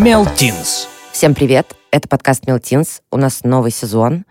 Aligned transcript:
Мелтинс. 0.00 0.88
Всем 1.12 1.34
привет! 1.34 1.76
Это 1.90 2.08
подкаст 2.08 2.46
Мелтинс. 2.46 3.02
У 3.10 3.18
нас 3.18 3.44
новый 3.44 3.70
сезон. 3.70 4.24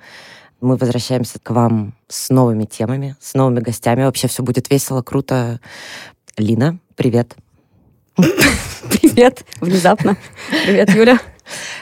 Мы 0.61 0.77
возвращаемся 0.77 1.37
к 1.37 1.51
вам 1.51 1.93
с 2.07 2.31
новыми 2.31 2.65
темами, 2.65 3.15
с 3.19 3.35
новыми 3.35 3.59
гостями. 3.59 4.03
Вообще 4.03 4.27
все 4.27 4.41
будет 4.41 4.71
весело, 4.71 5.03
круто. 5.03 5.59
Лина, 6.37 6.79
привет. 6.95 7.35
Привет, 8.17 9.45
внезапно. 9.61 10.17
Привет, 10.65 10.89
Юля. 10.89 11.19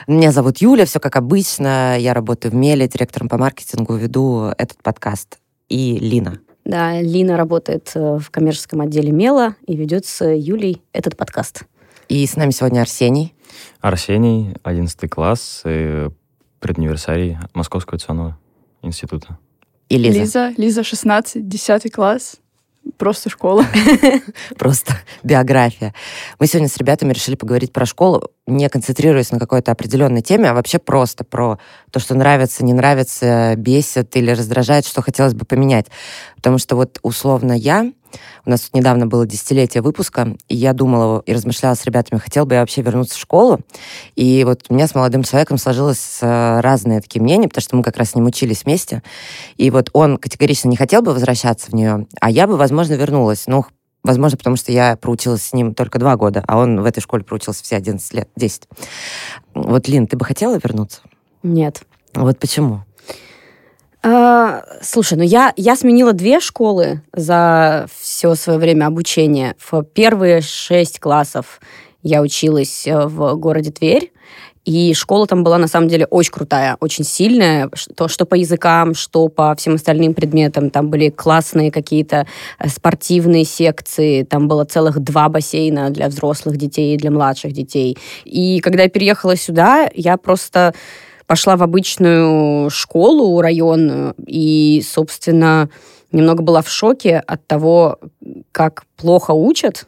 Меня 0.06 0.34
зовут 0.34 0.58
Юля, 0.58 0.86
все 0.86 1.00
как 1.00 1.16
обычно. 1.16 1.98
Я 1.98 2.14
работаю 2.14 2.52
в 2.52 2.56
Меле, 2.56 2.90
директором 2.90 3.30
по 3.30 3.38
маркетингу, 3.38 3.96
веду 3.96 4.52
этот 4.58 4.84
подкаст. 4.84 5.38
И 5.70 5.98
Лина. 5.98 6.40
Да, 6.66 7.00
Лина 7.00 7.38
работает 7.38 7.90
э, 7.96 8.18
в 8.18 8.32
коммерческом 8.32 8.82
отделе 8.82 9.14
Мела 9.14 9.56
и 9.66 9.78
ведет 9.78 10.06
с 10.06 10.26
Юлей 10.26 10.82
этот 10.92 11.16
подкаст. 11.16 11.64
И 12.10 12.26
с 12.28 12.36
нами 12.36 12.52
сегодня 12.52 12.82
Арсений. 12.82 13.34
Арсений, 13.82 14.56
11 14.64 15.10
класс, 15.10 15.62
э, 15.64 16.10
предуниверсарий 16.60 17.38
Московского 17.54 17.96
авиационного 17.96 18.38
института. 18.82 19.38
И 19.90 19.98
Лиза. 19.98 20.20
Лиза, 20.20 20.54
Лиза 20.58 20.84
16, 20.84 21.48
10 21.48 21.92
класс. 21.92 22.38
Просто 22.98 23.30
школа. 23.30 23.66
Просто 24.58 24.94
биография. 25.24 25.94
Мы 26.40 26.48
сегодня 26.48 26.70
с 26.70 26.78
ребятами 26.78 27.12
решили 27.12 27.36
поговорить 27.36 27.74
про 27.74 27.86
школу, 27.86 28.32
не 28.46 28.68
концентрируясь 28.70 29.32
на 29.32 29.40
какой-то 29.40 29.72
определенной 29.72 30.22
теме, 30.22 30.50
а 30.50 30.54
вообще 30.54 30.80
просто 30.80 31.26
про 31.26 31.60
то, 31.92 32.00
что 32.00 32.16
нравится, 32.16 32.64
не 32.64 32.74
нравится, 32.74 33.56
бесит 33.58 34.16
или 34.16 34.32
раздражает, 34.32 34.86
что 34.86 35.02
хотелось 35.02 35.34
бы 35.34 35.46
поменять. 35.46 35.88
Потому 36.38 36.58
что 36.58 36.76
вот 36.76 37.00
условно 37.02 37.52
я 37.52 37.92
у 38.46 38.50
нас 38.50 38.62
тут 38.62 38.74
недавно 38.74 39.08
было 39.08 39.26
десятилетие 39.26 39.82
выпуска, 39.82 40.36
и 40.48 40.56
я 40.56 40.74
думала 40.74 41.22
и 41.26 41.34
размышляла 41.34 41.76
с 41.76 41.86
ребятами, 41.86 42.20
хотел 42.20 42.46
бы 42.46 42.56
я 42.56 42.62
вообще 42.62 42.82
вернуться 42.82 43.16
в 43.16 43.20
школу. 43.20 43.60
И 44.16 44.44
вот 44.44 44.66
у 44.70 44.74
меня 44.74 44.88
с 44.88 44.96
молодым 44.96 45.24
человеком 45.24 45.58
сложилось 45.58 46.20
э, 46.22 46.60
разные 46.62 47.02
такие 47.02 47.22
мнения, 47.22 47.48
потому 47.48 47.62
что 47.62 47.76
мы 47.76 47.84
как 47.84 47.98
раз 47.98 48.12
с 48.12 48.16
ним 48.16 48.26
учились 48.26 48.66
вместе. 48.66 49.04
И 49.58 49.70
вот 49.70 49.90
он 49.94 50.18
категорично 50.18 50.70
не 50.70 50.78
хотел 50.78 51.02
бы 51.02 51.14
возвращаться 51.14 51.72
в 51.72 51.74
нее, 51.74 52.08
а 52.22 52.30
я 52.30 52.48
бы, 52.48 52.58
возможно, 52.58 52.94
вернулась. 52.94 53.48
Ну, 53.48 53.66
Возможно, 54.04 54.38
потому 54.38 54.56
что 54.56 54.72
я 54.72 54.96
проучилась 54.96 55.44
с 55.44 55.54
ним 55.54 55.74
только 55.74 56.00
два 56.00 56.16
года, 56.16 56.42
а 56.48 56.60
он 56.60 56.80
в 56.80 56.86
этой 56.86 57.02
школе 57.02 57.26
проучился 57.26 57.62
все 57.62 57.76
11 57.76 58.14
лет, 58.14 58.30
10. 58.38 58.64
Вот, 59.54 59.88
Лин, 59.90 60.08
ты 60.08 60.16
бы 60.16 60.24
хотела 60.24 60.58
вернуться? 60.64 61.02
Нет. 61.44 61.84
Вот 62.14 62.40
почему? 62.40 62.86
А, 64.10 64.64
слушай, 64.82 65.18
ну 65.18 65.24
я, 65.26 65.52
я 65.58 65.76
сменила 65.76 66.14
две 66.14 66.40
школы 66.40 67.02
за 67.12 67.88
все 68.00 68.36
свое 68.36 68.58
время 68.58 68.86
обучения. 68.86 69.54
В 69.60 69.84
первые 69.84 70.40
шесть 70.40 71.02
классов 71.02 71.60
я 72.04 72.22
училась 72.22 72.88
э, 72.88 73.06
в 73.06 73.36
городе 73.36 73.72
Тверь, 73.72 74.14
и 74.64 74.94
школа 74.94 75.28
там 75.28 75.44
была 75.44 75.58
на 75.58 75.68
самом 75.68 75.90
деле 75.90 76.06
очень 76.06 76.32
крутая, 76.32 76.78
очень 76.80 77.04
сильная, 77.04 77.70
что, 77.74 78.08
что 78.08 78.26
по 78.26 78.36
языкам, 78.36 78.96
что 78.96 79.28
по 79.28 79.54
всем 79.56 79.76
остальным 79.76 80.14
предметам. 80.14 80.70
Там 80.70 80.90
были 80.90 81.10
классные 81.10 81.70
какие-то 81.70 82.28
э, 82.60 82.70
спортивные 82.70 83.44
секции, 83.44 84.24
там 84.24 84.48
было 84.48 84.64
целых 84.64 85.00
два 85.00 85.28
бассейна 85.28 85.90
для 85.90 86.08
взрослых 86.08 86.56
детей 86.56 86.96
и 86.96 86.98
для 86.98 87.12
младших 87.12 87.52
детей. 87.52 87.98
И 88.24 88.62
когда 88.62 88.84
я 88.84 88.90
переехала 88.90 89.36
сюда, 89.36 89.90
я 89.94 90.16
просто 90.16 90.74
пошла 91.28 91.58
в 91.58 91.64
обычную 91.64 92.70
школу 92.70 93.40
районную 93.42 94.16
и, 94.26 94.84
собственно, 94.86 95.70
немного 96.12 96.42
была 96.42 96.62
в 96.62 96.70
шоке 96.70 97.18
от 97.20 97.46
того, 97.46 98.00
как 98.52 98.86
плохо 98.96 99.32
учат. 99.32 99.88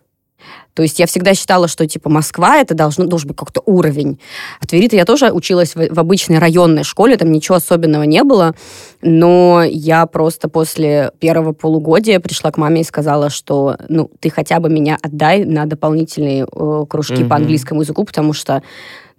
То 0.74 0.84
есть 0.84 1.00
я 1.00 1.08
всегда 1.08 1.34
считала, 1.34 1.68
что 1.68 1.86
типа 1.86 2.10
Москва 2.10 2.58
это 2.58 2.74
должно, 2.74 3.06
должен 3.06 3.28
быть 3.28 3.38
как-то 3.38 3.62
уровень. 3.66 4.20
В 4.62 4.68
Твери-то 4.68 4.96
я 4.96 5.04
тоже 5.04 5.32
училась 5.32 5.76
в, 5.76 5.94
в 5.94 6.00
обычной 6.00 6.40
районной 6.40 6.84
школе, 6.84 7.18
там 7.18 7.32
ничего 7.32 7.58
особенного 7.58 8.04
не 8.04 8.24
было, 8.24 8.56
но 9.02 9.64
я 9.68 10.06
просто 10.06 10.48
после 10.48 11.12
первого 11.20 11.52
полугодия 11.52 12.22
пришла 12.22 12.52
к 12.52 12.58
маме 12.58 12.82
и 12.82 12.86
сказала, 12.86 13.30
что 13.30 13.76
ну 13.90 14.10
ты 14.22 14.30
хотя 14.30 14.62
бы 14.62 14.70
меня 14.70 14.98
отдай 15.02 15.44
на 15.44 15.66
дополнительные 15.66 16.44
э, 16.50 16.86
кружки 16.88 17.14
mm-hmm. 17.14 17.28
по 17.28 17.36
английскому 17.36 17.82
языку, 17.82 18.06
потому 18.06 18.32
что 18.32 18.64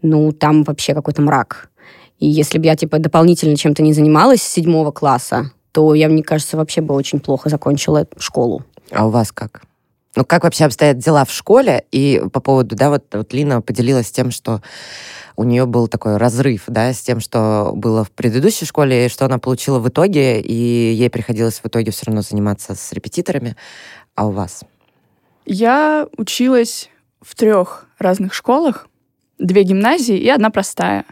ну 0.00 0.32
там 0.32 0.62
вообще 0.64 0.94
какой-то 0.94 1.20
мрак. 1.20 1.70
И 2.20 2.28
если 2.28 2.58
бы 2.58 2.66
я, 2.66 2.76
типа, 2.76 2.98
дополнительно 2.98 3.56
чем-то 3.56 3.82
не 3.82 3.92
занималась 3.92 4.42
с 4.42 4.48
седьмого 4.48 4.92
класса, 4.92 5.50
то 5.72 5.94
я, 5.94 6.08
мне 6.08 6.22
кажется, 6.22 6.56
вообще 6.56 6.82
бы 6.82 6.94
очень 6.94 7.19
плохо 7.19 7.48
закончила 7.48 8.06
школу. 8.19 8.64
А 8.92 9.06
у 9.06 9.10
вас 9.10 9.32
как? 9.32 9.62
Ну, 10.16 10.25
как 10.25 10.44
вообще 10.44 10.64
обстоят 10.64 10.98
дела 10.98 11.25
в 11.25 11.32
школе? 11.32 11.84
И 11.92 12.20
по 12.32 12.41
поводу, 12.41 12.76
да, 12.76 12.91
вот, 12.91 13.04
вот 13.12 13.32
Лина 13.32 13.62
поделилась 13.62 14.10
тем, 14.10 14.31
что 14.31 14.60
у 15.36 15.44
нее 15.44 15.64
был 15.64 15.88
такой 15.88 16.19
разрыв, 16.19 16.64
да, 16.66 16.92
с 16.92 17.00
тем, 17.00 17.20
что 17.20 17.72
было 17.75 18.04
в 18.04 18.10
предыдущей 18.10 18.66
школе, 18.66 19.06
и 19.06 19.08
что 19.08 19.25
она 19.25 19.38
получила 19.38 19.78
в 19.78 19.88
итоге, 19.88 20.41
и 20.41 20.52
ей 20.52 21.08
приходилось 21.08 21.60
в 21.60 21.66
итоге 21.66 21.92
все 21.92 22.06
равно 22.06 22.22
заниматься 22.22 22.75
с 22.75 22.92
репетиторами. 22.92 23.56
А 24.14 24.26
у 24.26 24.32
вас? 24.32 24.62
Я 25.47 26.06
училась 26.19 26.91
в 27.22 27.34
трех 27.37 27.87
разных 27.98 28.34
школах, 28.34 28.88
две 29.38 29.62
гимназии 29.62 30.16
и 30.16 30.28
одна 30.28 30.50
простая. 30.50 31.06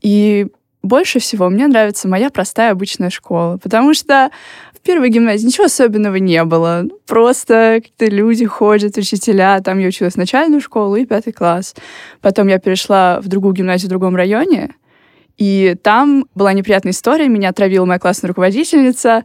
И 0.00 0.46
больше 0.82 1.18
всего 1.18 1.48
мне 1.48 1.66
нравится 1.66 2.08
моя 2.08 2.30
простая 2.30 2.72
обычная 2.72 3.10
школа, 3.10 3.58
потому 3.62 3.92
что 3.94 4.30
в 4.72 4.80
первой 4.80 5.10
гимназии 5.10 5.46
ничего 5.46 5.66
особенного 5.66 6.16
не 6.16 6.42
было. 6.44 6.82
Ну, 6.84 6.98
просто 7.06 7.80
какие-то 7.82 8.06
люди 8.14 8.46
ходят, 8.46 8.96
учителя. 8.96 9.60
Там 9.60 9.78
я 9.78 9.88
училась 9.88 10.14
в 10.14 10.18
начальную 10.18 10.62
школу 10.62 10.96
и 10.96 11.04
пятый 11.04 11.32
класс. 11.32 11.74
Потом 12.22 12.48
я 12.48 12.58
перешла 12.58 13.20
в 13.20 13.28
другую 13.28 13.54
гимназию 13.54 13.88
в 13.88 13.90
другом 13.90 14.16
районе, 14.16 14.74
и 15.36 15.76
там 15.82 16.26
была 16.34 16.52
неприятная 16.54 16.92
история. 16.92 17.28
Меня 17.28 17.50
отравила 17.50 17.84
моя 17.84 17.98
классная 17.98 18.28
руководительница. 18.28 19.24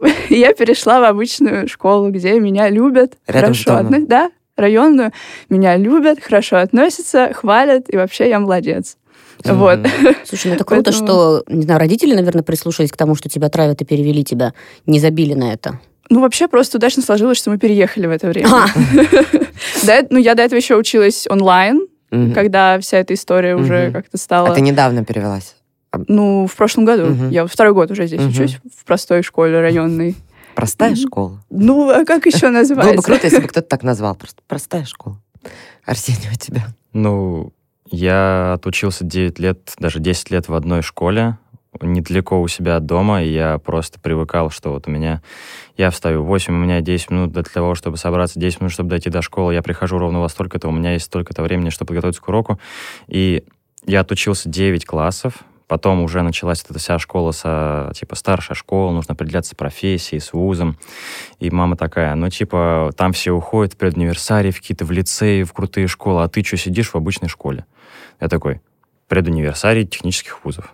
я 0.28 0.52
перешла 0.54 1.00
в 1.00 1.04
обычную 1.04 1.68
школу, 1.68 2.10
где 2.10 2.38
меня 2.40 2.68
любят, 2.68 3.16
Рядом 3.26 3.52
хорошо 3.54 3.76
относятся. 3.76 4.08
Да, 4.08 4.30
районную. 4.56 5.12
Меня 5.48 5.76
любят, 5.76 6.20
хорошо 6.20 6.56
относятся, 6.56 7.32
хвалят, 7.32 7.92
и 7.92 7.96
вообще 7.96 8.28
я 8.28 8.40
молодец. 8.40 8.96
Вот. 9.44 9.80
Слушай, 10.24 10.48
ну 10.48 10.54
это 10.54 10.64
круто, 10.64 10.90
Поэтому... 10.90 11.06
что, 11.06 11.44
не 11.48 11.62
знаю, 11.62 11.80
родители, 11.80 12.14
наверное, 12.14 12.42
прислушались 12.42 12.90
к 12.90 12.96
тому, 12.96 13.14
что 13.14 13.28
тебя 13.28 13.48
травят 13.48 13.80
и 13.82 13.84
перевели 13.84 14.24
тебя, 14.24 14.54
не 14.86 15.00
забили 15.00 15.34
на 15.34 15.52
это. 15.52 15.80
Ну, 16.08 16.20
вообще, 16.20 16.48
просто 16.48 16.78
удачно 16.78 17.02
сложилось, 17.02 17.38
что 17.38 17.50
мы 17.50 17.58
переехали 17.58 18.06
в 18.06 18.10
это 18.10 18.28
время. 18.28 18.48
А. 18.52 18.66
Ну, 20.10 20.18
я 20.18 20.34
до 20.34 20.42
этого 20.42 20.58
еще 20.58 20.76
училась 20.76 21.26
онлайн, 21.28 21.86
когда 22.34 22.78
вся 22.80 22.98
эта 22.98 23.14
история 23.14 23.56
уже 23.56 23.90
как-то 23.92 24.16
стала... 24.16 24.48
А 24.48 24.54
ты 24.54 24.60
недавно 24.60 25.04
перевелась? 25.04 25.54
Ну, 26.08 26.46
в 26.46 26.54
прошлом 26.54 26.84
году. 26.84 27.28
Я 27.30 27.46
второй 27.46 27.72
год 27.72 27.90
уже 27.90 28.06
здесь 28.06 28.22
учусь, 28.22 28.58
в 28.76 28.84
простой 28.84 29.22
школе 29.22 29.60
районной. 29.60 30.16
Простая 30.54 30.94
школа? 30.94 31.42
Ну, 31.50 31.90
а 31.90 32.04
как 32.04 32.24
еще 32.24 32.48
называется? 32.50 32.94
Было 32.94 32.96
бы 32.96 33.02
круто, 33.02 33.26
если 33.26 33.40
бы 33.40 33.48
кто-то 33.48 33.68
так 33.68 33.82
назвал. 33.82 34.14
Просто 34.14 34.40
простая 34.46 34.84
школа. 34.86 35.20
Арсений, 35.84 36.28
у 36.32 36.36
тебя? 36.36 36.66
Ну, 36.94 37.52
я 37.90 38.54
отучился 38.54 39.04
9 39.04 39.38
лет, 39.38 39.74
даже 39.78 40.00
10 40.00 40.30
лет 40.30 40.48
в 40.48 40.54
одной 40.54 40.82
школе, 40.82 41.38
недалеко 41.80 42.40
у 42.40 42.48
себя 42.48 42.76
от 42.76 42.86
дома, 42.86 43.22
и 43.22 43.28
я 43.28 43.58
просто 43.58 44.00
привыкал, 44.00 44.50
что 44.50 44.70
вот 44.70 44.88
у 44.88 44.90
меня... 44.90 45.22
Я 45.76 45.90
встаю 45.90 46.22
в 46.22 46.26
8, 46.26 46.54
у 46.54 46.56
меня 46.56 46.80
10 46.80 47.10
минут 47.10 47.32
для 47.32 47.42
того, 47.42 47.74
чтобы 47.74 47.98
собраться, 47.98 48.40
10 48.40 48.60
минут, 48.60 48.72
чтобы 48.72 48.88
дойти 48.88 49.10
до 49.10 49.20
школы, 49.20 49.52
я 49.52 49.62
прихожу 49.62 49.98
ровно 49.98 50.20
во 50.20 50.28
столько-то, 50.28 50.68
у 50.68 50.72
меня 50.72 50.92
есть 50.92 51.06
столько-то 51.06 51.42
времени, 51.42 51.70
чтобы 51.70 51.88
подготовиться 51.88 52.22
к 52.22 52.28
уроку. 52.28 52.58
И 53.08 53.44
я 53.84 54.00
отучился 54.00 54.48
9 54.48 54.86
классов, 54.86 55.44
Потом 55.66 56.02
уже 56.02 56.22
началась 56.22 56.62
эта 56.62 56.78
вся 56.78 56.98
школа, 56.98 57.32
со, 57.32 57.90
типа, 57.94 58.14
старшая 58.14 58.54
школа, 58.54 58.92
нужно 58.92 59.14
определяться 59.14 59.56
профессией, 59.56 60.20
с 60.20 60.32
вузом. 60.32 60.78
И 61.40 61.50
мама 61.50 61.76
такая, 61.76 62.14
ну, 62.14 62.30
типа, 62.30 62.92
там 62.96 63.12
все 63.12 63.32
уходят 63.32 63.74
в 63.74 63.76
предуниверсарии, 63.76 64.52
в 64.52 64.60
какие-то 64.60 64.84
в 64.84 64.92
лицеи, 64.92 65.42
в 65.42 65.52
крутые 65.52 65.88
школы, 65.88 66.22
а 66.22 66.28
ты 66.28 66.44
что, 66.44 66.56
сидишь 66.56 66.90
в 66.90 66.96
обычной 66.96 67.28
школе? 67.28 67.66
Я 68.20 68.28
такой, 68.28 68.60
предуниверсарий 69.08 69.86
технических 69.86 70.44
вузов. 70.44 70.72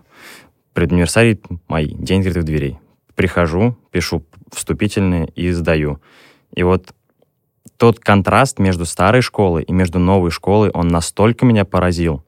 Предуниверсарий 0.75 1.41
мои, 1.69 1.89
день 1.95 2.21
открытых 2.21 2.45
дверей. 2.45 2.79
Прихожу, 3.15 3.77
пишу 3.91 4.25
вступительные 4.53 5.27
и 5.29 5.51
сдаю. 5.53 6.03
И 6.55 6.63
вот 6.63 6.95
тот 7.79 7.99
контраст 7.99 8.59
между 8.59 8.85
старой 8.85 9.23
школой 9.23 9.65
и 9.65 9.73
между 9.73 9.99
новой 9.99 10.31
школой, 10.31 10.71
он 10.71 10.89
настолько 10.89 11.47
меня 11.47 11.65
поразил, 11.65 12.25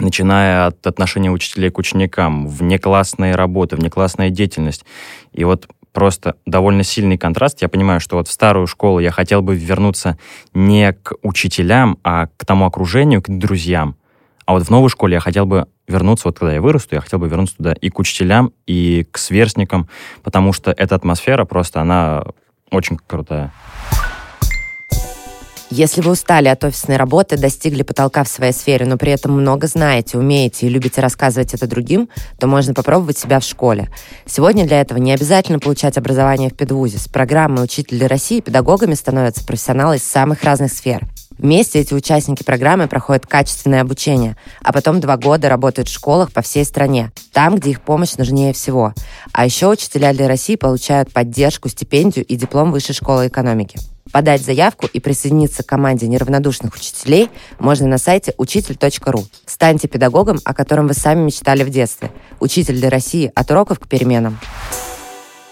начиная 0.00 0.66
от 0.66 0.86
отношения 0.86 1.30
учителей 1.30 1.70
к 1.70 1.78
ученикам, 1.78 2.46
внеклассные 2.46 3.34
работы, 3.34 3.76
внеклассная 3.76 4.30
деятельность. 4.30 4.84
И 5.32 5.44
вот 5.44 5.68
просто 5.92 6.36
довольно 6.46 6.82
сильный 6.82 7.18
контраст. 7.18 7.62
Я 7.62 7.68
понимаю, 7.68 8.00
что 8.00 8.16
вот 8.16 8.28
в 8.28 8.32
старую 8.32 8.66
школу 8.66 8.98
я 9.00 9.10
хотел 9.10 9.42
бы 9.42 9.56
вернуться 9.56 10.18
не 10.54 10.92
к 10.92 11.14
учителям, 11.22 11.98
а 12.04 12.28
к 12.36 12.44
тому 12.44 12.66
окружению, 12.66 13.22
к 13.22 13.28
друзьям. 13.28 13.96
А 14.46 14.52
вот 14.52 14.64
в 14.64 14.70
новой 14.70 14.88
школе 14.88 15.14
я 15.14 15.20
хотел 15.20 15.46
бы 15.46 15.66
вернуться, 15.86 16.28
вот 16.28 16.38
когда 16.38 16.54
я 16.54 16.60
вырасту, 16.60 16.94
я 16.94 17.00
хотел 17.00 17.18
бы 17.18 17.28
вернуться 17.28 17.56
туда 17.56 17.72
и 17.72 17.90
к 17.90 17.98
учителям, 17.98 18.52
и 18.66 19.06
к 19.10 19.18
сверстникам, 19.18 19.88
потому 20.22 20.52
что 20.52 20.70
эта 20.72 20.94
атмосфера 20.94 21.44
просто, 21.44 21.80
она 21.80 22.24
очень 22.70 22.98
крутая. 23.06 23.52
Если 25.72 26.00
вы 26.00 26.10
устали 26.10 26.48
от 26.48 26.64
офисной 26.64 26.96
работы, 26.96 27.38
достигли 27.38 27.82
потолка 27.84 28.24
в 28.24 28.28
своей 28.28 28.52
сфере, 28.52 28.86
но 28.86 28.96
при 28.96 29.12
этом 29.12 29.32
много 29.40 29.68
знаете, 29.68 30.18
умеете 30.18 30.66
и 30.66 30.68
любите 30.68 31.00
рассказывать 31.00 31.54
это 31.54 31.68
другим, 31.68 32.08
то 32.40 32.48
можно 32.48 32.74
попробовать 32.74 33.18
себя 33.18 33.38
в 33.38 33.44
школе. 33.44 33.88
Сегодня 34.26 34.66
для 34.66 34.80
этого 34.80 34.98
не 34.98 35.12
обязательно 35.12 35.60
получать 35.60 35.96
образование 35.96 36.50
в 36.50 36.56
педвузе. 36.56 36.98
С 36.98 37.06
программой 37.06 37.62
«Учитель 37.62 38.04
России» 38.06 38.40
педагогами 38.40 38.94
становятся 38.94 39.44
профессионалы 39.44 39.96
из 39.96 40.02
самых 40.02 40.42
разных 40.42 40.72
сфер. 40.72 41.06
Вместе 41.38 41.78
эти 41.78 41.94
участники 41.94 42.42
программы 42.42 42.88
проходят 42.88 43.28
качественное 43.28 43.82
обучение, 43.82 44.36
а 44.62 44.72
потом 44.72 45.00
два 45.00 45.16
года 45.16 45.48
работают 45.48 45.88
в 45.88 45.94
школах 45.94 46.32
по 46.32 46.42
всей 46.42 46.64
стране, 46.64 47.12
там, 47.32 47.54
где 47.54 47.70
их 47.70 47.80
помощь 47.80 48.16
нужнее 48.16 48.52
всего. 48.52 48.92
А 49.32 49.44
еще 49.44 49.68
учителя 49.68 50.12
для 50.12 50.26
России 50.26 50.56
получают 50.56 51.12
поддержку, 51.12 51.68
стипендию 51.68 52.26
и 52.26 52.34
диплом 52.34 52.72
Высшей 52.72 52.94
школы 52.94 53.28
экономики. 53.28 53.78
Подать 54.12 54.42
заявку 54.42 54.86
и 54.92 54.98
присоединиться 54.98 55.62
к 55.62 55.66
команде 55.66 56.08
неравнодушных 56.08 56.74
учителей 56.74 57.30
можно 57.58 57.86
на 57.86 57.98
сайте 57.98 58.34
учитель.ру. 58.38 59.24
Станьте 59.46 59.86
педагогом, 59.86 60.40
о 60.44 60.52
котором 60.52 60.88
вы 60.88 60.94
сами 60.94 61.22
мечтали 61.22 61.62
в 61.62 61.70
детстве. 61.70 62.10
Учитель 62.40 62.76
для 62.76 62.90
России 62.90 63.30
от 63.34 63.50
уроков 63.50 63.78
к 63.78 63.88
переменам. 63.88 64.38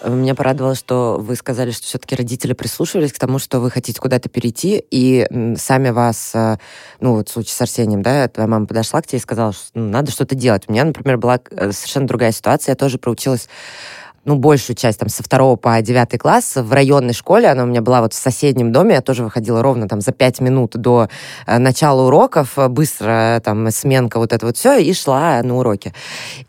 Меня 0.05 0.37
порадовало, 0.37 0.77
что 0.77 1.19
вы 1.21 1.35
сказали, 1.35 1.73
что 1.73 1.85
все-таки 1.85 2.15
родители 2.15 2.53
прислушивались 2.53 3.13
к 3.13 3.19
тому, 3.19 3.41
что 3.41 3.59
вы 3.59 3.71
хотите 3.71 4.01
куда-то 4.01 4.29
перейти, 4.29 4.85
и 4.91 5.27
сами 5.57 5.91
вас, 5.91 6.31
э, 6.35 6.59
ну 7.01 7.15
вот 7.15 7.29
в 7.29 7.33
случае 7.33 7.53
с 7.55 7.61
Арсением, 7.61 8.03
да, 8.03 8.29
твоя 8.29 8.47
мама 8.47 8.67
подошла 8.67 9.03
к 9.03 9.09
тебе 9.09 9.19
и 9.19 9.23
сказала, 9.23 9.53
что 9.53 9.71
ну, 9.75 9.91
надо 9.91 10.13
что-то 10.13 10.37
делать. 10.37 10.65
У 10.69 10.73
меня, 10.73 10.85
например, 10.85 11.19
была 11.19 11.41
э, 11.51 11.73
совершенно 11.73 12.07
другая 12.07 12.31
ситуация. 12.31 12.73
Я 12.73 12.77
тоже 12.77 12.99
проучилась 12.99 13.49
ну, 14.25 14.37
большую 14.37 14.77
часть, 14.77 14.99
там, 14.99 15.09
со 15.09 15.23
второго 15.23 15.57
по 15.57 15.81
девятый 15.81 16.19
класс 16.19 16.57
в 16.57 16.73
районной 16.73 17.15
школе. 17.15 17.49
Она 17.49 17.65
у 17.65 17.67
меня 17.67 17.83
была 17.83 18.01
вот 18.01 18.13
в 18.13 18.17
соседнем 18.17 18.73
доме. 18.73 18.95
Я 18.95 19.01
тоже 19.01 19.25
выходила 19.25 19.63
ровно 19.63 19.89
там 19.89 20.01
за 20.01 20.13
пять 20.13 20.41
минут 20.41 20.77
до 20.77 21.09
э, 21.47 21.59
начала 21.59 22.03
уроков. 22.07 22.57
Быстро 22.69 23.41
там 23.45 23.71
сменка, 23.71 24.19
вот 24.19 24.33
это 24.33 24.47
вот 24.47 24.57
все, 24.57 24.79
и 24.79 24.93
шла 24.93 25.43
на 25.43 25.57
уроки. 25.57 25.93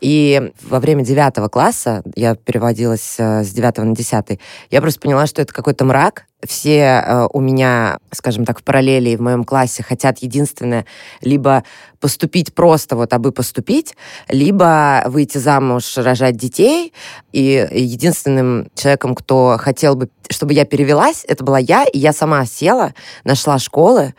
И 0.00 0.52
во 0.62 0.80
время 0.80 1.04
девятого 1.04 1.48
класса, 1.48 2.02
я 2.14 2.34
переводилась 2.34 3.16
э, 3.18 3.44
с 3.44 3.50
девятого 3.50 3.84
на 3.84 3.94
десятый, 3.94 4.40
я 4.70 4.80
просто 4.80 5.00
поняла, 5.00 5.26
что 5.26 5.42
это 5.42 5.52
какой-то 5.52 5.84
мрак, 5.84 6.24
все 6.46 7.02
э, 7.04 7.28
у 7.32 7.40
меня, 7.40 7.98
скажем 8.12 8.44
так, 8.44 8.60
в 8.60 8.62
параллели 8.62 9.16
в 9.16 9.20
моем 9.20 9.44
классе 9.44 9.82
хотят 9.82 10.18
единственное 10.18 10.86
либо 11.20 11.64
поступить 12.00 12.54
просто 12.54 12.96
вот, 12.96 13.12
абы 13.12 13.30
поступить, 13.30 13.94
либо 14.28 15.04
выйти 15.06 15.38
замуж, 15.38 15.96
рожать 15.98 16.36
детей. 16.36 16.92
И 17.32 17.68
единственным 17.70 18.68
человеком, 18.74 19.14
кто 19.14 19.56
хотел 19.58 19.96
бы, 19.96 20.08
чтобы 20.30 20.54
я 20.54 20.64
перевелась, 20.64 21.24
это 21.28 21.44
была 21.44 21.58
я, 21.58 21.84
и 21.84 21.98
я 21.98 22.12
сама 22.12 22.46
села, 22.46 22.94
нашла 23.24 23.58
школы, 23.58 24.14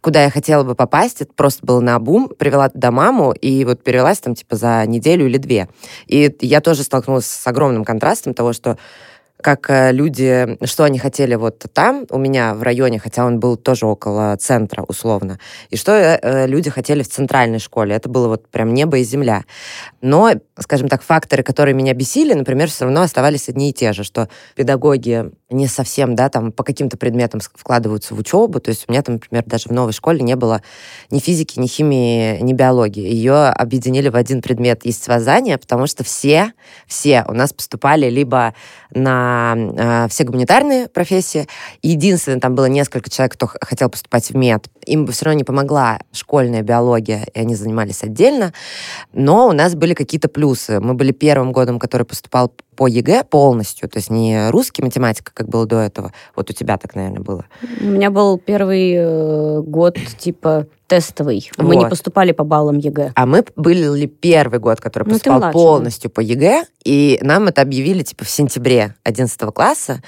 куда 0.00 0.22
я 0.22 0.30
хотела 0.30 0.62
бы 0.62 0.74
попасть, 0.74 1.20
это 1.20 1.32
просто 1.34 1.66
было 1.66 1.80
на 1.80 1.98
бум, 1.98 2.28
привела 2.28 2.68
туда 2.68 2.90
маму, 2.90 3.32
и 3.32 3.64
вот 3.64 3.82
перевелась 3.82 4.18
там 4.18 4.34
типа 4.34 4.56
за 4.56 4.84
неделю 4.86 5.26
или 5.26 5.36
две. 5.36 5.68
И 6.06 6.34
я 6.40 6.60
тоже 6.60 6.84
столкнулась 6.84 7.26
с 7.26 7.46
огромным 7.46 7.84
контрастом 7.84 8.32
того, 8.32 8.52
что 8.52 8.78
как 9.46 9.70
э, 9.70 9.92
люди, 9.92 10.58
что 10.64 10.82
они 10.82 10.98
хотели 10.98 11.36
вот 11.36 11.64
там, 11.72 12.04
у 12.10 12.18
меня 12.18 12.52
в 12.54 12.64
районе, 12.64 12.98
хотя 12.98 13.24
он 13.24 13.38
был 13.38 13.56
тоже 13.56 13.86
около 13.86 14.36
центра, 14.38 14.82
условно, 14.82 15.38
и 15.70 15.76
что 15.76 15.92
э, 15.92 16.18
э, 16.20 16.46
люди 16.48 16.68
хотели 16.68 17.04
в 17.04 17.08
центральной 17.08 17.60
школе. 17.60 17.94
Это 17.94 18.08
было 18.08 18.26
вот 18.26 18.48
прям 18.48 18.74
небо 18.74 18.98
и 18.98 19.04
земля. 19.04 19.44
Но, 20.00 20.32
скажем 20.58 20.88
так, 20.88 21.02
факторы, 21.02 21.44
которые 21.44 21.74
меня 21.74 21.94
бесили, 21.94 22.34
например, 22.34 22.68
все 22.68 22.86
равно 22.86 23.02
оставались 23.02 23.48
одни 23.48 23.70
и 23.70 23.72
те 23.72 23.92
же, 23.92 24.02
что 24.02 24.28
педагоги 24.56 25.30
не 25.48 25.68
совсем, 25.68 26.16
да, 26.16 26.28
там 26.28 26.50
по 26.50 26.64
каким-то 26.64 26.96
предметам 26.96 27.40
вкладываются 27.54 28.16
в 28.16 28.18
учебу. 28.18 28.58
То 28.58 28.70
есть 28.70 28.86
у 28.88 28.92
меня 28.92 29.02
там, 29.02 29.14
например, 29.14 29.44
даже 29.46 29.68
в 29.68 29.72
новой 29.72 29.92
школе 29.92 30.22
не 30.22 30.34
было 30.34 30.60
ни 31.10 31.20
физики, 31.20 31.60
ни 31.60 31.68
химии, 31.68 32.40
ни 32.40 32.52
биологии. 32.52 33.04
Ее 33.04 33.46
объединили 33.46 34.08
в 34.08 34.16
один 34.16 34.42
предмет 34.42 34.84
естествознание, 34.84 35.56
потому 35.56 35.86
что 35.86 36.02
все, 36.02 36.52
все 36.88 37.24
у 37.28 37.32
нас 37.32 37.52
поступали 37.52 38.10
либо 38.10 38.54
на 38.92 39.35
э, 39.56 40.08
все 40.08 40.24
гуманитарные 40.24 40.88
профессии. 40.88 41.46
Единственное, 41.82 42.40
там 42.40 42.54
было 42.54 42.66
несколько 42.66 43.10
человек, 43.10 43.34
кто 43.34 43.46
хотел 43.46 43.88
поступать 43.88 44.30
в 44.30 44.36
мед. 44.36 44.66
Им 44.86 45.04
бы 45.04 45.12
все 45.12 45.26
равно 45.26 45.38
не 45.38 45.44
помогла 45.44 45.98
школьная 46.12 46.62
биология, 46.62 47.26
и 47.34 47.40
они 47.40 47.54
занимались 47.54 48.02
отдельно. 48.02 48.52
Но 49.12 49.48
у 49.48 49.52
нас 49.52 49.74
были 49.74 49.94
какие-то 49.94 50.28
плюсы. 50.28 50.80
Мы 50.80 50.94
были 50.94 51.12
первым 51.12 51.52
годом, 51.52 51.78
который 51.78 52.06
поступал 52.06 52.52
по 52.76 52.86
ЕГЭ 52.86 53.24
полностью, 53.24 53.88
то 53.88 53.98
есть 53.98 54.10
не 54.10 54.50
русский 54.50 54.82
математика, 54.82 55.32
как 55.34 55.48
было 55.48 55.66
до 55.66 55.80
этого. 55.80 56.12
Вот 56.34 56.50
у 56.50 56.52
тебя 56.52 56.76
так, 56.76 56.94
наверное, 56.94 57.22
было. 57.22 57.44
У 57.80 57.86
меня 57.86 58.10
был 58.10 58.38
первый 58.38 58.94
э, 58.94 59.60
год 59.62 59.98
типа 60.18 60.66
тестовый. 60.86 61.50
Мы 61.58 61.74
вот. 61.74 61.74
не 61.74 61.88
поступали 61.88 62.32
по 62.32 62.44
баллам 62.44 62.78
ЕГЭ. 62.78 63.12
А 63.14 63.26
мы 63.26 63.44
были 63.56 64.06
первый 64.06 64.60
год, 64.60 64.80
который 64.80 65.04
ну, 65.04 65.14
поступал 65.14 65.38
младше, 65.38 65.52
полностью 65.52 66.10
по 66.10 66.20
ЕГЭ, 66.20 66.64
и 66.84 67.18
нам 67.22 67.48
это 67.48 67.62
объявили 67.62 68.02
типа 68.02 68.24
в 68.24 68.30
сентябре 68.30 68.94
11 69.02 69.40
класса 69.52 70.02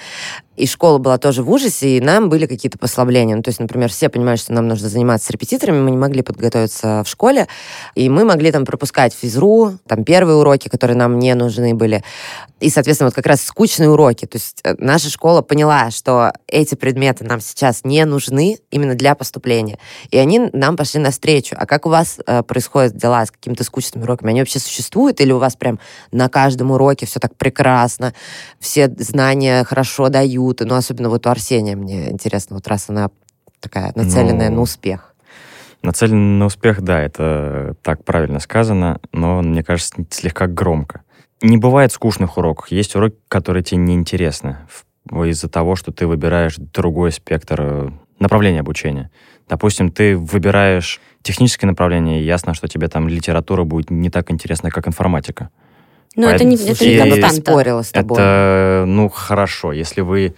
и 0.58 0.66
школа 0.66 0.98
была 0.98 1.18
тоже 1.18 1.42
в 1.42 1.50
ужасе, 1.50 1.96
и 1.96 2.00
нам 2.00 2.28
были 2.28 2.46
какие-то 2.46 2.78
послабления. 2.78 3.36
Ну, 3.36 3.42
то 3.42 3.48
есть, 3.48 3.60
например, 3.60 3.90
все 3.90 4.08
понимают, 4.08 4.40
что 4.40 4.52
нам 4.52 4.66
нужно 4.66 4.88
заниматься 4.88 5.28
с 5.28 5.30
репетиторами, 5.30 5.80
мы 5.80 5.90
не 5.90 5.96
могли 5.96 6.22
подготовиться 6.22 7.02
в 7.04 7.08
школе, 7.08 7.46
и 7.94 8.08
мы 8.08 8.24
могли 8.24 8.50
там 8.50 8.64
пропускать 8.64 9.14
физру, 9.14 9.78
там 9.86 10.04
первые 10.04 10.36
уроки, 10.36 10.68
которые 10.68 10.96
нам 10.96 11.18
не 11.18 11.34
нужны 11.34 11.74
были, 11.74 12.02
и, 12.60 12.70
соответственно, 12.70 13.08
вот 13.08 13.14
как 13.14 13.26
раз 13.26 13.42
скучные 13.42 13.88
уроки. 13.88 14.26
То 14.26 14.36
есть 14.36 14.60
э, 14.64 14.74
наша 14.78 15.10
школа 15.10 15.42
поняла, 15.42 15.90
что 15.90 16.32
эти 16.48 16.74
предметы 16.74 17.24
нам 17.24 17.40
сейчас 17.40 17.84
не 17.84 18.04
нужны 18.04 18.58
именно 18.70 18.94
для 18.94 19.14
поступления, 19.14 19.78
и 20.10 20.18
они 20.18 20.50
нам 20.52 20.76
пошли 20.76 21.00
навстречу. 21.00 21.54
А 21.56 21.66
как 21.66 21.86
у 21.86 21.90
вас 21.90 22.18
э, 22.26 22.42
происходят 22.42 22.96
дела 22.96 23.24
с 23.24 23.30
какими-то 23.30 23.62
скучными 23.62 24.02
уроками? 24.02 24.30
Они 24.30 24.40
вообще 24.40 24.58
существуют, 24.58 25.20
или 25.20 25.30
у 25.30 25.38
вас 25.38 25.54
прям 25.54 25.78
на 26.10 26.28
каждом 26.28 26.72
уроке 26.72 27.06
все 27.06 27.20
так 27.20 27.36
прекрасно, 27.36 28.12
все 28.58 28.92
знания 28.98 29.62
хорошо 29.62 30.08
дают, 30.08 30.47
круто. 30.48 30.64
Ну, 30.64 30.76
особенно 30.76 31.10
вот 31.10 31.26
у 31.26 31.30
Арсения 31.30 31.76
мне 31.76 32.10
интересно, 32.10 32.56
вот 32.56 32.66
раз 32.68 32.88
она 32.88 33.10
такая 33.60 33.92
нацеленная 33.94 34.48
ну, 34.48 34.56
на 34.56 34.62
успех. 34.62 35.14
Нацеленная 35.82 36.38
на 36.38 36.46
успех, 36.46 36.80
да, 36.80 37.02
это 37.02 37.74
так 37.82 38.02
правильно 38.02 38.40
сказано, 38.40 38.98
но, 39.12 39.42
мне 39.42 39.62
кажется, 39.62 39.94
слегка 40.10 40.46
громко. 40.46 41.02
Не 41.42 41.58
бывает 41.58 41.92
скучных 41.92 42.38
уроков. 42.38 42.68
Есть 42.70 42.96
уроки, 42.96 43.16
которые 43.28 43.62
тебе 43.62 43.76
неинтересны 43.78 44.56
из-за 45.10 45.48
того, 45.48 45.76
что 45.76 45.92
ты 45.92 46.06
выбираешь 46.06 46.56
другой 46.56 47.12
спектр 47.12 47.60
э, 47.60 47.90
направления 48.18 48.60
обучения. 48.60 49.10
Допустим, 49.48 49.90
ты 49.90 50.16
выбираешь 50.16 51.00
техническое 51.22 51.66
направление, 51.66 52.20
и 52.20 52.24
ясно, 52.24 52.54
что 52.54 52.68
тебе 52.68 52.88
там 52.88 53.08
литература 53.08 53.64
будет 53.64 53.90
не 53.90 54.10
так 54.10 54.30
интересна, 54.30 54.70
как 54.70 54.88
информатика. 54.88 55.50
Но 56.18 56.26
ну, 56.26 56.32
это 56.32 56.42
не, 56.42 56.56
это 56.56 56.84
не 56.84 56.98
константа. 56.98 57.52
спорила 57.52 57.82
с 57.82 57.92
тобой. 57.92 58.18
Это, 58.18 58.84
ну, 58.88 59.08
хорошо, 59.08 59.72
если 59.72 60.00
вы 60.00 60.34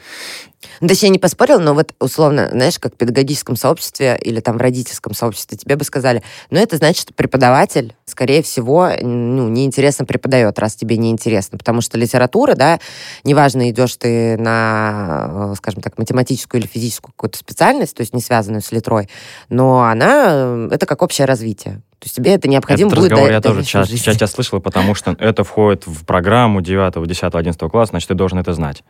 ну, 0.80 0.88
точнее, 0.88 1.08
не 1.08 1.18
поспорил, 1.18 1.58
но 1.60 1.74
вот 1.74 1.94
условно, 2.00 2.48
знаешь, 2.50 2.78
как 2.78 2.94
в 2.94 2.96
педагогическом 2.96 3.56
сообществе 3.56 4.18
или 4.20 4.40
там 4.40 4.58
в 4.58 4.60
родительском 4.60 5.14
сообществе 5.14 5.56
тебе 5.56 5.76
бы 5.76 5.84
сказали, 5.84 6.22
ну, 6.50 6.58
это 6.58 6.76
значит, 6.76 7.02
что 7.02 7.14
преподаватель, 7.14 7.94
скорее 8.04 8.42
всего, 8.42 8.90
ну, 9.00 9.48
неинтересно 9.48 10.04
преподает, 10.04 10.58
раз 10.58 10.74
тебе 10.74 10.96
неинтересно. 10.98 11.56
Потому 11.56 11.80
что 11.80 11.96
литература, 11.98 12.54
да, 12.54 12.78
неважно, 13.24 13.70
идешь 13.70 13.96
ты 13.96 14.36
на, 14.36 15.52
э, 15.52 15.54
скажем 15.56 15.80
так, 15.80 15.96
математическую 15.98 16.60
или 16.60 16.68
физическую 16.68 17.12
какую-то 17.12 17.38
специальность, 17.38 17.96
то 17.96 18.02
есть 18.02 18.14
не 18.14 18.20
связанную 18.20 18.62
с 18.62 18.70
литрой, 18.70 19.08
но 19.48 19.84
она, 19.84 20.26
э, 20.30 20.68
это 20.72 20.84
как 20.86 21.02
общее 21.02 21.26
развитие. 21.26 21.82
То 22.00 22.06
есть 22.06 22.16
тебе 22.16 22.34
это 22.34 22.48
необходимо 22.48 22.88
Этот 22.88 22.98
будет... 22.98 23.12
разговор 23.12 23.30
я 23.30 23.40
тоже 23.42 23.62
часто, 23.62 23.94
часто 23.98 24.26
слышала, 24.26 24.58
потому 24.60 24.94
что 24.94 25.14
это 25.18 25.44
входит 25.44 25.86
в 25.86 26.06
программу 26.06 26.62
9, 26.62 27.06
10, 27.06 27.22
11 27.34 27.60
класса, 27.70 27.90
значит, 27.90 28.08
ты 28.08 28.14
должен 28.14 28.38
это 28.38 28.54
знать. 28.54 28.82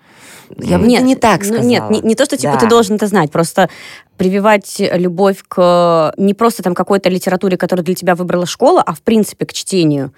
Я 0.59 0.79
бы 0.79 0.87
нет, 0.87 1.03
не 1.05 1.17
так 1.17 1.45
сказала. 1.45 1.63
Ну, 1.63 1.69
нет, 1.69 1.91
не, 1.91 2.01
не 2.01 2.15
то, 2.15 2.25
что 2.25 2.37
типа 2.37 2.55
да. 2.55 2.61
ты 2.61 2.69
должен 2.69 2.97
это 2.97 3.07
знать, 3.07 3.31
просто 3.31 3.69
прививать 4.17 4.77
любовь 4.79 5.43
к 5.47 6.13
не 6.17 6.35
просто 6.35 6.63
там 6.63 6.75
какой-то 6.75 7.09
литературе, 7.09 7.57
которую 7.57 7.85
для 7.85 7.95
тебя 7.95 8.15
выбрала 8.15 8.47
школа, 8.47 8.83
а 8.85 8.95
в 8.95 9.03
принципе 9.03 9.47
к 9.47 9.53
чтению. 9.53 10.13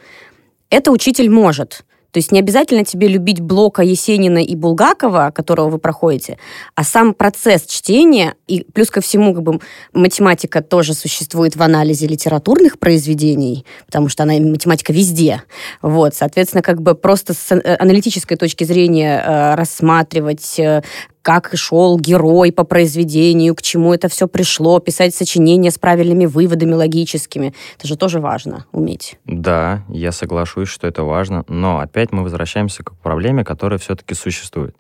Это 0.71 0.91
учитель 0.91 1.31
может. 1.31 1.85
То 2.13 2.19
есть 2.19 2.31
не 2.31 2.39
обязательно 2.39 2.85
тебе 2.85 3.09
любить 3.09 3.41
Блока, 3.41 3.83
Есенина 3.83 4.39
и 4.39 4.55
Булгакова, 4.55 5.33
которого 5.35 5.71
вы 5.71 5.79
проходите, 5.79 6.39
а 6.75 6.85
сам 6.85 7.15
процесс 7.15 7.65
чтения, 7.67 8.35
и 8.47 8.65
плюс 8.73 8.91
ко 8.91 9.01
всему 9.01 9.35
как 9.35 9.43
бы 9.43 9.61
математика 9.95 10.63
тоже 10.63 10.95
существует 10.95 11.57
в 11.57 11.63
анализе 11.63 12.07
литературных 12.07 12.79
произведений, 12.79 13.65
потому 13.87 14.09
что 14.09 14.25
она 14.25 14.35
математика 14.35 14.93
везде. 14.93 15.43
Вот, 15.81 16.15
соответственно, 16.15 16.63
как 16.63 16.83
бы 16.83 16.95
просто 16.95 17.33
с 17.33 17.51
э, 17.51 17.77
аналитической 17.77 18.37
точки 18.37 18.65
зрения 18.65 19.23
э, 19.25 19.55
рассматривать, 19.55 20.59
э, 20.59 20.83
как 21.23 21.51
шел 21.55 21.99
герой 21.99 22.53
по 22.53 22.65
произведению, 22.65 23.55
к 23.55 23.63
чему 23.63 23.95
это 23.95 24.09
все 24.09 24.29
пришло, 24.29 24.79
писать 24.81 25.15
сочинения 25.15 25.71
с 25.71 25.79
правильными 25.79 26.27
выводами 26.27 26.75
логическими. 26.75 27.55
Это 27.79 27.87
же 27.87 27.97
тоже 27.97 28.21
важно 28.21 28.67
уметь. 28.73 29.19
Да, 29.25 29.85
я 29.89 30.13
соглашусь, 30.13 30.69
что 30.69 30.87
это 30.87 31.05
важно, 31.05 31.45
но 31.49 31.79
опять 31.79 32.13
мы 32.13 32.23
возвращаемся 32.23 32.83
к 32.83 32.95
проблеме, 32.99 33.45
которая 33.45 33.79
все-таки 33.79 34.15
существует. 34.15 34.77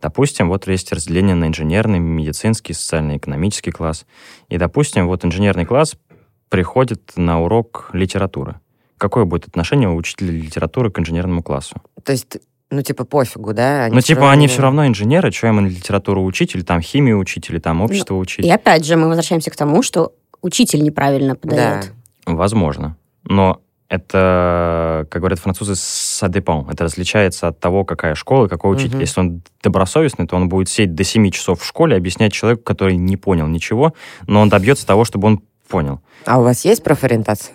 Допустим, 0.00 0.48
вот 0.48 0.66
есть 0.66 0.92
разделение 0.92 1.36
на 1.36 1.46
инженерный, 1.46 2.00
медицинский, 2.00 2.72
социально-экономический 2.72 3.70
класс. 3.70 4.04
И, 4.48 4.58
допустим, 4.58 5.06
вот 5.06 5.24
инженерный 5.24 5.64
класс 5.64 5.94
приходит 6.48 7.12
на 7.16 7.40
урок 7.40 7.90
литературы. 7.92 8.56
Какое 8.98 9.24
будет 9.24 9.46
отношение 9.46 9.88
у 9.88 9.96
учителя 9.96 10.32
литературы 10.32 10.90
к 10.90 10.98
инженерному 10.98 11.42
классу? 11.42 11.76
То 12.04 12.12
есть, 12.12 12.38
ну, 12.72 12.80
типа, 12.80 13.04
пофигу, 13.04 13.52
да? 13.52 13.88
ну, 13.90 14.00
типа, 14.00 14.32
они 14.32 14.48
все 14.48 14.62
равно 14.62 14.86
инженеры, 14.86 15.30
что 15.30 15.46
им 15.48 15.66
литературу 15.66 16.24
учить, 16.24 16.54
или 16.54 16.62
там 16.62 16.80
химию 16.80 17.18
учить, 17.18 17.50
или 17.50 17.58
там 17.58 17.82
общество 17.82 18.14
ну, 18.14 18.20
учить. 18.20 18.46
И 18.46 18.50
опять 18.50 18.86
же, 18.86 18.96
мы 18.96 19.08
возвращаемся 19.08 19.50
к 19.50 19.56
тому, 19.56 19.82
что 19.82 20.14
учитель 20.40 20.82
неправильно 20.82 21.36
подает. 21.36 21.92
Да. 22.26 22.32
Возможно. 22.32 22.96
Но 23.24 23.60
это, 23.90 25.06
как 25.10 25.20
говорят 25.20 25.38
французы, 25.38 25.74
садепон. 25.76 26.66
Это 26.70 26.84
различается 26.84 27.48
от 27.48 27.60
того, 27.60 27.84
какая 27.84 28.14
школа, 28.14 28.48
какой 28.48 28.74
учитель. 28.74 28.92
Мгм. 28.94 29.00
Если 29.00 29.20
он 29.20 29.42
добросовестный, 29.62 30.26
то 30.26 30.36
он 30.36 30.48
будет 30.48 30.70
сидеть 30.70 30.94
до 30.94 31.04
7 31.04 31.30
часов 31.30 31.60
в 31.60 31.66
школе, 31.66 31.94
объяснять 31.94 32.32
человеку, 32.32 32.62
который 32.62 32.96
не 32.96 33.18
понял 33.18 33.48
ничего, 33.48 33.92
но 34.26 34.40
он 34.40 34.48
добьется 34.48 34.86
того, 34.86 35.04
чтобы 35.04 35.28
он 35.28 35.42
понял. 35.68 36.00
А 36.24 36.40
у 36.40 36.42
вас 36.42 36.64
есть 36.64 36.82
профориентация? 36.82 37.54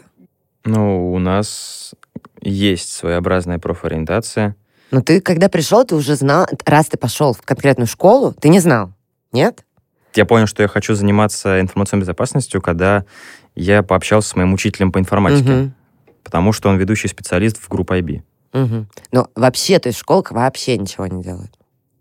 Ну, 0.64 1.12
у 1.12 1.18
нас 1.18 1.96
есть 2.40 2.92
своеобразная 2.92 3.58
профориентация. 3.58 4.56
Ну, 4.92 5.02
ты, 5.02 5.20
когда 5.22 5.50
пришел, 5.50 5.84
ты 5.86 5.96
уже 5.96 6.16
знал, 6.16 6.48
раз 6.66 6.88
ты 6.88 6.98
пошел 6.98 7.34
в 7.34 7.42
конкретную 7.42 7.88
школу, 7.88 8.34
ты 8.40 8.50
не 8.50 8.60
знал, 8.60 8.92
нет? 9.32 9.64
Я 10.16 10.26
понял, 10.26 10.48
что 10.48 10.64
я 10.64 10.68
хочу 10.70 10.96
заниматься 10.96 11.60
информационной 11.60 12.02
безопасностью, 12.04 12.62
когда 12.62 13.06
я 13.56 13.84
пообщался 13.84 14.30
с 14.30 14.36
моим 14.36 14.54
учителем 14.54 14.92
по 14.92 14.98
информатике, 15.00 15.52
Мгм. 15.52 15.74
потому 16.24 16.54
что 16.54 16.70
он 16.70 16.78
ведущий 16.78 17.08
специалист 17.08 17.58
в 17.58 17.68
группе 17.70 17.96
IB. 17.96 18.22
Мгм. 18.54 18.88
Но 19.12 19.28
вообще, 19.36 19.78
то 19.80 19.88
есть 19.90 20.00
школка 20.00 20.34
вообще 20.34 20.78
ничего 20.78 21.06
не 21.08 21.22
делает. 21.22 21.52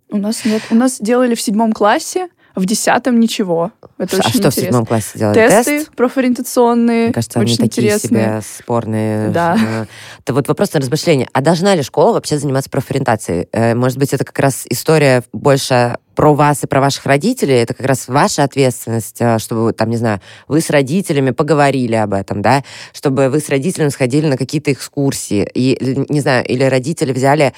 У 0.08 0.16
нас 0.18 0.44
нет. 0.44 0.62
У 0.70 0.74
нас 0.76 0.98
делали 1.00 1.34
в 1.34 1.40
седьмом 1.40 1.72
классе, 1.72 2.28
в 2.56 2.64
десятом 2.66 3.20
ничего. 3.20 3.70
Это 3.98 4.16
а 4.16 4.18
очень 4.20 4.30
что 4.30 4.30
в 4.30 4.36
интересно. 4.46 4.62
седьмом 4.62 4.86
классе 4.86 5.10
делали? 5.14 5.34
Тесты 5.34 5.78
Тест? 5.78 5.90
профориентационные, 5.94 7.04
Мне 7.04 7.12
кажется, 7.12 7.38
очень 7.38 7.56
они 7.60 7.68
такие 7.68 7.86
интересные. 7.88 8.24
себе 8.24 8.42
спорные. 8.58 9.28
Да. 9.28 9.56
Э, 9.56 9.86
Это 10.22 10.34
вот 10.34 10.48
вопрос 10.48 10.72
на 10.72 10.80
размышление. 10.80 11.28
А 11.32 11.40
должна 11.40 11.74
ли 11.74 11.82
школа 11.82 12.14
вообще 12.14 12.38
заниматься 12.38 12.70
профориентацией? 12.70 13.48
Э, 13.52 13.74
Может 13.74 13.98
быть, 13.98 14.12
это 14.12 14.24
как 14.24 14.38
раз 14.38 14.64
история 14.68 15.22
больше 15.32 15.98
про 16.14 16.34
вас 16.34 16.64
и 16.64 16.66
про 16.66 16.80
ваших 16.80 17.04
родителей? 17.04 17.56
Это 17.56 17.74
как 17.74 17.86
раз 17.86 18.08
ваша 18.08 18.42
ответственность, 18.42 19.16
э, 19.20 19.38
чтобы, 19.38 19.72
там, 19.72 19.90
не 19.90 19.96
знаю, 19.98 20.20
вы 20.48 20.60
с 20.62 20.70
родителями 20.70 21.30
поговорили 21.30 21.94
об 21.94 22.14
этом, 22.14 22.40
да? 22.42 22.64
Чтобы 22.94 23.28
вы 23.28 23.40
с 23.40 23.48
родителями 23.50 23.90
сходили 23.90 24.26
на 24.26 24.36
какие-то 24.38 24.72
экскурсии. 24.72 25.48
И, 25.54 26.04
не 26.08 26.20
знаю, 26.20 26.44
или 26.46 26.64
родители 26.64 27.12
взяли, 27.12 27.52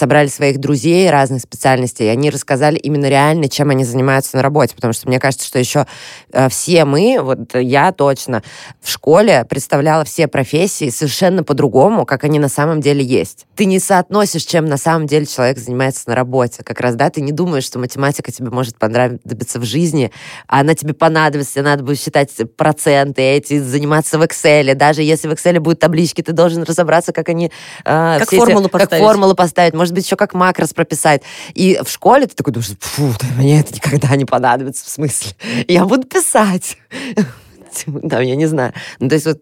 собрали 0.00 0.28
своих 0.28 0.58
друзей 0.58 1.10
разных 1.10 1.42
специальностей, 1.42 2.06
и 2.06 2.08
они 2.08 2.30
рассказали 2.30 2.76
именно 2.78 3.06
реально, 3.06 3.48
чем 3.50 3.68
они 3.68 3.84
занимаются 3.84 4.36
на 4.38 4.42
работе. 4.42 4.74
Потому 4.74 4.94
что 4.94 5.06
мне 5.08 5.18
кажется, 5.20 5.46
что 5.46 5.58
еще 5.58 5.86
э, 6.32 6.48
все 6.48 6.86
мы, 6.86 7.18
вот 7.20 7.54
я 7.54 7.92
точно, 7.92 8.42
в 8.80 8.90
школе 8.90 9.44
представляла 9.44 10.04
все 10.04 10.26
профессии 10.26 10.88
совершенно 10.88 11.44
по-другому, 11.44 12.06
как 12.06 12.24
они 12.24 12.38
на 12.38 12.48
самом 12.48 12.80
деле 12.80 13.04
есть. 13.04 13.46
Ты 13.56 13.66
не 13.66 13.78
соотносишь, 13.78 14.44
чем 14.44 14.64
на 14.64 14.78
самом 14.78 15.06
деле 15.06 15.26
человек 15.26 15.58
занимается 15.58 16.04
на 16.08 16.14
работе. 16.14 16.62
Как 16.64 16.80
раз, 16.80 16.94
да, 16.94 17.10
ты 17.10 17.20
не 17.20 17.32
думаешь, 17.32 17.64
что 17.64 17.78
математика 17.78 18.32
тебе 18.32 18.48
может 18.48 18.78
понадобиться 18.78 19.60
в 19.60 19.64
жизни, 19.64 20.10
а 20.48 20.60
она 20.60 20.74
тебе 20.74 20.94
понадобится, 20.94 21.52
тебе 21.54 21.64
надо 21.64 21.84
будет 21.84 22.00
считать 22.00 22.30
проценты 22.56 23.20
эти, 23.20 23.58
заниматься 23.60 24.18
в 24.18 24.22
Excel. 24.22 24.74
Даже 24.74 25.02
если 25.02 25.28
в 25.28 25.32
Excel 25.32 25.60
будут 25.60 25.78
таблички, 25.78 26.22
ты 26.22 26.32
должен 26.32 26.62
разобраться, 26.62 27.12
как 27.12 27.28
они... 27.28 27.52
э, 27.84 28.16
Как 28.18 28.28
все 28.28 28.36
эти- 28.36 28.44
формулу 28.46 28.68
Как 28.70 28.80
поставить. 28.80 29.04
формулу 29.04 29.34
поставить, 29.34 29.74
может 29.74 29.89
быть, 29.94 30.04
еще 30.04 30.16
как 30.16 30.34
макрос 30.34 30.72
прописать. 30.72 31.22
И 31.54 31.80
в 31.82 31.88
школе 31.90 32.26
ты 32.26 32.34
такой 32.34 32.52
думаешь, 32.52 32.72
фу, 32.78 33.12
да 33.20 33.26
мне 33.36 33.60
это 33.60 33.74
никогда 33.74 34.14
не 34.16 34.24
понадобится, 34.24 34.84
в 34.84 34.88
смысле. 34.88 35.32
Я 35.68 35.84
буду 35.84 36.06
писать. 36.06 36.76
Там, 38.08 38.22
я 38.22 38.36
не 38.36 38.46
знаю. 38.46 38.72
Ну, 38.98 39.08
то 39.08 39.14
есть 39.14 39.26
вот, 39.26 39.40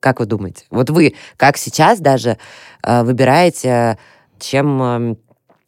как 0.00 0.20
вы 0.20 0.26
думаете? 0.26 0.64
Вот 0.70 0.90
вы, 0.90 1.14
как 1.36 1.56
сейчас 1.56 2.00
даже 2.00 2.38
э, 2.82 3.02
выбираете, 3.02 3.98
чем 4.38 4.82
эм, 4.82 5.18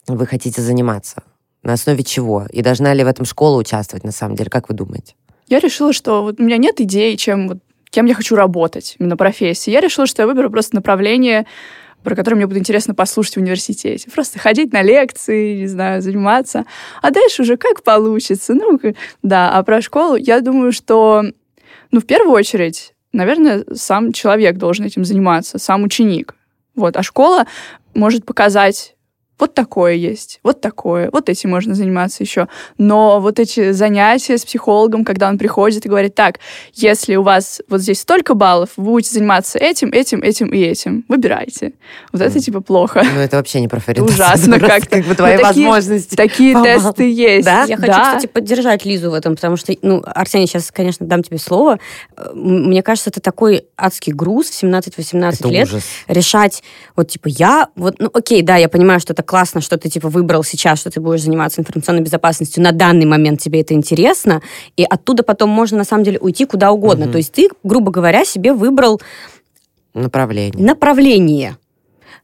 вы 0.07 0.25
хотите 0.25 0.61
заниматься? 0.61 1.23
На 1.63 1.73
основе 1.73 2.03
чего? 2.03 2.45
И 2.51 2.61
должна 2.61 2.93
ли 2.93 3.03
в 3.03 3.07
этом 3.07 3.25
школа 3.25 3.57
участвовать, 3.57 4.03
на 4.03 4.11
самом 4.11 4.35
деле? 4.35 4.49
Как 4.49 4.69
вы 4.69 4.75
думаете? 4.75 5.15
Я 5.47 5.59
решила, 5.59 5.93
что 5.93 6.23
вот 6.23 6.39
у 6.39 6.43
меня 6.43 6.57
нет 6.57 6.79
идей, 6.79 7.17
чем 7.17 7.47
вот, 7.49 7.57
кем 7.89 8.05
я 8.05 8.13
хочу 8.13 8.35
работать, 8.35 8.95
именно 8.99 9.17
профессии. 9.17 9.71
Я 9.71 9.81
решила, 9.81 10.07
что 10.07 10.21
я 10.21 10.27
выберу 10.27 10.49
просто 10.49 10.75
направление, 10.75 11.45
про 12.03 12.15
которое 12.15 12.37
мне 12.37 12.47
будет 12.47 12.59
интересно 12.59 12.95
послушать 12.95 13.35
в 13.35 13.39
университете. 13.39 14.09
Просто 14.11 14.39
ходить 14.39 14.73
на 14.73 14.81
лекции, 14.81 15.61
не 15.61 15.67
знаю, 15.67 16.01
заниматься. 16.01 16.65
А 17.01 17.11
дальше 17.11 17.41
уже 17.41 17.57
как 17.57 17.83
получится. 17.83 18.53
Ну, 18.53 18.79
да. 19.23 19.51
А 19.51 19.63
про 19.63 19.81
школу 19.81 20.15
я 20.15 20.41
думаю, 20.41 20.71
что, 20.71 21.23
ну, 21.91 21.99
в 21.99 22.05
первую 22.05 22.33
очередь, 22.33 22.93
наверное, 23.11 23.65
сам 23.73 24.13
человек 24.13 24.57
должен 24.57 24.85
этим 24.85 25.05
заниматься, 25.05 25.59
сам 25.59 25.83
ученик. 25.83 26.35
Вот. 26.75 26.95
А 26.95 27.03
школа 27.03 27.45
может 27.93 28.25
показать 28.25 28.95
вот 29.39 29.53
такое 29.53 29.93
есть, 29.93 30.39
вот 30.43 30.61
такое, 30.61 31.09
вот 31.11 31.29
этим 31.29 31.49
можно 31.51 31.73
заниматься 31.75 32.23
еще. 32.23 32.47
Но 32.77 33.19
вот 33.21 33.39
эти 33.39 33.71
занятия 33.71 34.37
с 34.37 34.45
психологом, 34.45 35.05
когда 35.05 35.29
он 35.29 35.37
приходит 35.37 35.85
и 35.85 35.89
говорит, 35.89 36.13
так, 36.15 36.39
если 36.73 37.15
у 37.15 37.23
вас 37.23 37.61
вот 37.69 37.81
здесь 37.81 38.01
столько 38.01 38.33
баллов, 38.33 38.69
вы 38.77 38.83
будете 38.85 39.13
заниматься 39.13 39.57
этим, 39.57 39.89
этим, 39.89 40.21
этим 40.21 40.49
и 40.49 40.59
этим. 40.59 41.05
Выбирайте. 41.07 41.73
Вот 42.11 42.21
это 42.21 42.39
типа 42.39 42.61
плохо. 42.61 43.01
Ну, 43.15 43.19
это 43.21 43.37
вообще 43.37 43.61
не 43.61 43.67
профориентация. 43.67 44.15
Ужасно 44.25 44.59
как-то. 44.59 44.89
как 44.97 45.05
бы 45.05 45.15
твои 45.15 45.37
Ну, 45.37 45.41
такие- 45.43 45.67
возможности. 45.67 46.15
Такие 46.15 46.53
баллам. 46.53 46.81
тесты 46.81 47.11
есть. 47.11 47.45
Да? 47.45 47.63
Я 47.63 47.77
хочу, 47.77 47.91
кстати, 47.91 48.27
поддержать 48.27 48.85
Лизу 48.85 49.11
в 49.11 49.13
этом, 49.13 49.35
потому 49.35 49.55
что, 49.55 49.73
ну, 49.81 50.01
Арсений, 50.05 50.47
сейчас, 50.47 50.71
конечно, 50.71 51.05
дам 51.05 51.23
тебе 51.23 51.37
слово. 51.37 51.79
Э, 52.17 52.31
Мне 52.33 52.83
кажется, 52.83 53.09
это 53.09 53.21
такой 53.21 53.65
адский 53.77 54.13
груз 54.13 54.49
в 54.49 54.53
17-18 54.63 55.39
Это 55.39 55.47
лет. 55.49 55.67
ужас. 55.67 55.83
решать, 56.07 56.63
вот, 56.95 57.07
типа, 57.09 57.27
я, 57.29 57.67
вот, 57.75 57.95
ну, 57.99 58.09
окей, 58.13 58.41
да, 58.41 58.57
я 58.57 58.67
понимаю, 58.69 58.99
что 58.99 59.13
это 59.13 59.23
классно, 59.29 59.61
что 59.61 59.77
ты, 59.77 59.89
типа, 59.89 60.09
выбрал 60.09 60.43
сейчас, 60.43 60.79
что 60.79 60.89
ты 60.89 60.99
будешь 60.99 61.21
заниматься 61.21 61.61
информационной 61.61 62.01
безопасностью, 62.01 62.63
на 62.63 62.71
данный 62.71 63.05
момент 63.05 63.39
тебе 63.39 63.61
это 63.61 63.75
интересно, 63.75 64.41
и 64.75 64.83
оттуда 64.83 65.21
потом 65.21 65.51
можно, 65.51 65.77
на 65.77 65.83
самом 65.83 66.03
деле, 66.03 66.17
уйти 66.17 66.45
куда 66.45 66.71
угодно. 66.71 67.05
Мгм. 67.05 67.11
То 67.11 67.17
есть 67.19 67.31
ты, 67.31 67.49
грубо 67.63 67.91
говоря, 67.91 68.25
себе 68.25 68.53
выбрал 68.53 68.99
Направление. 69.93 70.65
направление, 70.65 71.57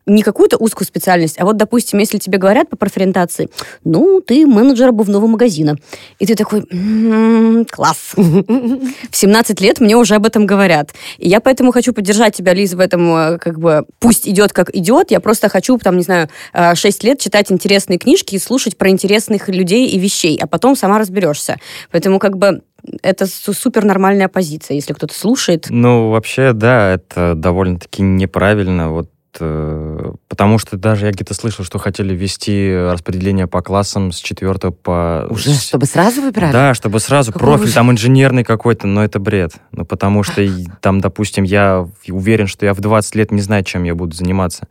не 0.05 0.21
какую-то 0.21 0.57
узкую 0.57 0.87
специальность, 0.87 1.39
а 1.39 1.45
вот, 1.45 1.57
допустим, 1.57 1.99
если 1.99 2.17
тебе 2.17 2.37
говорят 2.37 2.69
по 2.69 2.75
профориентации, 2.77 3.49
ну, 3.83 4.21
ты 4.21 4.45
менеджер 4.45 4.89
обувного 4.89 5.27
магазина, 5.27 5.77
и 6.19 6.25
ты 6.25 6.35
такой, 6.35 6.63
«М, 6.71 7.65
класс. 7.65 8.13
В 8.15 9.15
17 9.15 9.61
лет 9.61 9.79
мне 9.79 9.95
уже 9.95 10.15
об 10.15 10.25
этом 10.25 10.45
говорят. 10.45 10.93
И 11.17 11.27
я 11.27 11.39
поэтому 11.39 11.71
хочу 11.71 11.93
поддержать 11.93 12.35
тебя, 12.35 12.53
Лиза, 12.53 12.77
в 12.77 12.79
этом, 12.79 13.15
э, 13.15 13.37
как 13.39 13.59
бы, 13.59 13.85
пусть 13.99 14.27
идет 14.27 14.53
как 14.53 14.75
идет, 14.75 15.11
я 15.11 15.19
просто 15.19 15.49
хочу, 15.49 15.77
там, 15.77 15.97
не 15.97 16.03
знаю, 16.03 16.29
э, 16.53 16.75
6 16.75 17.03
лет 17.03 17.19
читать 17.19 17.51
интересные 17.51 17.97
книжки 17.97 18.35
и 18.35 18.39
слушать 18.39 18.77
про 18.77 18.89
интересных 18.89 19.49
людей 19.49 19.87
и 19.87 19.99
вещей, 19.99 20.37
а 20.41 20.47
потом 20.47 20.75
сама 20.75 20.99
разберешься. 20.99 21.57
Поэтому, 21.91 22.19
как 22.19 22.37
бы, 22.37 22.61
это 23.01 23.25
су- 23.25 23.53
супер 23.53 23.83
нормальная 23.83 24.27
позиция, 24.27 24.75
если 24.75 24.93
кто-то 24.93 25.13
слушает. 25.13 25.67
Ну, 25.69 26.11
вообще, 26.11 26.53
да, 26.53 26.93
это 26.93 27.33
довольно-таки 27.35 28.03
неправильно, 28.03 28.91
вот, 28.91 29.07
э, 29.07 29.14
потому 29.39 30.57
что 30.57 30.77
даже 30.77 31.05
я 31.07 31.11
где-то 31.11 31.33
слышал, 31.33 31.63
что 31.65 31.77
хотели 31.79 32.13
ввести 32.15 32.75
распределение 32.75 33.47
по 33.47 33.61
классам 33.61 34.11
с 34.11 34.17
4 34.19 34.53
по... 34.71 35.27
Уже, 35.29 35.51
с- 35.51 35.63
чтобы 35.67 35.85
сразу 35.85 36.21
выбирали? 36.21 36.51
Да, 36.51 36.73
чтобы 36.73 36.99
сразу 36.99 37.31
Какого 37.33 37.51
профиль 37.53 37.67
же- 37.69 37.73
там 37.75 37.91
инженерный 37.91 38.43
какой-то, 38.43 38.87
но 38.87 39.03
это 39.03 39.19
бред. 39.19 39.53
Ну, 39.71 39.85
потому 39.85 40.23
что 40.23 40.45
там, 40.81 41.01
допустим, 41.01 41.43
я 41.43 41.87
уверен, 42.07 42.47
что 42.47 42.65
я 42.65 42.73
в 42.73 42.79
20 42.79 43.15
лет 43.15 43.31
не 43.31 43.41
знаю, 43.41 43.63
чем 43.63 43.83
я 43.83 43.95
буду 43.95 44.15
заниматься. 44.15 44.67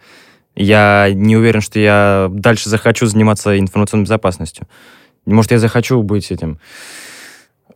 Я 0.56 1.08
не 1.12 1.36
уверен, 1.36 1.60
что 1.60 1.78
я 1.80 2.28
дальше 2.30 2.68
захочу 2.70 3.06
заниматься 3.06 3.58
информационной 3.58 4.04
безопасностью. 4.04 4.66
Может, 5.26 5.50
я 5.52 5.58
захочу 5.58 6.02
быть 6.02 6.30
этим 6.30 6.58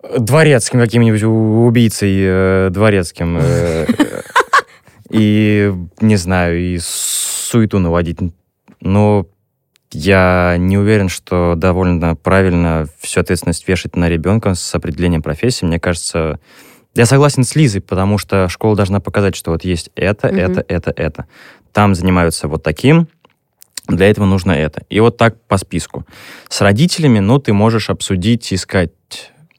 э, 0.03 0.19
дворецким 0.19 0.79
каким-нибудь 0.79 1.23
убийцей 1.25 2.15
э, 2.21 2.69
дворецким. 2.71 3.39
э, 3.41 3.87
И, 5.11 5.73
не 6.01 6.17
знаю, 6.17 6.59
и 6.61 6.79
суету 6.81 7.79
наводить. 7.79 8.19
Но 8.81 9.27
я 9.91 10.57
не 10.59 10.77
уверен, 10.77 11.09
что 11.09 11.55
довольно 11.57 12.15
правильно 12.15 12.87
всю 13.01 13.21
ответственность 13.21 13.67
вешать 13.67 13.97
на 13.97 14.09
ребенка 14.09 14.55
с 14.55 14.75
определением 14.75 15.23
профессии. 15.23 15.65
Мне 15.65 15.81
кажется, 15.81 16.41
я 16.95 17.07
согласен 17.07 17.45
с 17.45 17.57
Лизой, 17.57 17.81
потому 17.81 18.19
что 18.19 18.49
школа 18.49 18.77
должна 18.77 19.01
показать, 19.01 19.35
что 19.35 19.51
вот 19.53 19.65
есть 19.65 19.91
это, 19.95 20.29
Мгм. 20.29 20.39
это, 20.39 20.65
это, 20.69 20.93
это. 20.95 21.27
Там 21.73 21.95
занимаются 21.95 22.49
вот 22.49 22.63
таким, 22.63 23.09
Для 23.87 24.11
этого 24.11 24.27
нужно 24.27 24.53
это. 24.53 24.83
И 24.91 25.01
вот 25.01 25.17
так 25.17 25.41
по 25.47 25.57
списку. 25.57 26.05
С 26.51 26.61
родителями, 26.61 27.21
ну, 27.21 27.39
ты 27.39 27.55
можешь 27.55 27.89
обсудить, 27.89 28.53
искать 28.53 28.93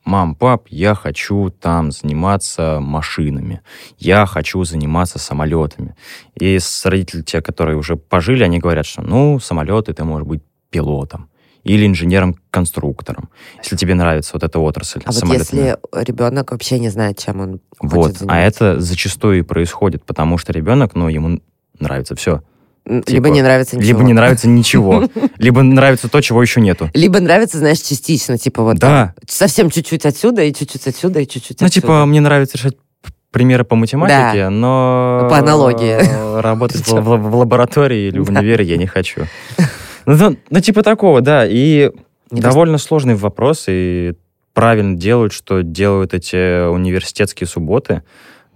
мам, 0.06 0.36
пап, 0.36 0.68
я 0.70 0.96
хочу 0.96 1.50
там 1.50 1.92
заниматься 1.92 2.80
машинами, 2.82 3.62
я 3.98 4.26
хочу 4.26 4.64
заниматься 4.64 5.20
самолетами. 5.20 5.96
И 6.36 6.58
с 6.60 6.86
родителями, 6.86 7.24
те, 7.24 7.42
которые 7.42 7.78
уже 7.78 7.96
пожили, 7.96 8.44
они 8.44 8.60
говорят, 8.60 8.86
что, 8.86 9.02
ну, 9.02 9.40
самолеты 9.40 9.94
ты 9.94 10.04
можешь 10.04 10.28
быть 10.28 10.42
пилотом 10.70 11.30
или 11.64 11.86
инженером-конструктором, 11.86 13.30
если 13.62 13.76
тебе 13.76 13.94
нравится 13.94 14.32
вот 14.34 14.44
эта 14.44 14.60
отрасль. 14.60 15.02
А 15.06 15.12
вот 15.12 15.24
если 15.26 15.78
ребенок 15.94 16.52
вообще 16.52 16.80
не 16.80 16.90
знает, 16.90 17.18
чем 17.18 17.42
он 17.42 17.62
вот, 17.80 18.14
хочет 18.14 18.24
а 18.28 18.40
это 18.40 18.80
зачастую 18.80 19.40
и 19.40 19.42
происходит, 19.42 20.06
потому 20.06 20.38
что 20.38 20.54
ребенок, 20.54 20.96
ну, 20.96 21.10
ему 21.10 21.42
нравится 21.80 22.16
все. 22.16 22.42
Либо 22.90 23.04
типа, 23.04 23.28
не 23.28 23.42
нравится 23.44 23.78
ничего. 23.78 23.88
Либо 23.88 24.04
не 24.04 24.14
нравится 24.14 24.48
ничего. 24.48 25.10
Либо 25.38 25.62
нравится 25.62 26.10
то, 26.10 26.20
чего 26.22 26.42
еще 26.42 26.60
нету. 26.60 26.90
Либо 26.94 27.20
нравится, 27.20 27.60
знаешь, 27.60 27.80
частично. 27.80 28.38
Типа 28.38 28.64
вот 28.64 28.78
да. 28.78 29.14
совсем 29.28 29.70
чуть-чуть 29.70 30.06
отсюда, 30.06 30.44
и 30.44 30.54
чуть-чуть 30.54 30.88
отсюда, 30.88 31.20
и 31.20 31.28
чуть-чуть 31.28 31.62
Ну, 31.62 31.70
типа, 31.70 32.06
мне 32.06 32.20
нравится 32.20 32.58
решать 32.58 32.76
примеры 33.32 33.64
по 33.64 33.76
математике, 33.76 34.46
Да. 34.46 34.50
но... 34.50 35.28
По 35.30 35.38
аналогии. 35.38 36.42
Работать 36.42 36.88
в, 36.88 36.92
в- 37.00 37.30
в 37.30 37.36
лаборатории 37.36 38.08
или 38.08 38.18
в 38.20 38.30
универе 38.30 38.66
я 38.66 38.78
не 38.78 38.88
хочу. 38.88 39.22
Ну, 40.06 40.16
ну, 40.18 40.38
ну, 40.50 40.60
типа 40.60 40.82
такого, 40.82 41.22
да. 41.22 41.46
И 41.46 41.92
Не 42.32 42.42
довольно 42.42 42.80
сложный 42.80 43.14
вопрос, 43.14 43.66
и 43.68 44.14
правильно 44.56 44.96
делают, 44.98 45.34
что 45.34 45.62
делают 45.62 46.16
эти 46.16 46.68
университетские 46.68 47.46
субботы. 47.48 48.02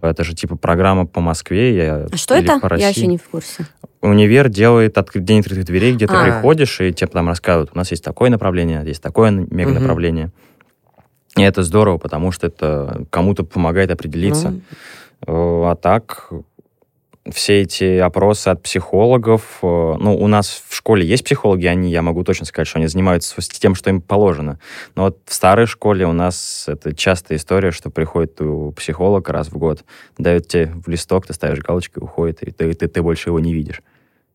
Это 0.02 0.24
же 0.24 0.34
типа 0.34 0.56
программа 0.56 1.06
по 1.06 1.22
Москве. 1.22 1.76
Я, 1.76 2.08
А 2.12 2.18
что 2.18 2.34
это? 2.34 2.60
по 2.60 2.66
Я 2.66 2.70
России. 2.70 2.90
еще 2.90 3.08
не 3.08 3.18
в 3.18 3.24
курсе. 3.30 3.68
Универ 4.04 4.50
делает 4.50 4.98
откры- 4.98 5.22
день 5.22 5.40
открытых 5.40 5.64
дверей, 5.64 5.94
где 5.94 6.08
ты 6.08 6.14
А. 6.14 6.24
приходишь, 6.26 6.82
и 6.82 6.94
тебе 6.94 7.08
там 7.08 7.30
рассказывают, 7.30 7.72
у 7.74 7.78
нас 7.78 7.90
есть 7.90 8.04
такое 8.04 8.30
направление, 8.30 8.84
есть 8.86 9.02
такое 9.02 9.32
мега 9.32 9.72
направление. 9.72 10.32
И 11.38 11.42
это 11.42 11.64
здорово, 11.64 11.98
потому 11.98 12.32
что 12.32 12.48
это 12.48 13.06
кому-то 13.10 13.44
помогает 13.44 13.92
определиться. 13.92 14.50
Ну, 14.52 14.62
Э, 15.26 15.72
А 15.72 15.76
так, 15.76 16.30
все 17.32 17.62
эти 17.62 17.98
опросы 18.00 18.50
от 18.50 18.62
психологов, 18.62 19.60
э, 19.62 19.66
ну, 19.66 20.18
у 20.18 20.28
нас 20.28 20.62
в 20.68 20.76
школе 20.76 21.08
есть 21.08 21.24
психологи, 21.24 21.66
они, 21.66 21.90
я 21.90 22.02
могу 22.02 22.26
точно 22.26 22.46
сказать, 22.46 22.68
что 22.68 22.80
они 22.80 22.88
занимаются 22.88 23.42
тем, 23.58 23.74
что 23.74 23.90
им 23.90 24.02
положено. 24.02 24.60
Но 24.96 25.04
вот 25.04 25.20
в 25.26 25.34
старой 25.34 25.66
школе 25.66 26.06
у 26.06 26.12
нас 26.12 26.66
это 26.68 26.94
частая 26.94 27.38
история, 27.38 27.72
что 27.72 27.90
приходит 27.90 28.42
у 28.42 28.72
психолога 28.74 29.32
раз 29.32 29.48
в 29.48 29.58
год, 29.58 29.86
дает 30.18 30.50
тебе 30.50 30.74
в 30.86 30.90
листок, 30.90 31.26
ты 31.26 31.32
ставишь 31.34 31.60
галочку, 31.60 32.02
и 32.02 32.04
уходит, 32.04 32.44
и 32.44 32.52
ты, 32.52 32.74
ты, 32.74 32.90
ты 32.90 33.02
больше 33.02 33.30
его 33.30 33.40
не 33.40 33.54
видишь. 33.54 33.82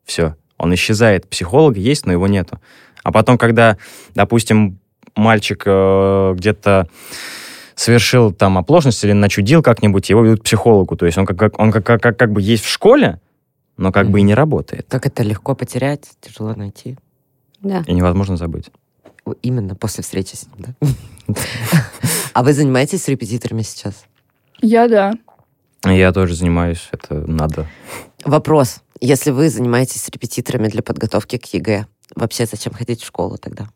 Все. 0.09 0.35
Он 0.57 0.75
исчезает. 0.75 1.29
Психолог 1.29 1.77
есть, 1.77 2.07
но 2.07 2.12
его 2.12 2.27
нету. 2.27 2.59
А 3.05 3.12
потом, 3.12 3.37
когда, 3.37 3.77
допустим, 4.15 4.79
мальчик 5.15 5.62
э, 5.67 6.35
где-то 6.35 6.88
совершил 7.75 8.33
там 8.33 8.57
оплошность 8.59 9.05
или 9.05 9.12
начудил 9.12 9.62
как-нибудь, 9.62 10.09
его 10.11 10.25
ведут 10.25 10.41
к 10.41 10.45
психологу. 10.45 10.97
То 10.97 11.05
есть 11.07 11.19
он 11.19 11.27
как, 11.27 11.38
как- 11.38 11.59
он 11.61 11.71
как, 11.71 11.85
как, 11.85 12.03
как, 12.03 12.19
как 12.19 12.33
бы 12.33 12.41
есть 12.41 12.65
в 12.65 12.69
школе, 12.71 13.21
но 13.77 13.93
как 13.93 14.09
бы 14.11 14.19
и 14.19 14.23
не 14.23 14.35
работает. 14.35 14.87
Как 14.88 15.07
это 15.07 15.23
легко 15.23 15.55
потерять, 15.55 16.09
тяжело 16.23 16.55
найти. 16.55 16.97
Да. 17.61 17.85
И 17.87 17.93
невозможно 17.93 18.37
забыть. 18.38 18.71
Именно 19.43 19.75
после 19.75 20.03
встречи 20.03 20.35
с 20.37 20.47
ним, 20.47 20.75
да? 20.79 21.35
А 22.33 22.43
вы 22.43 22.53
занимаетесь 22.55 23.03
с 23.03 23.09
репетиторами 23.09 23.62
сейчас? 23.62 24.05
Я 24.62 24.88
да. 24.88 25.12
Я 25.85 26.12
тоже 26.12 26.35
занимаюсь, 26.35 26.88
это 26.93 27.15
надо. 27.31 27.67
Вопрос. 28.28 28.80
Если 29.00 29.30
вы 29.30 29.49
занимаетесь 29.49 30.06
репетиторами 30.11 30.68
для 30.68 30.82
подготовки 30.82 31.38
к 31.38 31.47
ЕГЭ, 31.47 31.87
вообще 32.14 32.44
зачем 32.44 32.75
ходить 32.75 33.00
в 33.00 33.06
школу 33.06 33.38
тогда? 33.38 33.68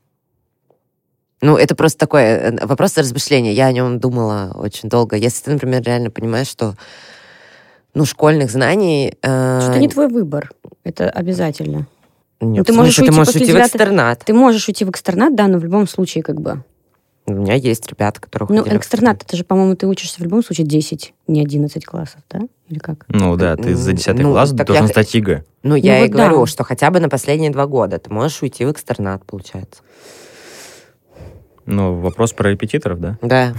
Ну, 1.40 1.56
это 1.56 1.74
просто 1.74 1.98
такой 1.98 2.22
э, 2.22 2.66
вопрос 2.66 2.98
размышления. 2.98 3.54
Я 3.54 3.66
о 3.66 3.72
нем 3.72 3.98
думала 3.98 4.52
очень 4.54 4.90
долго. 4.90 5.16
Если 5.16 5.44
ты, 5.44 5.52
например, 5.52 5.82
реально 5.82 6.10
понимаешь, 6.10 6.48
что 6.48 6.74
ну, 7.94 8.04
школьных 8.04 8.50
знаний... 8.50 9.14
э, 9.22 9.60
Что 9.62 9.70
это 9.70 9.78
не 9.78 9.88
твой 9.88 10.08
выбор. 10.08 10.52
Это 10.84 11.08
обязательно. 11.08 11.86
нет, 12.40 12.58
Ну, 12.58 12.64
ты 12.64 12.72
можешь 12.74 12.96
ты 12.96 13.02
уйти 13.02 13.14
можешь 13.14 13.34
уйти 13.34 13.52
в 13.52 13.56
экстернат. 13.56 14.22
Ты 14.24 14.34
можешь 14.34 14.68
уйти 14.68 14.84
в 14.84 14.90
экстернат, 14.90 15.34
да, 15.34 15.48
но 15.48 15.58
в 15.58 15.64
любом 15.64 15.88
случае 15.88 16.22
как 16.22 16.40
бы. 16.40 16.62
У 17.24 17.32
меня 17.34 17.54
есть 17.54 17.88
ребята, 17.88 18.20
которые 18.20 18.48
Ну, 18.60 18.76
экстернат, 18.76 19.22
это 19.22 19.36
же, 19.36 19.44
по-моему, 19.44 19.76
ты 19.76 19.86
учишься 19.86 20.20
в 20.20 20.24
любом 20.24 20.42
случае 20.42 20.66
10, 20.66 21.14
не 21.28 21.40
11 21.40 21.84
классов, 21.84 22.20
да? 22.28 22.40
Или 22.68 22.78
как? 22.80 23.04
Ну 23.08 23.36
да, 23.36 23.54
ты 23.56 23.76
за 23.76 23.92
10 23.92 24.14
Ну, 24.22 24.32
класс 24.32 24.50
должен 24.52 24.84
я- 24.86 24.88
сдать 24.88 25.14
ЕГЭ. 25.14 25.44
Ну, 25.62 25.76
я 25.76 26.00
и 26.00 26.08
вот 26.08 26.16
да. 26.16 26.28
говорю, 26.28 26.46
что 26.46 26.64
хотя 26.64 26.90
бы 26.90 26.98
на 26.98 27.08
последние 27.08 27.50
два 27.50 27.66
года 27.66 27.98
ты 28.00 28.12
можешь 28.12 28.42
уйти 28.42 28.64
в 28.64 28.72
экстернат, 28.72 29.24
получается. 29.24 29.82
Ну, 31.64 32.00
вопрос 32.00 32.32
про 32.32 32.50
репетиторов, 32.50 32.98
да? 32.98 33.18
Да. 33.22 33.54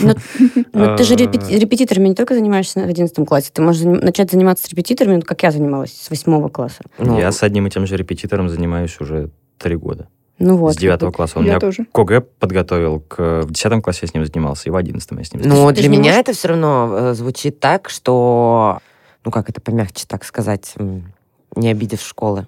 Но, 0.00 0.14
но 0.74 0.96
ты 0.96 1.04
же 1.04 1.14
А. 1.14 1.16
репети- 1.16 1.58
репетиторами 1.58 2.08
не 2.08 2.14
только 2.14 2.34
занимаешься 2.34 2.80
в 2.80 2.84
11 2.86 3.24
классе, 3.26 3.50
ты 3.50 3.62
можешь 3.62 3.82
начать 3.82 4.30
заниматься 4.30 4.66
с 4.66 4.68
репетиторами, 4.68 5.16
ну, 5.16 5.22
как 5.22 5.42
я 5.42 5.50
занималась, 5.50 5.92
с 5.98 6.10
8 6.10 6.50
класса. 6.50 6.82
Ну, 6.98 7.18
Я 7.18 7.32
с 7.32 7.42
одним 7.42 7.66
и 7.66 7.70
тем 7.70 7.86
же 7.86 7.96
репетитором 7.96 8.50
занимаюсь 8.50 9.00
уже 9.00 9.30
три 9.56 9.76
года. 9.76 10.06
Ну 10.38 10.56
вот. 10.56 10.74
с 10.74 10.76
9 10.76 11.14
класса. 11.14 11.38
Он 11.38 11.44
Я 11.44 11.52
меня 11.52 11.60
тоже. 11.60 11.86
к 11.90 11.98
ОГЭ 11.98 12.20
подготовил. 12.20 13.00
К... 13.00 13.42
В 13.42 13.50
10 13.50 13.82
классе 13.82 14.00
я 14.02 14.08
с 14.08 14.14
ним 14.14 14.26
занимался, 14.26 14.68
и 14.68 14.70
в 14.70 14.76
11 14.76 15.10
я 15.10 15.24
с 15.24 15.32
ним 15.32 15.42
занимался. 15.42 15.62
Но 15.62 15.72
ты 15.72 15.80
для 15.80 15.88
меня 15.88 16.10
можешь- 16.10 16.20
это 16.20 16.32
все 16.34 16.48
равно 16.48 16.90
э, 16.92 17.14
звучит 17.14 17.60
так, 17.60 17.88
что, 17.88 18.78
ну 19.24 19.30
как 19.30 19.48
это 19.48 19.60
помягче 19.60 20.04
так 20.06 20.24
сказать, 20.24 20.74
не 21.56 21.70
обидев 21.70 22.02
школы. 22.02 22.46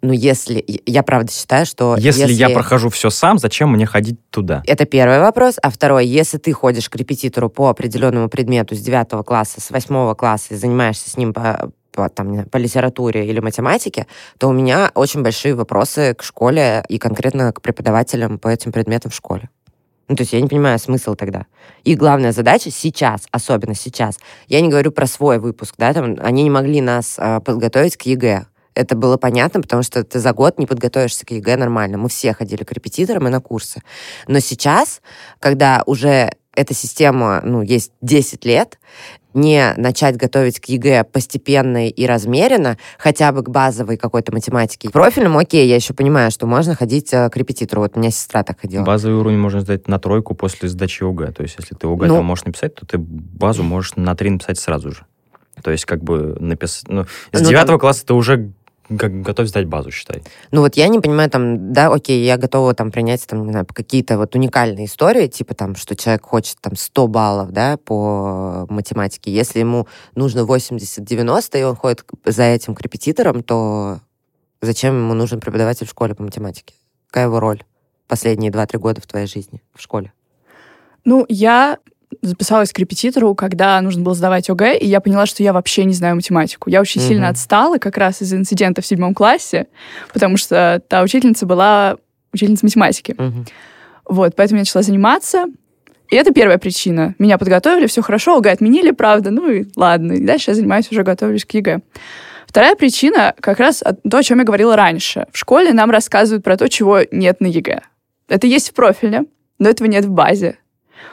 Ну 0.00 0.12
если, 0.12 0.62
я 0.84 1.02
правда 1.02 1.32
считаю, 1.32 1.64
что 1.64 1.96
Если, 1.98 2.30
я 2.30 2.50
прохожу 2.50 2.90
все 2.90 3.08
сам, 3.08 3.38
зачем 3.38 3.72
мне 3.72 3.86
ходить 3.86 4.18
туда? 4.28 4.62
Это 4.66 4.84
первый 4.84 5.18
вопрос. 5.18 5.56
А 5.62 5.70
второй, 5.70 6.06
если 6.06 6.36
ты 6.36 6.52
ходишь 6.52 6.90
к 6.90 6.96
репетитору 6.96 7.48
по 7.48 7.70
определенному 7.70 8.28
предмету 8.28 8.74
с 8.74 8.80
9 8.80 9.24
класса, 9.24 9.62
с 9.62 9.70
8 9.70 10.14
класса 10.14 10.52
и 10.52 10.56
занимаешься 10.58 11.08
с 11.08 11.16
ним 11.16 11.32
по, 11.32 11.70
по, 11.94 12.08
там, 12.08 12.44
по 12.46 12.56
литературе 12.56 13.26
или 13.26 13.40
математике, 13.40 14.06
то 14.38 14.48
у 14.48 14.52
меня 14.52 14.90
очень 14.94 15.22
большие 15.22 15.54
вопросы 15.54 16.14
к 16.14 16.22
школе 16.22 16.84
и 16.88 16.98
конкретно 16.98 17.52
к 17.52 17.62
преподавателям 17.62 18.38
по 18.38 18.48
этим 18.48 18.72
предметам 18.72 19.10
в 19.10 19.14
школе. 19.14 19.48
Ну, 20.08 20.16
то 20.16 20.22
есть 20.22 20.34
я 20.34 20.40
не 20.40 20.48
понимаю 20.48 20.78
смысл 20.78 21.14
тогда. 21.14 21.46
И 21.82 21.94
главная 21.94 22.32
задача 22.32 22.70
сейчас, 22.70 23.26
особенно 23.30 23.74
сейчас, 23.74 24.18
я 24.48 24.60
не 24.60 24.68
говорю 24.68 24.92
про 24.92 25.06
свой 25.06 25.38
выпуск, 25.38 25.76
да, 25.78 25.94
там, 25.94 26.16
они 26.20 26.42
не 26.42 26.50
могли 26.50 26.80
нас 26.82 27.14
а, 27.18 27.40
подготовить 27.40 27.96
к 27.96 28.02
ЕГЭ. 28.02 28.46
Это 28.74 28.96
было 28.96 29.16
понятно, 29.16 29.62
потому 29.62 29.82
что 29.82 30.02
ты 30.04 30.18
за 30.18 30.32
год 30.32 30.58
не 30.58 30.66
подготовишься 30.66 31.24
к 31.24 31.30
ЕГЭ 31.30 31.56
нормально. 31.56 31.96
Мы 31.96 32.08
все 32.08 32.34
ходили 32.34 32.64
к 32.64 32.72
репетиторам 32.72 33.28
и 33.28 33.30
на 33.30 33.40
курсы. 33.40 33.82
Но 34.26 34.40
сейчас, 34.40 35.00
когда 35.38 35.82
уже 35.86 36.32
эта 36.54 36.74
система, 36.74 37.40
ну, 37.42 37.62
есть 37.62 37.92
10 38.02 38.44
лет, 38.44 38.78
не 39.34 39.74
начать 39.76 40.16
готовить 40.16 40.60
к 40.60 40.66
ЕГЭ 40.66 41.04
постепенно 41.04 41.88
и 41.88 42.06
размеренно, 42.06 42.78
хотя 42.98 43.32
бы 43.32 43.42
к 43.42 43.50
базовой 43.50 43.96
какой-то 43.96 44.32
математике. 44.32 44.90
Профильным, 44.90 45.36
окей, 45.36 45.68
я 45.68 45.74
еще 45.76 45.92
понимаю, 45.94 46.30
что 46.30 46.46
можно 46.46 46.74
ходить 46.74 47.12
э, 47.12 47.28
к 47.28 47.36
репетитору. 47.36 47.82
Вот 47.82 47.96
у 47.96 48.00
меня 48.00 48.10
сестра 48.10 48.42
так 48.42 48.60
ходила. 48.60 48.84
Базовый 48.84 49.18
уровень 49.18 49.38
можно 49.38 49.60
сдать 49.60 49.88
на 49.88 49.98
тройку 49.98 50.34
после 50.34 50.68
сдачи 50.68 51.02
ОГЭ. 51.02 51.32
То 51.32 51.42
есть, 51.42 51.56
если 51.58 51.74
ты 51.74 51.86
ОГЭ 51.86 52.06
Ну. 52.06 52.16
там 52.16 52.24
можешь 52.24 52.44
написать, 52.44 52.74
то 52.74 52.86
ты 52.86 52.98
базу 52.98 53.62
можешь 53.62 53.96
на 53.96 54.14
три 54.14 54.30
написать 54.30 54.58
сразу 54.58 54.90
же. 54.92 55.04
То 55.62 55.70
есть, 55.70 55.84
как 55.84 56.02
бы 56.02 56.36
написать... 56.40 56.88
Ну, 56.88 57.04
с 57.32 57.40
Ну, 57.40 57.48
девятого 57.48 57.72
там- 57.74 57.80
класса 57.80 58.06
ты 58.06 58.14
уже 58.14 58.52
как, 58.98 59.22
готов 59.22 59.48
сдать 59.48 59.66
базу, 59.66 59.90
считай. 59.90 60.22
Ну 60.50 60.60
вот 60.60 60.76
я 60.76 60.88
не 60.88 61.00
понимаю, 61.00 61.30
там, 61.30 61.72
да, 61.72 61.92
окей, 61.92 62.24
я 62.24 62.36
готова 62.36 62.74
там 62.74 62.90
принять, 62.90 63.26
там, 63.26 63.44
не 63.46 63.50
знаю, 63.50 63.66
какие-то 63.66 64.18
вот 64.18 64.34
уникальные 64.34 64.86
истории, 64.86 65.26
типа 65.26 65.54
там, 65.54 65.74
что 65.74 65.96
человек 65.96 66.24
хочет 66.24 66.58
там 66.60 66.76
100 66.76 67.06
баллов, 67.08 67.50
да, 67.52 67.76
по 67.78 68.66
математике. 68.68 69.32
Если 69.32 69.60
ему 69.60 69.88
нужно 70.14 70.40
80-90, 70.40 71.60
и 71.60 71.62
он 71.62 71.76
ходит 71.76 72.04
за 72.24 72.42
этим 72.42 72.74
к 72.74 72.80
репетиторам, 72.82 73.42
то 73.42 74.00
зачем 74.60 74.96
ему 74.96 75.14
нужен 75.14 75.40
преподаватель 75.40 75.86
в 75.86 75.90
школе 75.90 76.14
по 76.14 76.22
математике? 76.22 76.74
Какая 77.08 77.26
его 77.26 77.40
роль 77.40 77.62
последние 78.06 78.50
2-3 78.50 78.78
года 78.78 79.00
в 79.00 79.06
твоей 79.06 79.26
жизни 79.26 79.62
в 79.74 79.80
школе? 79.80 80.12
Ну, 81.04 81.24
я 81.28 81.78
записалась 82.26 82.72
к 82.72 82.78
репетитору, 82.78 83.34
когда 83.34 83.80
нужно 83.80 84.02
было 84.02 84.14
сдавать 84.14 84.48
ОГЭ, 84.50 84.78
и 84.78 84.86
я 84.86 85.00
поняла, 85.00 85.26
что 85.26 85.42
я 85.42 85.52
вообще 85.52 85.84
не 85.84 85.94
знаю 85.94 86.16
математику. 86.16 86.70
Я 86.70 86.80
очень 86.80 87.00
Мгм. 87.00 87.08
сильно 87.08 87.28
отстала 87.28 87.78
как 87.78 87.96
раз 87.96 88.22
из-за 88.22 88.36
инцидента 88.36 88.82
в 88.82 88.86
седьмом 88.86 89.14
классе, 89.14 89.66
потому 90.12 90.36
что 90.36 90.82
та 90.88 91.02
учительница 91.02 91.46
была 91.46 91.96
учительница 92.32 92.66
математики. 92.66 93.14
Мгм. 93.16 93.46
Вот, 94.06 94.34
поэтому 94.36 94.58
я 94.58 94.62
начала 94.62 94.82
заниматься. 94.82 95.46
И 96.10 96.16
это 96.16 96.32
первая 96.32 96.58
причина. 96.58 97.14
Меня 97.18 97.38
подготовили, 97.38 97.86
все 97.86 98.02
хорошо, 98.02 98.36
ОГЭ 98.36 98.50
отменили, 98.52 98.90
правда, 98.90 99.30
ну 99.30 99.50
и 99.50 99.64
ладно. 99.76 100.12
И 100.12 100.20
дальше 100.24 100.50
я 100.50 100.54
занимаюсь, 100.54 100.90
уже 100.90 101.02
готовлюсь 101.02 101.44
к 101.44 101.52
ЕГЭ. 101.54 101.80
Вторая 102.46 102.76
причина 102.76 103.34
как 103.40 103.58
раз 103.58 103.82
то, 104.08 104.18
о 104.18 104.22
чем 104.22 104.38
я 104.38 104.44
говорила 104.44 104.76
раньше. 104.76 105.26
В 105.32 105.38
школе 105.38 105.72
нам 105.72 105.90
рассказывают 105.90 106.44
про 106.44 106.56
то, 106.56 106.68
чего 106.68 107.00
нет 107.10 107.40
на 107.40 107.46
ЕГЭ. 107.46 107.80
Это 108.28 108.46
есть 108.46 108.70
в 108.70 108.74
профиле, 108.74 109.24
но 109.58 109.68
этого 109.70 109.88
нет 109.88 110.04
в 110.04 110.10
базе. 110.10 110.58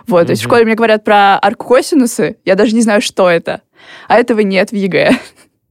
Вот, 0.08 0.28
то 0.28 0.32
есть 0.32 0.42
в 0.42 0.46
школе 0.46 0.66
мне 0.66 0.76
говорят 0.76 1.04
про 1.04 1.38
арккосинусы, 1.38 2.38
я 2.46 2.56
даже 2.56 2.76
не 2.76 2.82
знаю, 2.82 3.02
что 3.02 3.30
это. 3.30 3.62
А 4.08 4.18
этого 4.18 4.42
нет 4.42 4.72
в 4.72 4.76
ЕГЭ. 4.76 5.12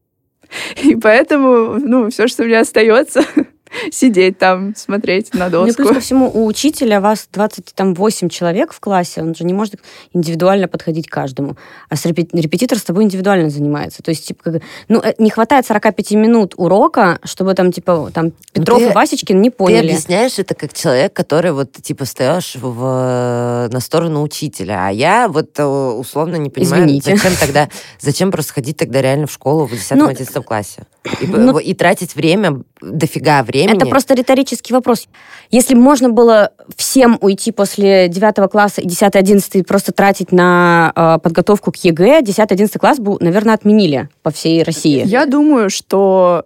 И 0.83 0.96
поэтому, 0.96 1.78
ну, 1.78 2.11
все, 2.11 2.26
что 2.26 2.44
мне 2.44 2.59
остается, 2.59 3.22
сидеть 3.92 4.38
там, 4.38 4.74
смотреть 4.76 5.33
на 5.35 5.46
Ну 5.46 5.66
доску. 5.66 5.83
плюс 5.83 5.88
ко 5.94 6.00
всему, 6.00 6.30
у 6.33 6.46
учителя 6.46 7.00
вас 7.00 7.28
28 7.33 8.28
человек 8.28 8.72
в 8.72 8.80
классе, 8.80 9.22
он 9.22 9.35
же 9.35 9.44
не 9.44 9.52
может 9.52 9.76
индивидуально 10.12 10.68
подходить 10.68 11.09
к 11.09 11.12
каждому. 11.12 11.56
А 11.88 11.96
с 11.96 12.04
репе- 12.06 12.28
репетитор 12.33 12.78
с 12.78 12.83
тобой 12.83 13.04
индивидуально 13.04 13.50
занимается. 13.50 14.02
То 14.02 14.11
есть, 14.11 14.26
типа, 14.26 14.42
как- 14.52 14.62
ну, 14.88 15.00
э, 15.00 15.14
не 15.18 15.30
хватает 15.30 15.66
45 15.66 16.12
минут 16.16 16.54
урока, 16.56 17.18
чтобы 17.24 17.54
там, 17.54 17.72
типа, 17.72 18.11
там 18.12 18.33
Петров 18.52 18.78
ты- 18.80 18.88
и 18.90 18.92
Васечкин 18.92 19.40
не 19.40 19.50
Ты 19.50 19.56
поняли. 19.56 19.88
объясняешь 19.88 20.38
это 20.38 20.54
как 20.54 20.72
человек, 20.72 21.12
который 21.12 21.52
вот 21.52 21.72
типа 21.72 22.04
встаешь 22.04 22.56
в, 22.61 23.68
на 23.72 23.80
сторону 23.80 24.22
учителя, 24.22 24.87
а 24.88 24.90
я 24.90 25.28
вот 25.28 25.59
э, 25.59 25.64
условно 25.64 26.37
не 26.37 26.50
понимаю, 26.50 26.85
Извините. 26.85 27.14
зачем 27.16 27.33
тогда, 27.38 27.68
зачем 28.00 28.30
просто 28.33 28.52
ходить 28.54 28.76
тогда 28.76 29.00
реально 29.00 29.26
в 29.26 29.33
школу 29.33 29.66
в 29.66 29.72
10-11 29.72 30.42
классе 30.42 30.83
и, 31.21 31.27
ну- 31.27 31.59
и 31.59 31.75
тратить 31.75 32.15
время, 32.15 32.63
дофига 32.81 33.43
времени. 33.43 33.77
Это 33.77 33.87
просто 33.87 34.15
риторический 34.15 34.73
вопрос. 34.75 35.09
Если 35.51 35.75
бы 35.75 35.81
можно 35.81 36.11
было 36.11 36.53
всем 36.77 37.19
уйти 37.21 37.53
после 37.53 38.09
9 38.09 38.51
класса 38.51 38.81
и 38.81 38.87
10-11 38.87 39.65
просто 39.65 39.93
тратить 39.93 40.31
на 40.33 40.93
э, 40.95 41.19
подготовку 41.23 41.73
к 41.73 41.77
ЕГЭ, 41.77 42.21
10-11 42.21 42.79
класс 42.79 42.99
бы, 42.99 43.17
наверное, 43.21 43.55
отменили 43.55 44.09
по 44.23 44.31
всей 44.31 44.63
России. 44.63 45.03
Я 45.07 45.27
думаю, 45.27 45.71
что, 45.71 46.45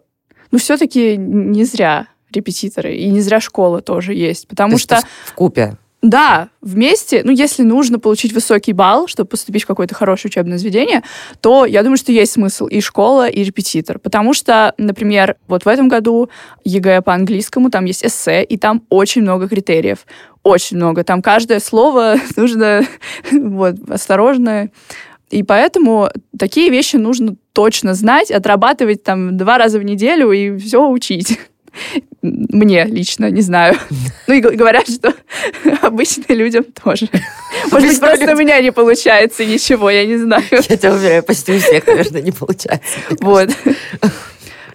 ну, 0.50 0.58
все-таки 0.58 1.16
не 1.16 1.64
зря 1.64 2.06
репетиторы, 2.32 2.94
и 2.94 3.08
не 3.10 3.20
зря 3.20 3.40
школа 3.40 3.80
тоже 3.80 4.14
есть, 4.14 4.48
потому 4.48 4.72
То 4.72 4.78
что 4.78 5.00
в 5.26 5.34
купе. 5.34 5.76
Да, 6.04 6.50
вместе, 6.60 7.22
ну, 7.24 7.32
если 7.32 7.62
нужно 7.62 7.98
получить 7.98 8.34
высокий 8.34 8.74
балл, 8.74 9.08
чтобы 9.08 9.26
поступить 9.26 9.62
в 9.64 9.66
какое-то 9.66 9.94
хорошее 9.94 10.28
учебное 10.28 10.58
заведение, 10.58 11.02
то 11.40 11.64
я 11.64 11.82
думаю, 11.82 11.96
что 11.96 12.12
есть 12.12 12.32
смысл 12.32 12.66
и 12.66 12.82
школа, 12.82 13.26
и 13.26 13.42
репетитор. 13.42 13.98
Потому 13.98 14.34
что, 14.34 14.74
например, 14.76 15.36
вот 15.48 15.64
в 15.64 15.66
этом 15.66 15.88
году 15.88 16.28
ЕГЭ 16.62 17.00
по 17.00 17.14
английскому, 17.14 17.70
там 17.70 17.86
есть 17.86 18.04
эссе, 18.04 18.44
и 18.44 18.58
там 18.58 18.82
очень 18.90 19.22
много 19.22 19.48
критериев. 19.48 20.00
Очень 20.42 20.76
много. 20.76 21.04
Там 21.04 21.22
каждое 21.22 21.58
слово 21.58 22.16
нужно 22.36 22.82
вот, 23.32 23.76
осторожно. 23.88 24.68
И 25.30 25.42
поэтому 25.42 26.10
такие 26.38 26.68
вещи 26.68 26.96
нужно 26.96 27.36
точно 27.54 27.94
знать, 27.94 28.30
отрабатывать 28.30 29.02
там 29.04 29.38
два 29.38 29.56
раза 29.56 29.78
в 29.78 29.82
неделю 29.82 30.32
и 30.32 30.54
все 30.58 30.86
учить. 30.86 31.38
Мне 32.22 32.84
лично, 32.84 33.30
не 33.30 33.42
знаю. 33.42 33.76
Ну 34.26 34.34
и 34.34 34.40
говорят, 34.40 34.88
что 34.88 35.14
обычным 35.82 36.24
людям 36.28 36.64
тоже. 36.64 37.08
Может 37.70 37.88
быть, 37.88 38.00
просто 38.00 38.32
у 38.32 38.36
меня 38.36 38.60
не 38.60 38.72
получается 38.72 39.44
ничего, 39.44 39.90
я 39.90 40.06
не 40.06 40.16
знаю. 40.16 40.44
Я 40.50 40.76
тебя 40.76 40.94
уверяю, 40.94 41.22
почти 41.22 41.52
у 41.52 41.58
всех, 41.58 41.86
наверное, 41.86 42.22
не 42.22 42.32
получается. 42.32 42.96
Вот. 43.20 43.50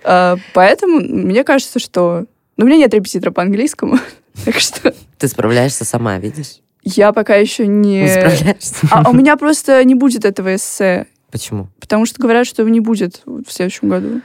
А, 0.03 0.37
Поэтому 0.53 0.99
мне 0.99 1.43
кажется, 1.43 1.79
что... 1.79 2.25
Ну, 2.57 2.65
у 2.65 2.67
меня 2.67 2.77
нет 2.77 2.93
репетитора 2.93 3.31
по 3.31 3.41
английскому, 3.41 3.99
так 4.45 4.59
что 4.59 4.93
Ты 5.17 5.27
справляешься 5.27 5.85
сама, 5.85 6.19
видишь? 6.19 6.59
я 6.83 7.11
пока 7.11 7.35
еще 7.35 7.67
не... 7.67 8.03
Не 8.03 8.07
справляешься. 8.07 8.87
А 8.91 9.09
у 9.09 9.13
меня 9.13 9.35
просто 9.37 9.83
не 9.83 9.95
будет 9.95 10.25
этого 10.25 10.55
эссе, 10.55 11.07
Почему? 11.31 11.67
потому 11.79 12.05
что 12.05 12.21
говорят, 12.21 12.47
что 12.47 12.61
его 12.61 12.69
не 12.69 12.79
будет 12.79 13.21
в 13.25 13.51
следующем 13.51 13.89
году. 13.89 14.21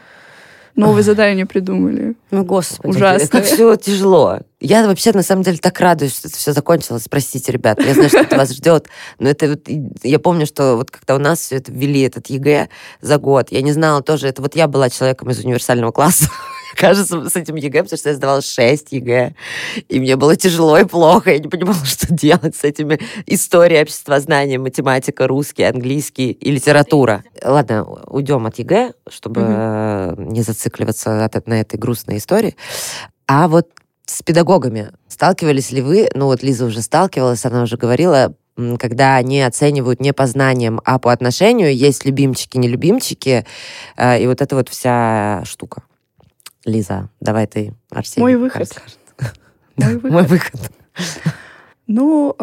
Новые 0.77 1.05
задания 1.05 1.47
придумали. 1.47 2.17
Ну, 2.33 2.45
господи. 2.45 2.97
Ужасно. 2.97 3.29
Как 3.29 3.45
все 3.45 3.77
тяжело. 3.77 4.41
Я 4.61 4.87
вообще, 4.87 5.13
на 5.13 5.23
самом 5.23 5.43
деле, 5.43 5.59
так 5.59 5.79
радуюсь, 5.79 6.17
что 6.17 6.29
это 6.29 6.37
все 6.37 6.53
закончилось. 6.53 7.07
Простите, 7.09 7.53
ребят, 7.53 7.81
я 7.81 7.95
знаю, 7.95 8.09
что 8.09 8.19
это 8.19 8.37
вас 8.37 8.53
ждет. 8.53 8.89
Но 9.21 9.29
это 9.29 9.51
вот, 9.51 9.69
я 10.03 10.19
помню, 10.19 10.47
что 10.47 10.77
вот 10.77 10.91
когда 10.91 11.15
у 11.15 11.19
нас 11.19 11.41
все 11.41 11.57
это 11.57 11.71
ввели, 11.71 12.01
этот 12.01 12.27
ЕГЭ 12.27 12.69
за 13.01 13.19
год, 13.19 13.49
я 13.51 13.63
не 13.63 13.73
знала 13.73 14.03
тоже, 14.03 14.27
это 14.27 14.43
вот 14.43 14.57
я 14.57 14.67
была 14.67 14.91
человеком 14.91 15.31
из 15.31 15.45
универсального 15.45 15.93
класса, 15.93 16.29
кажется, 16.75 17.29
с 17.29 17.37
этим 17.37 17.57
ЕГЭ, 17.57 17.85
потому 17.85 17.99
что 17.99 18.09
я 18.09 18.15
сдавала 18.15 18.43
6 18.43 18.93
ЕГЭ, 18.93 19.35
и 19.89 20.01
мне 20.01 20.17
было 20.17 20.37
тяжело 20.37 20.79
и 20.79 20.85
плохо, 20.85 21.33
я 21.33 21.39
не 21.39 21.49
понимала, 21.49 21.77
что 21.85 22.13
делать 22.13 22.57
с 22.57 22.65
этими 22.65 22.99
история, 23.27 23.83
обществознание, 23.83 24.59
математика, 24.59 25.27
русский, 25.27 25.63
английский 25.63 26.33
и 26.33 26.51
литература. 26.51 27.25
Ладно, 27.43 27.85
уйдем 28.07 28.47
от 28.47 28.59
ЕГЭ, 28.59 28.93
чтобы 29.09 29.43
э, 29.45 30.15
не 30.19 30.43
зацикливаться 30.43 31.31
на 31.47 31.61
этой 31.61 31.79
грустной 31.79 32.19
истории. 32.19 32.57
А 33.27 33.49
вот 33.49 33.69
с 34.07 34.23
педагогами 34.23 34.93
сталкивались 35.09 35.73
ли 35.73 35.81
вы? 35.81 36.11
Ну 36.15 36.27
вот 36.27 36.43
Лиза 36.43 36.67
уже 36.67 36.83
сталкивалась, 36.83 37.45
она 37.45 37.63
уже 37.63 37.77
говорила, 37.77 38.35
когда 38.79 39.17
они 39.17 39.43
оценивают 39.43 40.01
не 40.01 40.13
по 40.13 40.27
знаниям, 40.27 40.81
а 40.85 40.99
по 40.99 41.13
отношению, 41.13 41.75
есть 41.75 42.05
любимчики, 42.05 42.57
нелюбимчики, 42.57 43.47
э, 43.97 44.23
и 44.23 44.27
вот 44.27 44.41
эта 44.41 44.55
вот 44.55 44.69
вся 44.69 45.43
штука. 45.45 45.83
Лиза, 46.65 47.09
давай 47.21 47.47
ты, 47.47 47.75
Арсений. 47.91 48.23
Мой 48.23 48.37
выход. 48.37 48.69
Мой 49.77 49.95
выход. 49.97 50.11
Мой 50.11 50.23
выход. 50.25 50.61
Ну, 51.87 52.35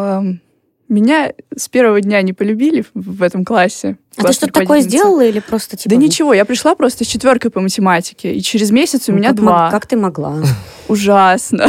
меня 0.91 1.31
с 1.55 1.67
первого 1.69 2.01
дня 2.01 2.21
не 2.21 2.33
полюбили 2.33 2.85
в- 2.93 3.23
этом 3.23 3.45
классе. 3.45 3.97
А 4.17 4.23
ты 4.23 4.33
что-то 4.33 4.53
такое 4.53 4.63
руководительница. 4.63 4.97
сделала 4.97 5.25
или 5.25 5.39
просто 5.39 5.77
типа... 5.77 5.89
Да 5.89 5.95
ничего, 5.95 6.33
я 6.33 6.45
пришла 6.45 6.75
просто 6.75 7.05
с 7.05 7.07
четверкой 7.07 7.49
по 7.49 7.61
математике, 7.61 8.35
и 8.35 8.41
через 8.41 8.71
месяц 8.71 9.07
у 9.07 9.13
ну, 9.13 9.17
меня 9.17 9.29
как 9.29 9.37
два. 9.37 9.71
Как 9.71 9.87
ты 9.87 9.95
могла? 9.95 10.43
Ужасно. 10.87 11.67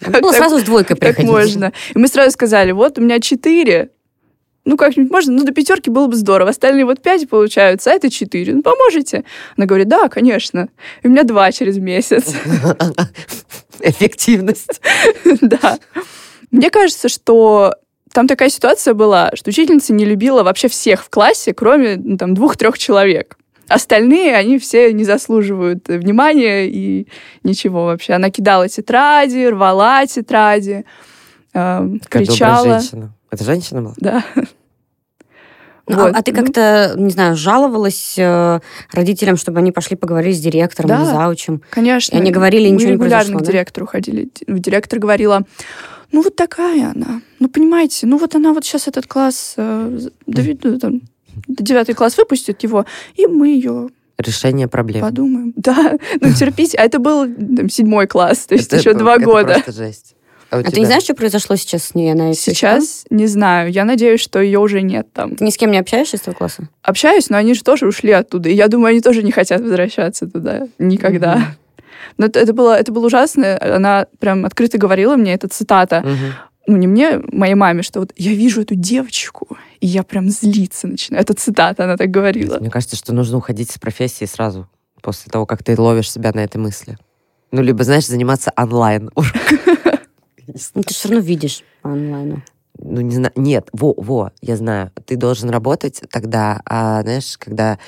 Надо 0.00 0.20
было 0.20 0.32
сразу 0.32 0.58
с 0.58 0.62
двойкой 0.62 0.96
Как 0.96 1.16
приходить. 1.16 1.30
можно? 1.30 1.72
И 1.94 1.98
мы 1.98 2.08
сразу 2.08 2.32
сказали, 2.32 2.72
вот 2.72 2.98
у 2.98 3.02
меня 3.02 3.20
четыре. 3.20 3.90
Ну, 4.64 4.76
как-нибудь 4.76 5.10
можно? 5.10 5.32
Ну, 5.32 5.44
до 5.44 5.52
пятерки 5.52 5.90
было 5.90 6.06
бы 6.06 6.16
здорово. 6.16 6.50
Остальные 6.50 6.84
вот 6.84 7.00
пять 7.02 7.28
получаются, 7.28 7.90
а 7.90 7.94
это 7.94 8.10
четыре. 8.10 8.54
Ну, 8.54 8.62
поможете? 8.62 9.24
Она 9.56 9.66
говорит, 9.66 9.88
да, 9.88 10.08
конечно. 10.08 10.68
И 11.02 11.06
у 11.06 11.10
меня 11.10 11.24
два 11.24 11.50
через 11.50 11.78
месяц. 11.78 12.34
Эффективность. 13.80 14.80
Да. 15.40 15.78
Мне 16.50 16.70
кажется, 16.70 17.08
что 17.08 17.74
там 18.12 18.26
такая 18.26 18.48
ситуация 18.48 18.92
была, 18.94 19.30
что 19.34 19.50
учительница 19.50 19.92
не 19.92 20.04
любила 20.04 20.42
вообще 20.42 20.68
всех 20.68 21.04
в 21.04 21.10
классе, 21.10 21.54
кроме 21.54 21.96
ну, 21.96 22.16
там 22.16 22.34
двух-трех 22.34 22.76
человек. 22.76 23.36
Остальные, 23.68 24.34
они 24.34 24.58
все 24.58 24.92
не 24.92 25.04
заслуживают 25.04 25.86
внимания 25.86 26.66
и 26.66 27.06
ничего 27.44 27.84
вообще. 27.84 28.14
Она 28.14 28.30
кидала 28.30 28.68
тетради, 28.68 29.46
рвала 29.46 30.04
тетради, 30.06 30.84
э, 31.54 31.88
Как 32.08 32.22
добрая 32.22 32.26
кричала. 32.26 32.80
женщина. 32.80 33.14
Это 33.30 33.44
женщина 33.44 33.82
была? 33.82 33.94
Да. 33.98 34.24
Ну, 35.88 35.96
Вот. 35.96 36.14
А, 36.14 36.18
а 36.18 36.22
ты 36.22 36.32
Ну, 36.32 36.38
как-то, 36.44 36.94
не 36.96 37.10
знаю, 37.10 37.34
жаловалась 37.36 38.14
э, 38.16 38.60
родителям, 38.92 39.36
чтобы 39.36 39.58
они 39.58 39.72
пошли 39.72 39.96
поговорили 39.96 40.32
с 40.32 40.40
директором 40.40 40.88
Да. 40.88 40.98
или 41.02 41.04
заучим? 41.06 41.62
Конечно. 41.70 42.14
И 42.16 42.20
они 42.20 42.30
говорили, 42.30 42.68
Мы 42.68 42.74
ничего 42.76 42.88
не 42.90 42.94
регулярно 42.94 43.18
произошло, 43.32 43.38
к 43.38 43.42
да? 43.42 43.52
директору 43.52 43.86
ходили. 43.86 44.24
Ди- 44.24 44.44
Директор 44.60 44.98
говорила, 45.00 45.42
ну 46.12 46.22
вот 46.22 46.36
такая 46.36 46.92
она. 46.94 47.22
Ну, 47.40 47.48
понимаете, 47.48 48.06
ну 48.06 48.18
вот 48.18 48.34
она 48.36 48.52
вот 48.52 48.64
сейчас 48.64 48.86
этот 48.86 49.06
класс, 49.08 49.54
э, 49.56 49.98
ну, 50.26 50.78
там, 50.78 51.00
девятый 51.48 51.94
класс 51.96 52.16
выпустит 52.18 52.62
его, 52.62 52.84
и 53.16 53.26
мы 53.26 53.48
ее 53.48 53.88
Решение 54.18 54.68
проблем. 54.68 55.00
подумаем. 55.00 55.54
Да, 55.56 55.96
ну 56.20 56.32
терпите. 56.32 56.76
А 56.78 56.84
это 56.84 57.00
был 57.00 57.26
там, 57.26 57.68
седьмой 57.68 58.06
класс, 58.06 58.46
то 58.46 58.54
есть 58.54 58.68
Это- 58.68 58.76
еще 58.76 58.92
два 58.94 59.16
это 59.16 59.24
года. 59.24 59.54
просто 59.54 59.72
жесть. 59.72 60.14
А, 60.50 60.58
А 60.58 60.62
ты 60.62 60.80
не 60.80 60.86
знаешь, 60.86 61.04
что 61.04 61.14
произошло 61.14 61.56
сейчас 61.56 61.84
с 61.84 61.94
ней? 61.94 62.12
Она? 62.12 62.32
Сейчас 62.34 63.04
не 63.10 63.26
знаю. 63.26 63.70
Я 63.70 63.84
надеюсь, 63.84 64.20
что 64.20 64.40
ее 64.40 64.58
уже 64.58 64.82
нет 64.82 65.12
там. 65.12 65.36
Ты 65.36 65.44
ни 65.44 65.50
с 65.50 65.56
кем 65.56 65.70
не 65.70 65.78
общаешься 65.78 66.16
из 66.16 66.22
этого 66.22 66.34
класса? 66.34 66.68
Общаюсь, 66.82 67.30
но 67.30 67.36
они 67.36 67.54
же 67.54 67.62
тоже 67.62 67.86
ушли 67.86 68.10
оттуда. 68.10 68.48
И 68.48 68.54
я 68.54 68.68
думаю, 68.68 68.90
они 68.90 69.00
тоже 69.00 69.22
не 69.22 69.30
хотят 69.32 69.60
возвращаться 69.60 70.26
туда 70.26 70.66
никогда. 70.78 71.36
Мгм. 71.36 71.44
Но 72.18 72.26
это, 72.26 72.40
это 72.40 72.52
было, 72.52 72.78
это 72.78 72.90
было 72.92 73.06
ужасно. 73.06 73.58
Она 73.60 74.06
прям 74.18 74.44
открыто 74.44 74.76
говорила 74.78 75.16
мне, 75.16 75.34
это 75.34 75.48
цитата. 75.48 76.00
Мгм. 76.00 76.34
ну, 76.66 76.76
не 76.76 76.86
мне, 76.86 77.20
моей 77.32 77.54
маме, 77.54 77.82
что 77.82 78.00
вот 78.00 78.12
я 78.16 78.32
вижу 78.32 78.62
эту 78.62 78.74
девочку, 78.74 79.56
и 79.80 79.86
я 79.86 80.02
прям 80.02 80.28
злиться 80.30 80.88
начинаю. 80.88 81.22
Это 81.22 81.34
цитата, 81.34 81.84
она 81.84 81.96
так 81.96 82.10
говорила. 82.10 82.58
Мне 82.58 82.70
кажется, 82.70 82.96
что 82.96 83.12
нужно 83.12 83.38
уходить 83.38 83.70
с 83.70 83.78
профессии 83.78 84.24
сразу, 84.24 84.68
после 85.00 85.30
того, 85.30 85.46
как 85.46 85.62
ты 85.62 85.80
ловишь 85.80 86.10
себя 86.10 86.32
на 86.34 86.40
этой 86.40 86.58
мысли. 86.58 86.98
Ну, 87.52 87.62
либо, 87.62 87.82
знаешь, 87.84 88.06
заниматься 88.06 88.52
онлайн. 88.56 89.10
Ну, 90.74 90.82
ты 90.82 90.94
все 90.94 91.08
равно 91.08 91.24
видишь 91.24 91.62
по 91.82 91.90
онлайну. 91.90 92.42
Ну, 92.78 93.00
не 93.00 93.14
знаю. 93.14 93.32
Нет, 93.36 93.68
во, 93.72 93.94
во, 93.96 94.32
я 94.40 94.56
знаю. 94.56 94.90
Ты 95.04 95.16
должен 95.16 95.50
работать 95.50 96.02
тогда, 96.10 96.60
а, 96.64 97.02
знаешь, 97.02 97.36
когда 97.38 97.78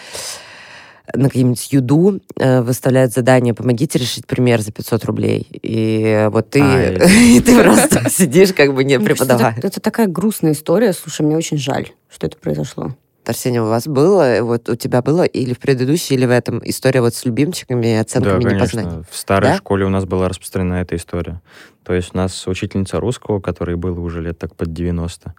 на 1.15 1.29
каким-нибудь 1.29 1.73
юду 1.73 2.21
э, 2.39 2.63
выставляют 2.63 3.13
задание 3.13 3.55
«помогите 3.55 3.99
решить 3.99 4.27
пример 4.27 4.61
за 4.61 4.73
500 4.73 5.05
рублей». 5.05 5.47
И 5.51 6.29
вот 6.31 6.51
ты, 6.51 6.61
А, 6.63 6.93
и 7.09 7.41
ты 7.41 7.61
просто 7.61 8.09
сидишь, 8.11 8.53
как 8.53 8.75
бы 8.75 8.85
не 8.85 8.99
кажется, 8.99 9.25
преподавая. 9.25 9.55
Это, 9.57 9.67
это 9.67 9.81
такая 9.81 10.07
грустная 10.07 10.53
история. 10.53 10.93
Слушай, 10.93 11.23
мне 11.27 11.37
очень 11.37 11.59
жаль, 11.59 11.89
что 12.09 12.27
это 12.27 12.37
произошло. 12.37 12.95
Арсений, 13.25 13.61
у 13.61 13.67
вас 13.67 13.87
было, 13.87 14.39
вот 14.43 14.69
у 14.69 14.75
тебя 14.75 15.01
было 15.03 15.23
или 15.23 15.55
в 15.55 15.59
предыдущей, 15.61 16.15
или 16.15 16.27
в 16.27 16.31
этом 16.31 16.61
история 16.65 17.01
вот 17.01 17.15
с 17.15 17.25
любимчиками 17.25 17.87
и 17.87 17.95
Да, 17.95 18.01
оценками 18.01 18.39
не 18.39 18.45
по 18.45 18.51
конечно. 18.51 18.83
знанию? 18.83 19.05
В 19.11 19.17
старой 19.17 19.51
Да? 19.51 19.57
школе 19.57 19.85
у 19.85 19.89
нас 19.91 20.05
была 20.05 20.29
распространена 20.29 20.75
эта 20.83 20.97
история. 20.97 21.41
То 21.85 21.95
есть 21.95 22.11
у 22.15 22.17
нас 22.19 22.47
учительница 22.47 22.99
русского, 23.01 23.41
которой 23.41 23.77
было 23.77 23.99
уже 24.01 24.21
лет 24.23 24.39
так 24.39 24.55
под 24.57 24.73
90. 24.73 25.35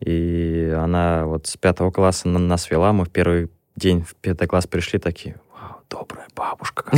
И 0.00 0.74
она 0.76 1.24
вот 1.26 1.46
с 1.46 1.56
пятого 1.56 1.90
класса 1.90 2.26
на- 2.28 2.38
нас 2.38 2.70
вела. 2.70 2.92
Мы 2.92 3.04
в 3.04 3.10
первый 3.10 3.48
день 3.76 4.02
в 4.02 4.14
пятый 4.16 4.48
класс 4.48 4.66
пришли 4.66 4.98
такие, 4.98 5.36
вау, 5.54 5.76
добрая 5.88 6.26
бабушка. 6.34 6.84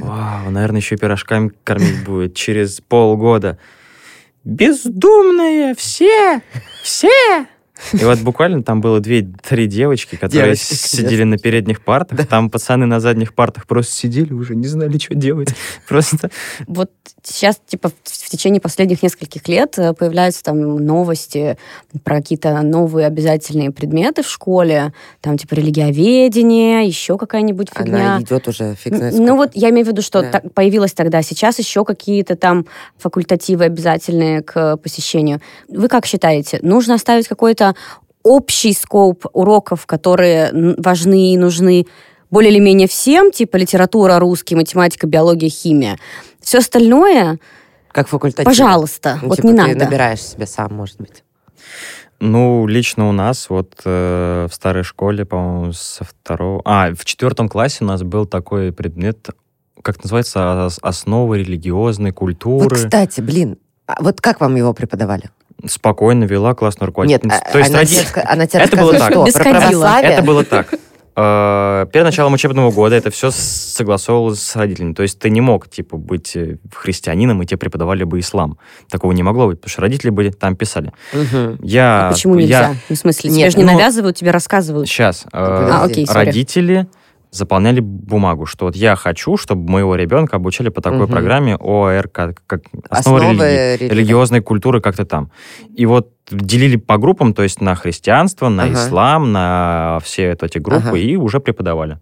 Вау, 0.00 0.50
наверное, 0.50 0.80
еще 0.80 0.96
пирожками 0.96 1.52
кормить 1.64 2.04
будет 2.04 2.34
через 2.34 2.80
полгода. 2.80 3.58
Бездумные 4.44 5.74
все, 5.74 6.42
все. 6.82 7.46
И 7.92 8.04
вот 8.04 8.18
буквально 8.20 8.62
там 8.62 8.80
было 8.80 9.00
две-три 9.00 9.66
девочки, 9.66 10.16
которые 10.16 10.54
Девочки, 10.54 10.74
сидели 10.74 11.24
на 11.24 11.38
передних 11.38 11.82
партах. 11.82 12.26
Там 12.26 12.50
пацаны 12.50 12.86
на 12.86 13.00
задних 13.00 13.34
партах 13.34 13.66
просто 13.66 13.92
сидели, 13.92 14.32
уже 14.32 14.54
не 14.54 14.66
знали, 14.66 14.98
что 14.98 15.14
делать. 15.14 15.54
Просто 15.88 16.30
Вот 16.66 16.90
сейчас, 17.22 17.60
типа, 17.66 17.90
в 18.04 18.30
течение 18.30 18.60
последних 18.60 19.02
нескольких 19.02 19.48
лет 19.48 19.78
э, 19.78 19.92
появляются 19.92 20.42
там 20.42 20.76
новости 20.76 21.56
про 22.04 22.16
какие-то 22.16 22.62
новые 22.62 23.06
обязательные 23.06 23.70
предметы 23.70 24.22
в 24.22 24.28
школе, 24.28 24.92
там, 25.20 25.36
типа, 25.38 25.54
религиоведение, 25.54 26.86
еще 26.86 27.16
какая-нибудь 27.18 27.68
фигня. 27.74 28.14
Она 28.16 28.22
идет 28.22 28.48
уже 28.48 28.74
фиг 28.74 28.96
знает 28.96 29.14
Ну 29.18 29.36
вот 29.36 29.50
я 29.54 29.70
имею 29.70 29.84
в 29.86 29.88
виду, 29.88 30.02
что 30.02 30.22
Да. 30.22 30.42
появилось 30.54 30.92
тогда. 30.92 31.22
Сейчас 31.22 31.58
еще 31.58 31.84
какие-то 31.84 32.36
там 32.36 32.66
факультативы 32.98 33.64
обязательные 33.64 34.42
к 34.42 34.76
посещению. 34.78 35.40
Вы 35.68 35.88
как 35.88 36.06
считаете, 36.06 36.58
нужно 36.62 36.94
оставить 36.94 37.28
какой-то 37.28 37.67
общий 38.22 38.72
скоп 38.72 39.26
уроков, 39.32 39.86
которые 39.86 40.74
важны 40.78 41.32
и 41.32 41.36
нужны 41.36 41.86
более 42.30 42.50
или 42.52 42.58
менее 42.60 42.88
всем, 42.88 43.30
типа 43.30 43.56
литература, 43.56 44.18
русский, 44.18 44.54
математика, 44.54 45.06
биология, 45.06 45.48
химия. 45.48 45.98
Все 46.40 46.58
остальное, 46.58 47.38
Как 47.92 48.08
факультатив. 48.08 48.44
пожалуйста, 48.44 49.18
Ну, 49.22 49.28
вот 49.28 49.36
типа, 49.36 49.46
не 49.46 49.52
ты 49.52 49.58
надо. 49.58 49.84
набираешь 49.86 50.22
себе 50.22 50.46
сам, 50.46 50.74
может 50.74 50.98
быть. 50.98 51.24
Ну, 52.20 52.66
лично 52.66 53.08
у 53.08 53.12
нас 53.12 53.48
вот 53.48 53.80
э, 53.84 54.46
в 54.50 54.54
старой 54.54 54.82
школе, 54.82 55.24
по-моему, 55.24 55.72
со 55.72 56.04
второго... 56.04 56.60
А, 56.64 56.92
в 56.92 57.04
четвертом 57.04 57.48
классе 57.48 57.78
у 57.82 57.86
нас 57.86 58.02
был 58.02 58.26
такой 58.26 58.72
предмет, 58.72 59.28
как 59.82 60.02
называется, 60.02 60.66
ос- 60.66 60.80
основы 60.82 61.38
религиозной 61.38 62.10
Вот, 62.10 62.16
культуры. 62.18 62.74
кстати, 62.74 63.20
блин, 63.20 63.56
а 63.86 64.02
вот 64.02 64.20
как 64.20 64.40
вам 64.40 64.56
его 64.56 64.74
преподавали? 64.74 65.30
Спокойно 65.66 66.24
вела 66.24 66.54
классную 66.54 66.86
Нет, 66.86 66.88
руководительницу. 67.24 67.42
а- 67.44 67.52
То 67.52 67.58
есть 67.58 67.70
она, 67.70 67.80
роди- 67.80 67.96
тебе, 67.96 68.20
она 68.22 68.46
тебе 68.46 68.62
Это 68.62 68.76
было 68.76 68.92
так. 68.98 69.10
что? 69.12 69.24
Без 69.24 69.32
Про 69.34 69.44
кадила. 69.44 69.60
православие? 69.60 70.10
Это 70.12 70.22
было 70.22 70.44
так. 70.44 70.74
Э, 71.20 71.86
Перед 71.92 72.04
началом 72.04 72.32
учебного 72.34 72.70
года 72.70 72.94
это 72.94 73.10
все 73.10 73.32
согласовывалось 73.32 74.40
с 74.40 74.54
родителями. 74.54 74.92
То 74.94 75.02
есть 75.02 75.18
ты 75.18 75.30
не 75.30 75.40
мог, 75.40 75.68
типа, 75.68 75.96
быть 75.96 76.36
э, 76.36 76.58
христианином, 76.72 77.42
и 77.42 77.46
тебе 77.46 77.58
преподавали 77.58 78.04
бы 78.04 78.20
ислам. 78.20 78.56
Такого 78.88 79.10
не 79.10 79.24
могло 79.24 79.48
быть, 79.48 79.58
потому 79.60 79.70
что 79.72 79.82
родители 79.82 80.10
были 80.10 80.30
там 80.30 80.54
писали. 80.54 80.92
Мгм. 81.12 81.58
Я, 81.60 82.06
А 82.06 82.12
почему 82.12 82.34
я- 82.36 82.40
нельзя? 82.42 82.74
Ну, 82.88 82.94
в 82.94 82.98
смысле, 83.00 83.30
тебе 83.30 83.42
Нет, 83.42 83.52
же 83.52 83.58
не 83.58 83.64
ну, 83.64 83.72
навязывают, 83.72 84.16
тебе 84.16 84.30
рассказывают. 84.30 84.88
Сейчас. 84.88 85.24
э, 85.24 85.28
А, 85.32 85.82
окей, 85.84 86.06
родители 86.08 86.86
заполняли 87.30 87.80
бумагу, 87.80 88.46
что 88.46 88.66
вот 88.66 88.76
я 88.76 88.96
хочу, 88.96 89.36
чтобы 89.36 89.70
моего 89.70 89.94
ребенка 89.96 90.36
обучали 90.36 90.68
по 90.70 90.80
такой 90.80 91.02
Мгм. 91.02 91.10
программе 91.12 91.56
ОР, 91.56 92.08
как, 92.08 92.42
как 92.46 92.62
основа 92.88 93.18
Основы 93.18 93.34
религии, 93.34 93.76
религии. 93.76 93.94
религиозной 93.94 94.40
культуры 94.40 94.80
как-то 94.80 95.04
там. 95.04 95.30
И 95.74 95.84
вот 95.86 96.12
делили 96.30 96.76
по 96.76 96.96
группам, 96.98 97.34
то 97.34 97.42
есть 97.42 97.60
на 97.60 97.74
христианство, 97.74 98.48
на 98.48 98.64
Ага. 98.64 98.72
ислам, 98.74 99.32
на 99.32 99.98
все 100.02 100.30
вот 100.30 100.42
эти 100.42 100.58
группы, 100.58 100.88
Ага. 100.88 100.96
и 100.98 101.16
уже 101.16 101.40
преподавали. 101.40 101.98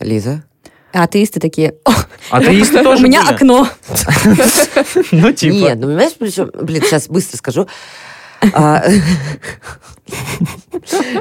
Лиза? 0.00 0.44
А 0.92 1.04
атеисты 1.04 1.40
такие, 1.40 1.74
«О, 1.84 1.90
Атеисты 2.30 2.78
тоже 2.82 3.02
у 3.02 3.06
меня 3.06 3.22
были. 3.24 3.34
окно. 3.34 3.68
Ну, 5.12 5.32
типа. 5.32 5.52
Нет, 5.54 5.78
ну 5.78 5.86
понимаешь, 5.88 6.12
причем, 6.18 6.50
блин, 6.62 6.82
сейчас 6.82 7.08
быстро 7.08 7.36
скажу, 7.36 7.66
А, 8.54 8.82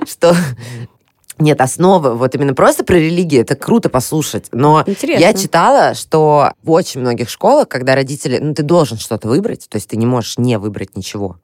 что 0.08 0.36
нет, 1.38 1.60
основы, 1.60 2.16
вот 2.16 2.34
именно 2.36 2.54
просто 2.54 2.84
про 2.84 2.96
религию, 2.96 3.42
это 3.42 3.56
круто 3.56 3.90
послушать. 3.90 4.46
Но 4.52 4.84
Интересно. 4.86 5.22
я 5.22 5.34
читала, 5.34 5.94
что 5.94 6.54
в 6.64 6.72
очень 6.72 7.02
многих 7.02 7.30
школах, 7.30 7.68
когда 7.68 7.96
родители, 7.96 8.40
ну, 8.40 8.54
ты 8.54 8.64
должен 8.64 8.98
что-то 8.98 9.28
выбрать, 9.28 9.68
то 9.70 9.76
есть 9.76 9.90
ты 9.90 9.98
не 9.98 10.06
можешь 10.06 10.38
не 10.38 10.58
выбрать 10.58 10.96
ничего. 10.96 11.38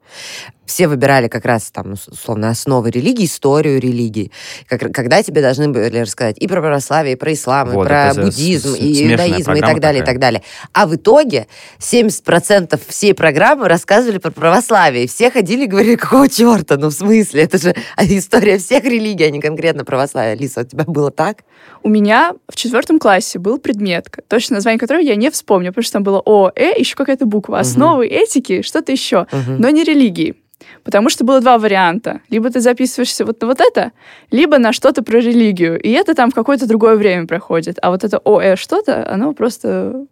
Все 0.64 0.86
выбирали 0.86 1.26
как 1.28 1.44
раз 1.44 1.70
там, 1.72 1.92
условно, 1.94 2.48
основы 2.48 2.90
религии, 2.90 3.24
историю 3.26 3.80
религии. 3.80 4.30
Как- 4.68 4.92
когда 4.92 5.22
тебе 5.22 5.42
должны 5.42 5.68
были 5.68 5.98
рассказать 5.98 6.38
и 6.38 6.46
про 6.46 6.60
православие, 6.60 7.14
и 7.14 7.16
про 7.16 7.32
ислам, 7.32 7.70
Вот, 7.70 7.84
и 7.84 7.88
про 7.88 8.12
буддизм, 8.14 8.68
с- 8.74 8.78
и 8.78 9.10
иудаизм, 9.12 9.52
и 9.52 9.60
так 9.60 9.80
далее, 9.80 9.98
и 9.98 10.04
такая. 10.04 10.14
так 10.14 10.18
далее. 10.20 10.42
А 10.72 10.86
в 10.86 10.94
итоге 10.94 11.46
70% 11.78 12.80
всей 12.88 13.14
программы 13.14 13.68
рассказывали 13.68 14.18
про 14.18 14.30
православие. 14.30 15.04
И 15.04 15.08
все 15.08 15.30
ходили 15.30 15.64
и 15.64 15.66
говорили, 15.66 15.96
какого 15.96 16.28
черта? 16.28 16.76
Ну, 16.76 16.88
в 16.88 16.92
смысле? 16.92 17.42
Это 17.42 17.58
же 17.58 17.74
история 17.98 18.58
всех 18.58 18.84
религий, 18.84 19.24
а 19.24 19.30
не 19.30 19.40
конкретно 19.40 19.84
православие. 19.84 20.36
Лиса, 20.36 20.62
у 20.62 20.64
тебя 20.64 20.84
было 20.86 21.10
так? 21.10 21.38
У 21.82 21.88
меня 21.88 22.32
в 22.48 22.56
четвертом 22.56 22.98
классе 22.98 23.38
был 23.38 23.58
предмет, 23.58 24.08
точно 24.28 24.54
название 24.56 24.78
которого 24.78 25.02
я 25.02 25.16
не 25.16 25.30
вспомню, 25.30 25.70
потому 25.70 25.82
что 25.82 25.92
там 25.94 26.02
было 26.04 26.20
О, 26.24 26.50
Э, 26.54 26.78
еще 26.78 26.94
какая-то 26.96 27.26
буква. 27.26 27.58
Основы 27.58 28.06
этики, 28.06 28.62
что-то 28.62 28.92
еще. 28.92 29.26
Мгм. 29.32 29.58
но 29.60 29.68
не 29.70 29.84
религии. 29.84 30.36
Потому 30.84 31.10
что 31.10 31.24
было 31.24 31.40
два 31.40 31.58
варианта. 31.58 32.20
Либо 32.28 32.50
ты 32.50 32.60
записываешься 32.60 33.24
вот 33.24 33.40
на 33.40 33.46
вот 33.46 33.60
это, 33.60 33.92
либо 34.30 34.58
на 34.58 34.72
что-то 34.72 35.02
про 35.02 35.18
религию. 35.18 35.80
И 35.80 35.90
это 35.90 36.14
там 36.14 36.30
в 36.30 36.34
какое-то 36.34 36.66
другое 36.66 36.96
время 36.96 37.26
проходит. 37.26 37.78
А 37.82 37.90
вот 37.90 38.04
это 38.04 38.18
ОЭ 38.18 38.56
что-то, 38.56 39.08
оно 39.08 39.32
просто 39.32 39.68
э, 39.68 40.04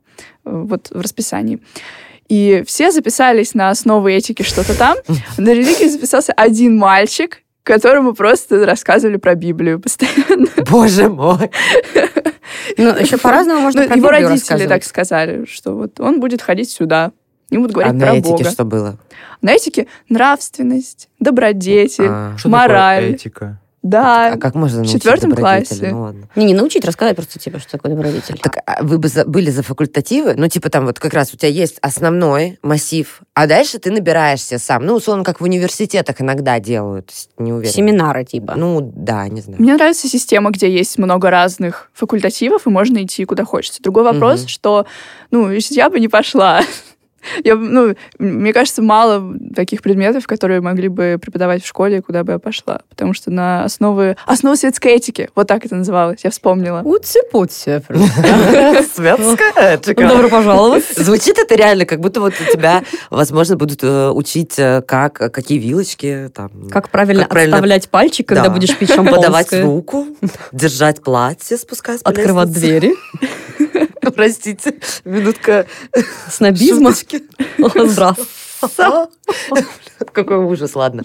вот 0.45 0.89
в 0.91 1.01
расписании. 1.01 1.61
И 2.29 2.63
все 2.67 2.93
записались 2.93 3.55
на 3.55 3.71
основы 3.71 4.13
этики 4.13 4.43
что-то 4.43 4.79
там. 4.79 4.97
На 5.37 5.53
религию 5.53 5.91
записался 5.91 6.33
один 6.33 6.77
мальчик, 6.77 7.43
которому 7.65 8.15
просто 8.15 8.65
рассказывали 8.65 9.17
про 9.17 9.35
Библию 9.35 9.81
постоянно. 9.81 10.47
Боже 10.71 11.09
мой. 11.09 11.51
Ну, 12.77 12.97
еще 12.97 13.17
по-разному 13.17 13.61
можно 13.61 13.83
Ну, 13.83 13.87
про 13.87 13.97
его 13.97 14.09
Библию 14.09 14.29
родители 14.29 14.67
так 14.67 14.83
сказали, 14.85 15.45
что 15.47 15.77
вот 15.77 16.01
он 16.01 16.21
будет 16.21 16.43
ходить 16.43 16.71
сюда. 16.71 17.13
Не 17.51 17.59
будут 17.59 17.73
говорить 17.73 17.93
а 17.93 17.95
на 17.95 18.07
про 18.07 18.15
этике 18.17 18.31
Бога. 18.31 18.51
что 18.51 18.65
было? 18.65 18.97
На 19.43 19.53
этике 19.53 19.87
нравственность, 20.09 21.09
добродетель, 21.19 22.07
А, 22.09 22.35
Что 22.37 22.49
мораль. 22.49 23.03
такое 23.03 23.15
этика? 23.17 23.61
да. 23.83 24.35
а 24.35 24.37
как 24.37 24.55
можно 24.55 24.79
научить 24.79 24.97
четвертом 24.97 25.31
добродетели? 25.31 25.79
классе. 25.79 25.93
Ну, 25.95 26.03
ладно. 26.03 26.29
Не, 26.37 26.45
не 26.45 26.53
научить, 26.55 26.85
рассказать 26.85 27.17
просто, 27.17 27.39
типа, 27.39 27.59
что 27.59 27.71
такое 27.73 27.93
добродетель. 27.95 28.39
Так 28.39 28.59
а 28.67 28.83
вы 28.83 28.99
бы 28.99 29.09
за- 29.09 29.25
были 29.25 29.49
за 29.51 29.63
факультативы? 29.63 30.35
Ну, 30.37 30.47
типа 30.49 30.69
там 30.69 30.85
вот 30.85 30.99
как 31.01 31.15
раз 31.15 31.33
у 31.33 31.39
тебя 31.39 31.49
есть 31.49 31.79
основной 31.81 32.59
массив, 32.63 33.23
а 33.33 33.47
дальше 33.47 33.79
ты 33.79 33.91
набираешься 33.91 34.59
сам. 34.59 34.85
Ну, 34.85 34.95
условно, 34.97 35.25
как 35.25 35.41
в 35.41 35.45
университетах 35.45 36.21
иногда 36.21 36.61
делают. 36.61 37.11
Не 37.39 37.55
уверена. 37.55 37.73
Семинары, 37.73 38.25
типа. 38.27 38.55
Ну, 38.55 38.93
да, 38.95 39.27
не 39.29 39.41
знаю. 39.41 39.63
Мне 39.63 39.73
нравится 39.75 40.07
система, 40.09 40.51
где 40.51 40.71
есть 40.71 40.99
много 40.99 41.31
разных 41.31 41.91
факультативов, 41.95 42.67
и 42.67 42.71
можно 42.71 43.03
идти 43.03 43.25
куда 43.25 43.45
хочется. 43.47 43.83
Другой 43.83 44.05
вопрос, 44.05 44.41
Мгм. 44.41 44.49
что, 44.49 44.87
ну, 45.31 45.51
если 45.51 45.75
я 45.77 45.89
бы 45.89 45.99
не 46.01 46.09
пошла. 46.09 46.61
Я, 47.45 47.55
ну, 47.57 47.95
мне 48.19 48.53
кажется, 48.53 48.83
мало 48.83 49.35
таких 49.55 49.83
предметов, 49.83 50.27
которые 50.27 50.61
могли 50.61 50.89
бы 50.89 51.19
преподавать 51.21 51.63
в 51.63 51.67
школе, 51.67 52.03
куда 52.03 52.25
бы 52.25 52.33
я 52.33 52.39
пошла. 52.39 52.81
Потому 52.89 53.15
что 53.15 53.31
на 53.31 53.65
основы... 53.65 54.17
Основы 54.27 54.57
светской 54.57 54.93
этики. 54.93 55.29
Вот 55.35 55.47
так 55.47 55.65
это 55.65 55.77
называлось. 55.77 56.21
Я 56.25 56.31
вспомнила. 56.31 56.81
Утси-путси. 56.85 57.83
Светская 58.95 59.79
Добро 60.09 60.29
пожаловать. 60.29 60.85
Звучит 60.97 61.39
это 61.39 61.55
реально, 61.55 61.85
как 61.85 62.01
будто 62.01 62.21
вот 62.21 62.35
у 62.41 62.53
тебя, 62.53 62.83
возможно, 63.11 63.57
будут 63.57 63.83
э, 63.83 64.11
учить, 64.11 64.59
э, 64.59 64.83
как, 64.87 65.15
какие 65.15 65.59
вилочки, 65.59 66.31
там, 66.35 66.51
Как 66.71 66.91
правильно 66.91 67.23
Как 67.23 67.31
правильно- 67.31 67.57
отставлять 67.57 67.89
пальчик, 67.89 68.29
когда 68.29 68.45
Да. 68.45 68.51
будешь 68.51 68.77
пить 68.77 68.95
подавать 68.95 69.23
шампанское. 69.23 69.63
руку, 69.63 70.07
держать 70.53 71.03
платье, 71.03 71.57
спускаясь 71.57 72.01
Открывать 72.03 72.53
двери. 72.53 72.95
Простите, 74.21 74.75
минутка 75.07 75.67
Снобизма. 76.29 76.93
Здравствуйте. 76.93 78.29
Какой 80.13 80.37
ужас, 80.45 80.75
ладно. 80.75 81.05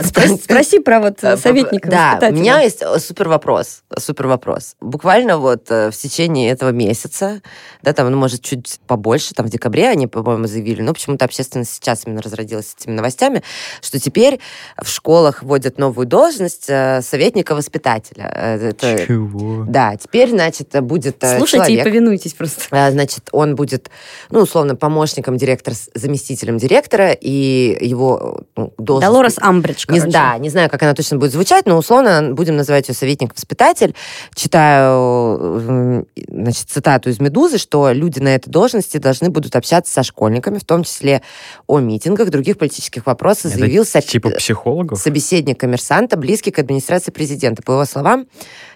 Спроси, 0.00 0.36
спроси 0.36 0.78
про 0.78 1.00
вот 1.00 1.22
Э, 1.22 1.36
советника. 1.36 1.90
Да, 1.90 2.18
у 2.28 2.32
меня 2.32 2.60
есть 2.60 2.82
э, 2.82 2.98
супер 2.98 3.28
вопрос. 3.28 3.82
Супер 3.98 4.26
вопрос. 4.26 4.76
Буквально 4.80 5.38
вот 5.38 5.70
э, 5.70 5.90
в 5.90 5.96
течение 5.96 6.50
этого 6.50 6.70
месяца, 6.70 7.42
да, 7.82 7.92
там, 7.92 8.10
ну, 8.10 8.16
может, 8.16 8.42
чуть 8.42 8.80
побольше, 8.86 9.34
там, 9.34 9.46
в 9.46 9.50
декабре 9.50 9.88
они, 9.88 10.06
по-моему, 10.06 10.46
заявили, 10.46 10.82
но 10.82 10.92
почему-то 10.92 11.24
общественность 11.24 11.74
сейчас 11.74 12.06
именно 12.06 12.22
разродилась 12.22 12.74
этими 12.78 12.94
новостями, 12.94 13.42
что 13.80 13.98
теперь 13.98 14.40
в 14.80 14.88
школах 14.88 15.42
вводят 15.42 15.78
новую 15.78 16.06
должность 16.06 16.64
советника-воспитателя. 16.64 18.26
Это- 18.26 19.06
Чего? 19.06 19.64
Да, 19.68 19.96
теперь, 19.96 20.30
значит, 20.30 20.68
будет 20.82 21.16
Слушайте 21.20 21.72
и 21.72 21.76
человек, 21.76 21.84
повинуйтесь 21.84 22.32
просто. 22.34 22.90
Значит, 22.90 23.28
он 23.32 23.56
будет, 23.56 23.90
ну, 24.30 24.40
условно, 24.40 24.76
помощником 24.76 25.36
директора, 25.36 25.74
заместителем 25.94 26.58
директора, 26.58 27.12
и 27.12 27.76
его 27.80 28.40
ну, 28.56 28.72
должность... 28.78 29.12
Долорес 29.12 29.38
Амбридж. 29.38 29.81
Короче, 29.86 30.06
Не, 30.06 30.12
да, 30.12 30.38
не 30.38 30.48
знаю, 30.50 30.68
как 30.70 30.82
она 30.82 30.94
точно 30.94 31.18
будет 31.18 31.32
звучать, 31.32 31.66
но 31.66 31.76
условно 31.78 32.30
будем 32.32 32.56
называть 32.56 32.88
ее 32.88 32.94
советник-воспитатель. 32.94 33.94
Читаю, 34.34 35.38
м, 35.68 36.06
значит, 36.28 36.68
цитату 36.68 37.10
из 37.10 37.20
«Медузы», 37.20 37.58
что 37.58 37.90
люди 37.92 38.18
на 38.18 38.34
этой 38.34 38.50
должности 38.50 38.98
должны 38.98 39.30
будут 39.30 39.56
общаться 39.56 39.92
со 39.92 40.02
школьниками, 40.02 40.58
в 40.58 40.64
том 40.64 40.84
числе 40.84 41.22
о 41.66 41.78
митингах, 41.80 42.30
других 42.30 42.58
политических 42.58 43.06
вопросах, 43.06 43.52
Это 43.52 43.60
заявил 43.60 43.84
со- 43.84 44.00
Типа 44.00 44.30
психологов? 44.30 44.98
собеседник 45.00 45.58
коммерсанта, 45.60 46.16
близкий 46.16 46.50
к 46.50 46.58
администрации 46.58 47.10
президента. 47.10 47.62
По 47.62 47.72
его 47.72 47.84
словам, 47.84 48.26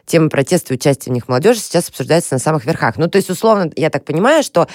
тема 0.07 0.29
протеста 0.29 0.73
и 0.73 0.77
участия 0.77 1.11
в 1.11 1.15
них 1.15 1.29
молодежи 1.29 1.61
сейчас 1.61 1.89
обсуждается 1.89 2.35
на 2.35 2.39
самых 2.39 2.65
верхах. 2.65 2.97
Ну, 2.97 3.09
то 3.09 3.17
есть, 3.17 3.29
условно, 3.31 3.71
я 3.77 3.91
так 3.91 4.05
понимаю, 4.05 4.43
что 4.43 4.67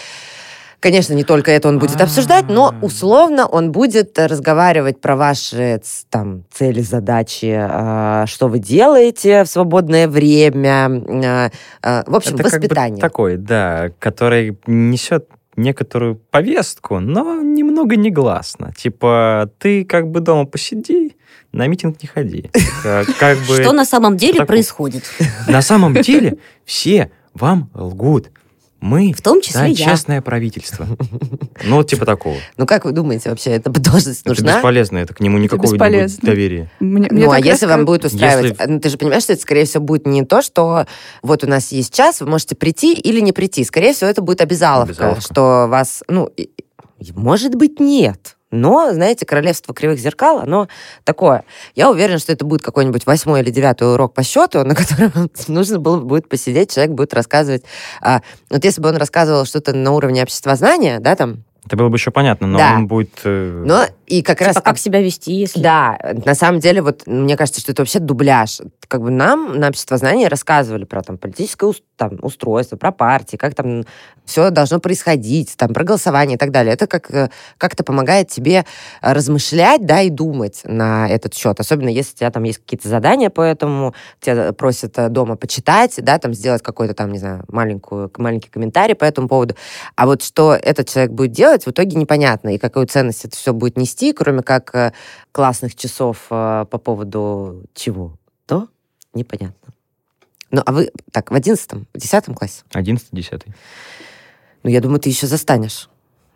Конечно, 0.82 1.14
не 1.14 1.24
только 1.24 1.52
это 1.52 1.68
он 1.70 1.78
будет 1.78 2.02
обсуждать, 2.02 2.46
но 2.50 2.74
условно 2.82 3.46
он 3.46 3.72
будет 3.72 4.18
э, 4.18 4.26
разговаривать 4.26 5.00
про 5.00 5.16
ваши 5.16 5.80
ц- 5.84 6.06
там 6.10 6.44
цели, 6.52 6.82
задачи, 6.82 7.56
э, 7.56 8.26
что 8.26 8.48
вы 8.48 8.58
делаете 8.58 9.44
в 9.44 9.48
свободное 9.48 10.08
время, 10.08 10.90
э, 10.90 11.50
э, 11.84 12.04
в 12.08 12.16
общем, 12.16 12.34
Это 12.34 12.44
как 12.46 12.54
бы 12.54 12.58
воспитание. 12.58 13.00
такой, 13.00 13.38
да, 13.38 13.92
который 14.00 14.58
несет 14.66 15.28
некоторую 15.56 16.16
повестку, 16.16 17.00
но 17.00 17.42
немного 17.44 17.96
негласно. 17.96 18.74
Типа, 18.76 19.52
ты 19.60 19.86
как 19.86 20.10
бы 20.10 20.20
дома 20.20 20.46
посиди, 20.48 21.16
на 21.52 21.68
митинг 21.68 22.02
не 22.02 22.08
ходи. 22.08 22.50
Как, 22.82 23.06
как 23.20 23.38
бы... 23.48 23.62
Что 23.62 23.72
на 23.74 23.86
самом 23.86 24.18
деле 24.18 24.34
такое. 24.40 24.48
происходит? 24.48 25.04
На 25.48 25.62
самом 25.62 25.94
деле 26.02 26.38
все 26.66 27.12
вам 27.36 27.70
лгут. 27.76 28.30
Мы 28.82 29.14
В 29.14 29.22
том 29.22 29.42
числе 29.42 29.62
да, 29.62 29.66
я. 29.68 29.76
честное 29.76 30.22
правительство. 30.22 30.88
Ну, 31.64 31.76
вот 31.76 31.88
типа 31.88 32.04
такого. 32.04 32.36
Ну, 32.58 32.66
как 32.66 32.84
вы 32.84 32.92
думаете, 32.92 33.30
вообще 33.30 33.52
эта 33.52 33.70
должность 33.70 34.22
Это 34.22 34.30
нужна? 34.30 34.56
бесполезно, 34.56 34.98
это 34.98 35.14
к 35.14 35.20
нему 35.20 35.38
никакого 35.38 35.72
не 35.72 35.78
будет 35.78 36.20
доверия. 36.22 36.70
Мне- 36.80 37.08
мне 37.12 37.26
ну, 37.26 37.32
а 37.32 37.40
если 37.40 37.68
вам 37.68 37.86
будет 37.86 38.06
устраивать... 38.06 38.58
Если- 38.60 38.66
Ну, 38.72 38.80
ты 38.80 38.90
же 38.90 38.98
понимаешь, 38.98 39.22
что 39.24 39.34
это, 39.34 39.42
скорее 39.44 39.66
всего, 39.66 39.84
будет 39.84 40.08
не 40.08 40.26
то, 40.26 40.42
что 40.42 40.88
вот 41.22 41.44
у 41.44 41.48
нас 41.48 41.72
есть 41.72 41.94
час, 41.94 42.22
вы 42.22 42.28
можете 42.28 42.56
прийти 42.56 42.94
или 42.94 43.20
не 43.20 43.32
прийти. 43.32 43.64
Скорее 43.64 43.94
всего, 43.94 44.10
это 44.10 44.22
будет 44.24 44.42
обязаловка, 44.42 44.92
Обязаловка. 44.94 45.22
что 45.22 45.68
вас... 45.70 46.04
Ну, 46.08 46.30
может 47.16 47.54
быть, 47.56 47.80
нет. 47.80 48.38
Но, 48.52 48.92
знаете, 48.94 49.26
королевство 49.26 49.74
кривых 49.74 49.98
зеркал, 50.00 50.40
оно 50.40 50.68
такое. 51.04 51.44
Я 51.74 51.90
уверена, 51.90 52.20
что 52.20 52.32
это 52.34 52.46
будет 52.46 52.62
какой-нибудь 52.62 53.06
восьмой 53.06 53.42
или 53.42 53.50
девятый 53.50 53.92
урок 53.94 54.14
по 54.14 54.24
счету, 54.24 54.64
на 54.64 54.76
котором 54.76 55.30
нужно 55.48 55.80
было 55.80 56.00
будет 56.02 56.28
посидеть, 56.30 56.74
человек 56.74 56.94
будет 56.94 57.14
рассказывать. 57.14 57.64
а, 58.02 58.22
вот 58.50 58.64
если 58.64 58.82
бы 58.82 58.90
он 58.90 58.98
рассказывал 58.98 59.46
что-то 59.46 59.74
на 59.74 59.92
уровне 59.92 60.22
обществознания, 60.22 61.00
да, 61.00 61.16
там, 61.16 61.44
Это 61.66 61.78
было 61.78 61.90
бы 61.90 61.96
еще 61.96 62.12
понятно, 62.12 62.48
но 62.48 62.58
Да. 62.58 62.74
он 62.76 62.88
будет... 62.88 63.12
э, 63.24 63.64
но 63.66 63.86
и 64.12 64.24
как 64.24 64.42
раз... 64.42 64.56
Типа, 64.56 64.66
как 64.66 64.78
себя 64.78 65.02
вести, 65.02 65.32
если... 65.32 65.62
Да, 65.62 65.98
на 66.26 66.36
самом 66.36 66.60
деле, 66.60 66.82
вот 66.82 67.08
мне 67.08 67.38
кажется, 67.38 67.62
что 67.62 67.72
это 67.72 67.82
вообще 67.82 68.00
дубляж. 68.00 68.60
Как 68.90 69.02
бы 69.02 69.10
нам 69.10 69.58
на 69.58 69.70
обществознании 69.70 70.26
рассказывали 70.26 70.84
про 70.84 71.02
там 71.02 71.18
политическое 71.18 71.72
там, 71.96 72.18
устройство, 72.22 72.76
про 72.76 72.92
партии, 72.92 73.38
как 73.38 73.56
там 73.56 73.86
все 74.26 74.50
должно 74.50 74.80
происходить, 74.80 75.56
там 75.56 75.74
про 75.74 75.84
голосование 75.84 76.36
и 76.36 76.38
так 76.38 76.52
далее. 76.52 76.74
Это 76.74 76.88
как 76.88 77.10
э, 77.12 77.30
как-то 77.58 77.84
помогает 77.84 78.28
тебе 78.28 78.66
э, 79.02 79.14
размышлять, 79.14 79.86
да, 79.86 80.02
и 80.02 80.10
думать 80.10 80.62
на 80.66 81.08
этот 81.08 81.34
счет. 81.34 81.60
Особенно 81.60 81.90
если 81.90 82.14
у 82.14 82.18
тебя 82.18 82.32
там 82.32 82.44
есть 82.44 82.60
какие-то 82.60 82.90
задания 82.90 83.30
по 83.30 83.42
этому, 83.42 83.94
тебя 84.20 84.52
просят 84.52 84.98
э, 84.98 85.10
дома 85.10 85.36
почитать, 85.38 85.94
да, 85.98 86.18
там 86.18 86.34
сделать 86.34 86.64
какой-то 86.64 86.94
там, 86.94 87.12
не 87.12 87.20
знаю, 87.20 87.46
маленькую, 87.48 88.12
маленький 88.18 88.50
комментарий 88.50 88.96
по 88.96 89.06
этому 89.06 89.28
поводу. 89.28 89.56
А 89.96 90.06
вот 90.06 90.24
что 90.24 90.54
этот 90.54 90.90
человек 90.90 91.12
будет 91.12 91.32
делать, 91.32 91.66
в 91.66 91.70
итоге 91.70 91.96
непонятно, 91.96 92.56
и 92.56 92.58
какую 92.58 92.88
ценность 92.88 93.26
это 93.26 93.38
все 93.38 93.54
будет 93.54 93.78
нести, 93.78 94.01
кроме 94.14 94.42
как 94.42 94.74
э, 94.76 94.94
классных 95.32 95.76
часов 95.76 96.28
э, 96.30 96.66
по 96.70 96.78
поводу 96.78 97.64
чего, 97.74 98.18
то 98.46 98.68
непонятно. 99.14 99.74
Ну, 100.52 100.62
а 100.66 100.72
вы, 100.72 100.92
так, 101.12 101.32
в 101.32 101.34
одиннадцатом, 101.34 101.88
в 101.94 101.98
десятом 101.98 102.36
классе? 102.36 102.64
11-10. 102.74 103.44
Ну, 104.64 104.70
я 104.70 104.82
думаю, 104.82 105.00
ты 105.00 105.10
еще 105.10 105.28
застанешь. 105.28 105.90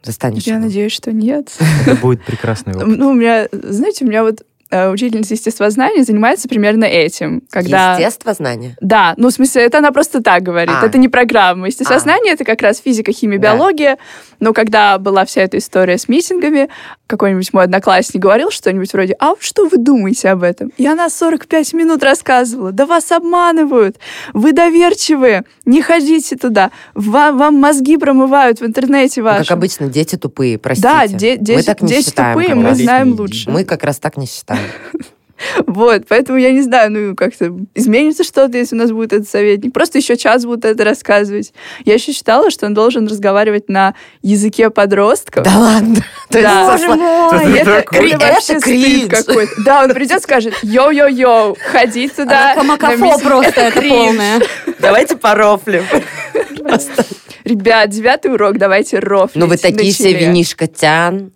Застанешь. 0.03 0.43
Я 0.43 0.55
его. 0.55 0.65
надеюсь, 0.65 0.91
что 0.91 1.11
нет. 1.11 1.51
Это 1.85 1.95
будет 1.95 2.23
прекрасный 2.23 2.73
опыт. 2.75 2.87
Ну, 2.87 3.09
у 3.09 3.13
меня, 3.13 3.47
знаете, 3.51 4.05
у 4.05 4.07
меня 4.07 4.23
вот 4.23 4.45
учительница 4.71 5.33
естествознания 5.35 6.03
занимается 6.03 6.47
примерно 6.47 6.85
этим. 6.85 7.43
Когда... 7.49 7.97
Естествознание. 7.97 8.75
Да, 8.81 9.13
ну, 9.17 9.29
в 9.29 9.31
смысле, 9.31 9.63
это 9.63 9.77
она 9.77 9.91
просто 9.91 10.21
так 10.23 10.43
говорит. 10.43 10.75
А. 10.81 10.85
Это 10.85 10.97
не 10.97 11.07
программа. 11.07 11.67
Естествознание— 11.67 12.33
это 12.35 12.43
как 12.43 12.61
раз 12.61 12.79
физика, 12.79 13.11
химия, 13.11 13.39
Да. 13.39 13.53
биология. 13.53 13.97
Но 14.39 14.53
когда 14.53 14.97
была 14.97 15.23
вся 15.25 15.41
эта 15.41 15.57
история 15.57 15.97
с 15.97 16.09
митингами, 16.09 16.69
какой-нибудь 17.07 17.53
мой 17.53 17.63
одноклассник 17.63 18.21
говорил 18.21 18.49
что-нибудь 18.51 18.91
вроде 18.93 19.15
«А 19.19 19.29
вот 19.29 19.41
что 19.41 19.67
вы 19.67 19.77
думаете 19.77 20.29
об 20.29 20.43
этом?» 20.43 20.71
И 20.77 20.85
она 20.87 21.09
45 21.09 21.73
минут 21.73 22.03
рассказывала. 22.03 22.71
«Да 22.71 22.85
вас 22.85 23.11
обманывают! 23.11 23.97
Вы 24.33 24.51
доверчивые! 24.53 25.43
Не 25.65 25.81
ходите 25.81 26.35
туда! 26.35 26.71
Вам, 26.95 27.37
вам 27.37 27.55
мозги 27.55 27.97
промывают 27.97 28.59
в 28.61 28.65
интернете 28.65 29.21
Ну, 29.21 29.25
вашем!» 29.27 29.45
как 29.45 29.51
обычно, 29.57 29.87
дети 29.87 30.15
тупые, 30.15 30.57
простите. 30.57 30.87
Да, 30.89 31.07
де- 31.07 31.37
мы 31.37 31.43
дети, 31.45 31.65
так 31.65 31.81
не 31.81 31.87
дети 31.89 32.05
считаем. 32.07 32.39
тупые, 32.39 32.55
мы 32.55 32.75
знаем 32.75 33.13
лучше. 33.13 33.49
Мы 33.51 33.63
как 33.63 33.83
раз 33.83 33.99
так 33.99 34.17
не 34.17 34.25
считаем. 34.25 34.54
Вот, 35.67 36.03
поэтому 36.07 36.37
я 36.37 36.51
не 36.51 36.61
знаю, 36.61 36.91
ну, 36.91 37.15
как-то 37.15 37.53
изменится 37.75 38.23
что-то, 38.23 38.57
если 38.57 38.75
у 38.75 38.79
нас 38.79 38.91
будет 38.91 39.13
этот 39.13 39.29
советник. 39.29 39.73
Просто 39.73 39.97
еще 39.97 40.15
час 40.17 40.45
будут 40.45 40.65
это 40.65 40.83
рассказывать. 40.83 41.53
Я 41.83 41.95
еще 41.95 42.13
считала, 42.13 42.49
что 42.49 42.65
он 42.65 42.73
должен 42.73 43.07
разговаривать 43.07 43.69
на 43.69 43.95
языке 44.21 44.69
подростков. 44.69 45.43
Да 45.43 45.57
ладно. 45.57 45.95
То 46.29 46.39
есть 46.39 46.49
Да. 46.49 46.71
Боже 46.71 46.87
мой! 46.95 47.59
Это, 47.59 47.71
это 47.71 48.59
кринж. 48.59 49.09
какой-то. 49.09 49.63
Да, 49.63 49.83
он 49.83 49.93
придет, 49.93 50.23
скажет, 50.23 50.53
йоу-йоу-йоу, 50.63 51.57
ходи 51.71 52.07
туда. 52.09 52.55
Макафо 52.63 52.95
митинг». 52.95 53.23
просто 53.23 53.61
это 53.61 53.81
полное. 53.81 54.41
Давайте 54.79 55.17
порофлим. 55.17 55.83
Ребят, 57.45 57.89
девятый 57.91 58.33
урок, 58.33 58.57
давайте 58.57 58.99
рофлить. 58.99 59.35
Ну, 59.35 59.45
вы 59.47 59.57
такие 59.57 59.93
все 59.93 60.13
винишко 60.13 60.67
тян. 60.67 61.31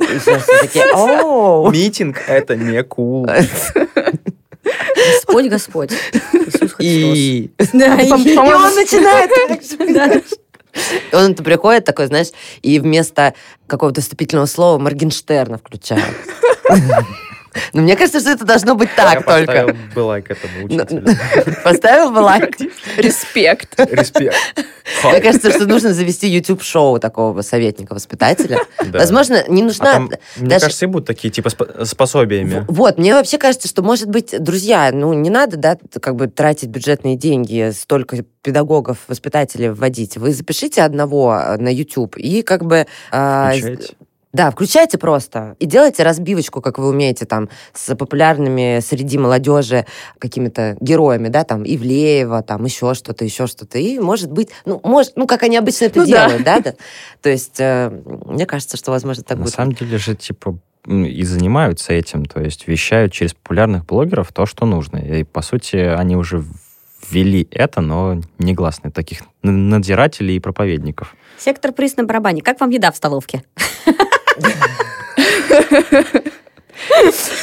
Митинг— 1.72 2.18
это 2.28 2.56
не 2.56 2.84
кул. 2.84 3.26
Господь, 4.66 5.46
Господь. 5.50 5.92
Иисус 6.34 6.74
Христос. 6.74 6.80
И... 6.82 7.52
Да, 7.74 7.96
И 8.02 8.08
и- 8.08 8.38
он 8.38 8.76
начинает 8.76 9.32
так 9.48 9.62
же. 9.64 10.24
Он 11.14 11.36
приходит 11.36 11.86
такой, 11.86 12.08
знаешь, 12.08 12.28
и 12.62 12.80
вместо 12.80 13.34
какого-то 13.68 14.02
вступительного 14.02 14.46
слова 14.48 14.78
Моргенштерна 14.80 15.58
включает. 15.58 16.04
Ну, 17.74 17.82
мне 17.82 17.96
кажется, 17.96 18.20
что 18.20 18.32
это 18.32 18.46
должно 18.46 18.76
быть 18.76 18.90
так 18.96 19.14
Я 19.14 19.22
поставил 19.22 19.68
только. 19.68 19.78
бы 19.96 20.00
лайк 20.00 20.32
этому 20.32 20.68
Ну, 20.70 20.76
учителю. 20.76 21.06
Поставил 21.64 22.12
бы 22.12 22.20
лайк. 22.20 22.58
Респект. 22.98 23.80
Респект. 23.80 24.36
Мне 25.04 25.20
кажется, 25.22 25.52
что 25.52 25.66
нужно 25.68 25.94
завести 25.94 26.28
YouTube-шоу 26.28 27.00
такого 27.00 27.42
советника-воспитателя. 27.42 28.60
Возможно, 28.92 29.44
не 29.48 29.62
А 29.62 29.66
нужна... 29.66 30.00
мне 30.38 30.60
кажется, 30.60 30.86
и 30.86 30.88
будут 30.88 31.08
такие, 31.08 31.30
типа, 31.32 31.50
с 31.50 31.96
пособиями. 31.96 32.66
Вот, 32.68 32.98
мне 32.98 33.14
вообще 33.14 33.38
кажется, 33.38 33.68
что, 33.68 33.82
может 33.84 34.10
быть, 34.10 34.34
друзья, 34.42 34.90
ну, 34.92 35.14
не 35.14 35.30
надо, 35.30 35.58
да, 35.58 35.78
как 36.02 36.16
бы 36.16 36.28
тратить 36.28 36.70
бюджетные 36.70 37.16
деньги, 37.16 37.72
столько 37.72 38.24
педагогов, 38.42 38.98
воспитателей 39.08 39.70
вводить. 39.70 40.18
Вы 40.18 40.34
запишите 40.34 40.82
одного 40.82 41.36
э, 41.38 41.58
на 41.58 41.70
YouTube 41.74 42.18
и 42.18 42.42
как 42.42 42.66
бы... 42.66 42.88
а, 43.12 43.52
Включайте. 43.52 43.94
Да, 44.32 44.52
включайте 44.52 45.00
просто 45.00 45.56
и 45.60 45.66
делайте 45.66 46.04
разбивочку, 46.04 46.62
как 46.62 46.78
вы 46.78 46.90
умеете, 46.90 47.26
там, 47.26 47.50
с 47.74 47.96
популярными 47.96 48.80
среди 48.80 49.18
молодежи 49.18 49.88
какими-то 50.20 50.78
героями, 50.80 51.30
да, 51.30 51.44
там, 51.44 51.64
Ивлеева, 51.64 52.44
там, 52.44 52.64
еще 52.66 52.94
что-то, 52.94 53.26
еще 53.26 53.48
что-то. 53.48 53.80
И, 53.80 53.98
может 53.98 54.32
быть, 54.32 54.50
ну, 54.66 54.80
может, 54.84 55.14
ну, 55.16 55.26
как 55.26 55.42
они 55.44 55.58
обычно 55.58 55.86
это 55.86 56.00
Ну 56.00 56.06
делают, 56.06 56.44
да, 56.44 56.60
да. 56.60 56.74
То 57.22 57.30
есть, 57.30 57.60
э, 57.60 57.90
мне 58.26 58.46
кажется, 58.46 58.78
что, 58.78 58.92
возможно, 58.92 59.24
так 59.24 59.38
На 59.40 59.46
будет. 59.46 59.54
самом 59.56 59.74
деле 59.74 59.98
же, 59.98 60.16
типа, 60.16 60.60
и 60.86 61.24
занимаются 61.24 61.94
этим, 61.94 62.26
то 62.26 62.40
есть 62.40 62.68
вещают 62.68 63.12
через 63.12 63.34
популярных 63.34 63.86
блогеров 63.86 64.32
то, 64.32 64.46
что 64.46 64.66
нужно. 64.66 64.98
И, 64.98 65.24
по 65.24 65.42
сути, 65.42 65.76
они 65.76 66.16
уже 66.16 66.44
ввели 67.10 67.48
это, 67.52 67.82
но 67.82 68.22
негласно 68.38 68.92
таких 68.92 69.22
надзирателей 69.42 70.36
и 70.36 70.40
проповедников. 70.40 71.16
Сектор 71.38 71.72
приз 71.72 71.98
на 71.98 72.04
барабане. 72.04 72.42
Как 72.42 72.60
вам 72.60 72.70
еда 72.70 72.92
в 72.92 72.96
столовке? 72.96 73.44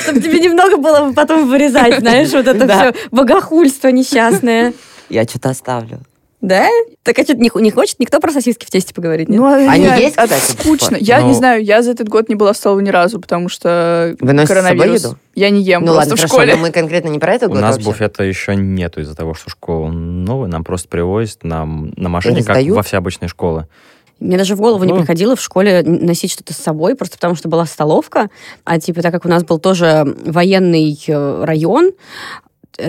Чтобы 0.03 0.21
тебе 0.21 0.41
немного 0.41 0.77
было 0.77 1.13
потом 1.15 1.49
вырезать, 1.49 2.01
знаешь, 2.01 2.33
вот 2.33 2.47
это 2.47 2.67
Да. 2.67 2.93
все 2.93 3.09
богохульство 3.11 3.89
несчастное. 3.89 4.73
Я 5.09 5.25
что-то 5.25 5.51
оставлю. 5.51 6.01
Да? 6.43 6.69
Так 7.03 7.19
а 7.19 7.23
что, 7.23 7.35
не, 7.35 7.51
не 7.57 7.71
хочет 7.71 7.99
никто 7.99 8.21
про 8.21 8.31
сосиски 8.31 8.65
в 8.67 8.71
тесте 8.71 8.93
поговорить? 8.95 9.29
нет? 9.29 9.39
Ну, 9.41 9.47
а 9.47 9.55
Они 9.57 9.85
реально, 9.85 10.01
есть, 10.01 10.17
кстати, 10.17 10.53
Скучно. 10.53 10.97
Я 11.01 11.21
Ну- 11.21 11.29
не 11.29 11.35
знаю, 11.35 11.65
я 11.65 11.83
за 11.83 11.93
этот 11.93 12.09
год 12.09 12.29
не 12.29 12.35
была 12.35 12.53
в 12.53 12.57
столовой 12.57 12.83
ни 12.83 12.91
разу, 12.91 13.19
потому 13.21 13.49
что 13.49 14.15
Вы 14.21 14.33
носите 14.33 14.55
с 14.55 14.57
собой 14.59 14.69
коронавирус. 14.77 15.03
еду? 15.05 15.19
Я 15.35 15.51
не 15.51 15.63
ем 15.63 15.81
ну 15.81 15.87
просто 15.95 15.99
ладно, 16.11 16.17
в 16.17 16.19
хорошо, 16.19 16.35
школе. 16.35 16.55
но 16.55 16.61
мы 16.63 16.71
конкретно 16.73 17.09
не 17.09 17.19
про 17.19 17.35
это 17.35 17.47
У 17.47 17.51
год 17.51 17.61
нас 17.63 17.77
вообще. 17.77 17.91
буфета 17.91 18.23
еще 18.23 18.55
нету 18.55 19.01
из-за 19.01 19.17
того, 19.17 19.35
что 19.35 19.51
школа 19.51 19.91
новая, 19.91 20.49
нам 20.49 20.63
просто 20.63 20.89
привозят 20.89 21.43
нам 21.43 21.93
на 21.97 22.09
машине, 22.11 22.45
как 22.45 22.63
во 22.67 22.83
все 22.83 22.99
обычные 22.99 23.29
школы. 23.29 23.67
Мне 24.19 24.39
даже 24.39 24.57
в 24.57 24.61
голову 24.61 24.85
не 24.85 24.93
Ну. 24.93 24.99
приходило 24.99 25.37
в 25.37 25.41
школе 25.41 25.83
носить 25.83 26.33
что-то 26.33 26.55
с 26.55 26.57
собой, 26.57 26.95
просто 26.95 27.17
потому 27.17 27.35
что 27.35 27.49
была 27.49 27.67
столовка. 27.67 28.31
А 28.65 28.81
типа, 28.81 29.03
так 29.03 29.13
как 29.13 29.25
у 29.27 29.29
нас 29.29 29.45
был 29.45 29.59
тоже 29.59 30.05
военный 30.25 30.99
э, 31.07 31.45
район, 31.45 31.91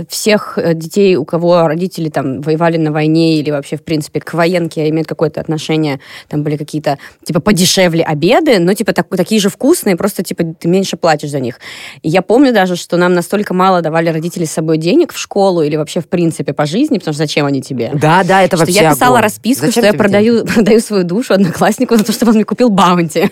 всех 0.10 0.58
э, 0.58 0.74
детей, 0.74 1.16
у 1.16 1.26
кого 1.26 1.68
родители 1.68 2.10
там 2.10 2.42
воевали 2.42 2.78
на 2.78 2.92
войне 2.92 3.38
или 3.40 3.52
вообще, 3.52 3.78
в 3.78 3.84
принципе, 3.84 4.20
к 4.20 4.34
военке 4.34 4.90
имеют 4.90 5.08
какое-то 5.08 5.40
отношение, 5.42 6.00
там 6.28 6.44
были 6.44 6.58
какие-то, 6.58 6.98
типа, 7.24 7.40
подешевле 7.40 8.04
обеды, 8.04 8.60
но, 8.60 8.74
типа, 8.74 8.94
так- 8.94 9.08
такие 9.16 9.40
же 9.42 9.50
вкусные, 9.50 9.96
просто, 9.96 10.24
типа, 10.24 10.44
ты 10.60 10.68
меньше 10.68 10.98
платишь 10.98 11.30
за 11.32 11.40
них. 11.40 11.60
И 12.02 12.10
я 12.10 12.22
помню 12.22 12.54
даже, 12.54 12.76
что 12.76 12.98
нам 12.98 13.14
настолько 13.14 13.54
мало 13.54 13.82
давали 13.82 14.10
родители 14.10 14.46
с 14.46 14.52
собой 14.52 14.78
денег 14.78 15.14
в 15.14 15.18
школу 15.18 15.62
или 15.64 15.76
вообще, 15.76 16.02
в 16.02 16.08
принципе, 16.08 16.54
по 16.54 16.66
жизни, 16.66 16.98
потому 16.98 17.14
что 17.14 17.24
зачем 17.24 17.46
они 17.46 17.62
тебе? 17.62 17.92
Да, 17.94 18.24
да, 18.24 18.44
это 18.44 18.58
что 18.58 18.66
вообще 18.66 18.82
я 18.84 18.94
писала 18.94 19.18
огонь. 19.18 19.24
расписку, 19.24 19.66
Зачем 19.68 19.84
что 19.84 19.92
я 19.92 19.94
продаю, 19.94 20.46
продаю 20.54 20.80
свою 20.80 21.04
душу 21.04 21.34
однокласснику 21.34 21.96
за 21.98 22.04
то, 22.04 22.12
чтобы 22.12 22.32
он 22.32 22.36
мне 22.36 22.46
купил 22.46 22.70
баунти. 22.70 23.32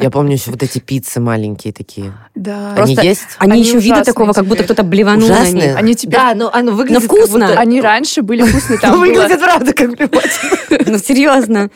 Я 0.00 0.10
помню 0.10 0.32
еще 0.34 0.50
вот 0.50 0.62
эти 0.62 0.78
пиццы 0.78 1.20
маленькие 1.20 1.72
такие. 1.72 2.12
Да. 2.34 2.68
Они 2.74 2.76
Просто- 2.94 3.02
есть? 3.02 3.20
Они, 3.38 3.52
Они 3.52 3.62
еще 3.62 3.78
вида 3.78 4.02
такого, 4.04 4.32
как 4.32 4.44
будто 4.44 4.62
теперь. 4.62 4.66
кто-то 4.66 4.82
блеванул 4.82 5.28
на 5.28 5.34
Ужасные? 5.34 5.66
них. 5.68 5.76
Они 5.76 5.89
теперь... 5.94 6.18
Да, 6.18 6.34
ну 6.34 6.48
оно 6.52 6.72
выглядит 6.72 7.02
как 7.08 7.10
вкусно. 7.18 7.46
будто- 7.48 7.60
Они 7.60 7.80
раньше 7.80 8.22
были 8.22 8.42
вкусные, 8.42 8.78
там 8.78 8.92
Ну, 8.92 9.00
выглядит 9.00 9.40
правда 9.40 9.72
как 9.72 9.90
блевотина. 9.96 10.90
Ну, 10.92 10.98
серьезно. 10.98 11.70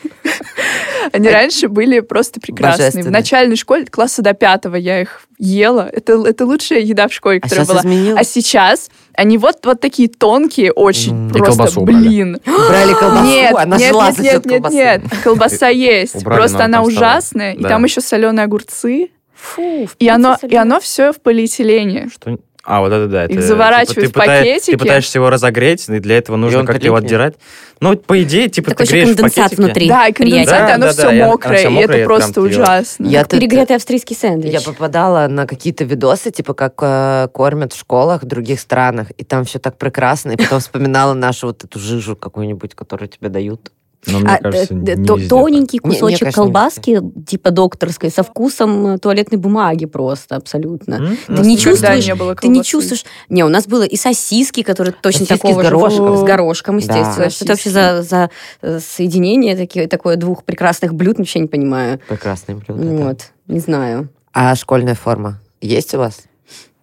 Они 1.11 1.29
раньше 1.29 1.67
были 1.67 1.99
просто 1.99 2.39
прекрасные. 2.39 3.03
В 3.03 3.11
начальной 3.11 3.55
школе, 3.55 3.85
класса 3.85 4.21
до 4.21 4.33
пятого 4.33 4.75
я 4.75 5.01
их 5.01 5.21
ела. 5.37 5.89
Это, 5.91 6.13
это 6.27 6.45
лучшая 6.45 6.79
еда 6.79 7.07
в 7.07 7.13
школе, 7.13 7.37
А 7.39 7.41
которая 7.41 7.65
сейчас 7.65 7.67
была. 7.75 7.81
изменилось? 7.81 8.21
А 8.21 8.23
сейчас 8.23 8.89
они 9.13 9.37
вот, 9.37 9.65
вот 9.65 9.79
такие 9.81 10.09
тонкие, 10.09 10.71
очень. 10.71 11.29
И 11.29 11.33
просто, 11.33 11.57
колбасу 11.57 11.81
блин. 11.81 12.39
Брали 12.45 12.93
колбасу, 12.93 13.25
Нет, 13.25 13.55
она 13.55 13.77
нет, 13.77 13.87
жила 13.89 14.07
нет, 14.07 14.15
за 14.17 14.23
нет, 14.23 14.45
нет, 14.45 14.69
нет, 14.71 15.01
колбаса 15.23 15.67
есть. 15.69 16.15
Убрали, 16.15 16.39
Просто 16.39 16.57
но 16.59 16.63
она 16.65 16.81
ужасная, 16.83 17.53
и 17.53 17.61
Да. 17.61 17.69
там 17.69 17.83
еще 17.83 18.01
соленые 18.01 18.45
огурцы, 18.45 19.09
Фу. 19.35 19.87
и 19.99 20.07
оно, 20.07 20.33
вкусно 20.35 20.47
и 20.47 20.55
оно 20.55 20.79
все 20.79 21.11
в 21.13 21.21
полиэтилене. 21.21 22.09
Что... 22.11 22.37
А, 22.65 22.79
вот 22.81 22.91
это 22.91 23.07
да. 23.07 23.25
Их 23.25 23.37
это, 23.37 23.41
заворачивают 23.47 24.07
типа, 24.07 24.19
в 24.21 24.23
ты 24.23 24.29
пыта- 24.31 24.39
пакетики. 24.39 24.71
Ты 24.71 24.77
пытаешься 24.77 25.17
его 25.19 25.29
разогреть, 25.29 25.87
и 25.87 25.99
для 25.99 26.17
этого 26.17 26.35
нужно 26.35 26.65
как-то 26.65 26.85
его 26.85 26.95
отдирать. 26.95 27.35
Ну, 27.79 27.95
по 27.97 28.23
идее, 28.23 28.47
типа, 28.49 28.71
Такой 28.71 28.85
ты 28.87 28.91
греешь 28.93 29.09
в 29.09 29.15
конденсат 29.17 29.35
пакетике. 29.43 29.61
внутри. 29.61 29.87
Да, 29.89 30.07
и 30.07 30.13
конденсат, 30.13 30.59
Да, 30.59 30.69
и 30.69 30.71
оно 30.71 30.85
да, 30.85 30.91
все 30.93 31.01
да, 31.03 31.13
и 31.13 31.19
оно 31.19 31.31
мокрое, 31.31 31.57
всё 31.57 31.67
и 31.67 31.71
мокрое, 31.71 31.97
это 31.97 32.05
просто 32.05 32.33
прям 32.33 32.45
ужасно. 32.45 33.05
Я 33.05 33.19
Как 33.19 33.27
тут- 33.29 33.39
перегретый 33.39 33.75
австрийский 33.75 34.15
сэндвич. 34.15 34.51
Я 34.53 34.61
попадала 34.61 35.27
на 35.27 35.45
какие-то 35.45 35.83
видосы, 35.83 36.31
типа, 36.31 36.53
как 36.53 36.73
э, 36.81 37.27
кормят 37.33 37.73
в 37.73 37.77
школах 37.79 38.23
в 38.23 38.25
других 38.25 38.59
странах, 38.59 39.07
и 39.17 39.23
там 39.23 39.43
все 39.43 39.59
так 39.59 39.77
прекрасно, 39.77 40.31
и 40.31 40.37
потом 40.37 40.59
вспоминала 40.59 41.13
нашу 41.13 41.47
вот 41.47 41.63
эту 41.63 41.77
жижу 41.79 42.15
какую-нибудь, 42.15 42.73
которую 42.75 43.09
тебе 43.09 43.29
дают. 43.29 43.71
Но 44.07 44.19
мне 44.19 44.29
А, 44.29 44.37
кажется, 44.37 44.73
э, 44.73 44.77
не 44.77 45.05
то- 45.05 45.15
везде 45.15 45.29
тоненький 45.29 45.79
Не- 45.83 45.89
не, 45.89 45.93
кусочек 45.95 46.19
конечно, 46.19 46.39
не 46.41 46.45
колбаски, 46.45 47.01
типа 47.27 47.51
докторской, 47.51 48.09
со 48.11 48.23
вкусом 48.23 48.87
э, 48.87 48.97
туалетной 48.97 49.37
бумаги 49.37 49.85
просто, 49.85 50.35
абсолютно. 50.35 50.97
так. 50.97 51.07
М? 51.29 51.35
Ты 51.37 51.41
не 51.47 51.57
чувствуешь, 51.57 52.05
не 52.05 52.15
было 52.15 52.35
Ты 52.35 52.47
не 52.47 52.63
чувствуешь... 52.63 53.03
Не, 53.29 53.43
у 53.43 53.49
нас 53.49 53.67
было 53.67 53.83
и 53.83 53.95
сосиски, 53.95 54.61
которые 54.63 54.93
точно 54.93 55.25
Сосиски 55.25 55.41
такого 55.47 55.61
с 55.61 55.63
горошком. 55.65 56.15
же... 56.15 56.17
С 56.17 56.23
горошком, 56.23 56.77
естественно. 56.77 57.15
Да. 57.25 57.29
Что 57.29 57.45
это 57.45 57.53
вообще 57.53 57.69
за, 57.69 58.01
за 58.03 58.29
э, 58.61 58.79
соединение 58.79 59.55
такие, 59.55 59.87
такое 59.87 60.15
двух 60.17 60.43
прекрасных 60.43 60.93
блюд, 60.93 61.17
вообще 61.17 61.39
не 61.39 61.47
понимаю. 61.47 61.99
Прекрасные 62.07 62.55
блюда. 62.55 62.83
да. 62.83 63.05
Вот, 63.05 63.21
не 63.47 63.59
знаю. 63.59 64.09
А 64.33 64.55
школьная 64.55 64.95
форма 64.95 65.39
есть 65.61 65.93
у 65.95 65.97
вас? 65.99 66.19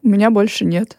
У 0.03 0.09
меня 0.09 0.31
больше 0.31 0.65
нет. 0.65 0.97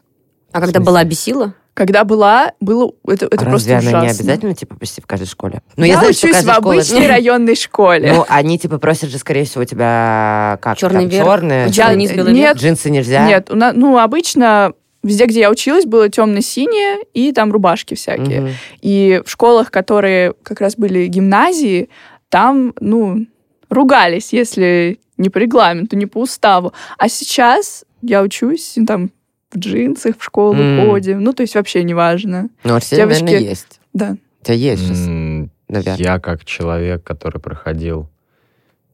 А 0.52 0.62
когда 0.62 0.80
была 0.80 1.04
бесила? 1.04 1.56
Когда 1.76 2.04
была, 2.04 2.52
было 2.60 2.92
это, 3.08 3.26
это 3.26 3.36
А 3.38 3.50
просто 3.50 3.72
Разве 3.72 3.74
она 3.76 3.82
не 3.84 4.06
ужасно. 4.06 4.22
обязательно, 4.24 4.56
типа, 4.56 4.76
почти 4.76 5.02
в 5.02 5.08
каждой 5.08 5.26
школе? 5.26 5.64
Ну, 5.76 5.86
я, 5.86 5.98
знаю, 5.98 6.14
что 6.14 6.28
учусь 6.28 6.36
в 6.36 6.40
каждая 6.40 6.56
школа- 6.56 6.74
обычной 6.76 7.08
районной 7.08 7.56
школе. 7.56 8.14
Ну, 8.14 8.26
они, 8.30 8.60
типа, 8.60 8.78
просят 8.78 9.10
же, 9.10 9.18
скорее 9.18 9.46
всего, 9.46 9.64
у 9.64 9.66
тебя 9.66 10.60
как? 10.62 10.78
Черный 10.78 11.02
там, 11.02 11.10
верх, 11.10 11.26
черные, 11.26 11.66
Я- 11.66 11.72
черный 11.74 12.34
нет, 12.34 12.58
джинсы 12.58 12.92
нельзя? 12.92 13.28
Нет, 13.28 13.50
у 13.50 13.56
нас, 13.56 13.74
ну, 13.76 13.98
обычно 13.98 14.74
везде, 15.02 15.26
где 15.26 15.40
я 15.42 15.50
училась, 15.50 15.86
было 15.86 16.10
темно-синее 16.10 17.00
и 17.14 17.32
там 17.32 17.52
рубашки 17.52 17.96
всякие. 17.96 18.42
Мгм. 18.42 18.50
И 18.82 19.22
в 19.26 19.30
школах, 19.32 19.72
которые 19.72 20.34
как 20.44 20.62
раз 20.62 20.76
были 20.76 21.08
гимназии, 21.08 21.90
там, 22.30 22.74
ну, 22.80 23.26
ругались, 23.70 24.32
если 24.32 25.00
не 25.18 25.30
по 25.30 25.40
регламенту, 25.40 25.96
не 25.96 26.06
по 26.06 26.20
уставу. 26.20 26.72
А 27.00 27.10
сейчас 27.10 27.84
я 28.04 28.22
учусь, 28.22 28.78
и 28.78 28.86
там 28.86 29.10
в 29.54 29.58
джинсах 29.58 30.16
в 30.18 30.24
школу 30.24 30.56
М. 30.56 30.88
ходим. 30.90 31.22
Ну, 31.24 31.34
то 31.34 31.42
есть 31.42 31.56
вообще 31.56 31.84
неважно. 31.84 32.50
Ну, 32.64 32.76
Арсений, 32.76 33.04
Девочки- 33.04 33.24
наверное, 33.24 33.50
есть. 33.50 33.80
Да. 33.94 34.16
У 34.42 34.46
тебя 34.46 34.56
есть 34.56 34.84
сейчас, 34.84 35.08
М, 35.08 35.52
наверное. 35.70 35.98
Я 36.06 36.20
как 36.20 36.46
человек, 36.46 37.04
который 37.04 37.40
проходил 37.40 38.10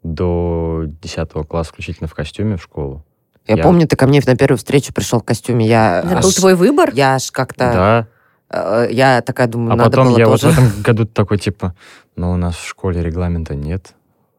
до 0.03 0.83
10 1.01 1.43
класса 1.45 1.71
включительно 1.71 2.07
в 2.07 2.13
костюме 2.13 2.57
в 2.57 2.63
школу. 2.63 3.03
Я, 3.47 3.55
я- 3.55 3.63
помню, 3.63 3.87
ты 3.87 3.95
ко 3.95 4.07
мне 4.07 4.21
на 4.25 4.35
первую 4.35 4.57
встречу 4.57 4.93
пришел 4.93 5.19
в 5.19 5.23
костюме. 5.23 5.67
Я 5.67 5.99
Это 6.05 6.17
аж, 6.17 6.23
был 6.23 6.31
твой 6.31 6.55
выбор? 6.55 6.91
я 6.93 7.15
аж 7.15 7.31
как-то... 7.31 8.07
Да. 8.51 8.85
э, 8.85 8.87
Я 8.91 9.21
такая 9.21 9.47
думаю, 9.47 9.73
А 9.73 9.75
надо 9.75 9.89
потом 9.89 10.07
было 10.09 10.17
я 10.19 10.27
вот 10.27 10.39
тоже. 10.41 10.53
в 10.53 10.57
этом 10.59 10.81
году 10.83 11.05
такой, 11.05 11.37
типа, 11.39 11.75
ну, 12.15 12.31
у 12.31 12.37
нас 12.37 12.55
в 12.55 12.67
школе 12.67 13.01
регламента 13.01 13.55
нет. 13.55 13.93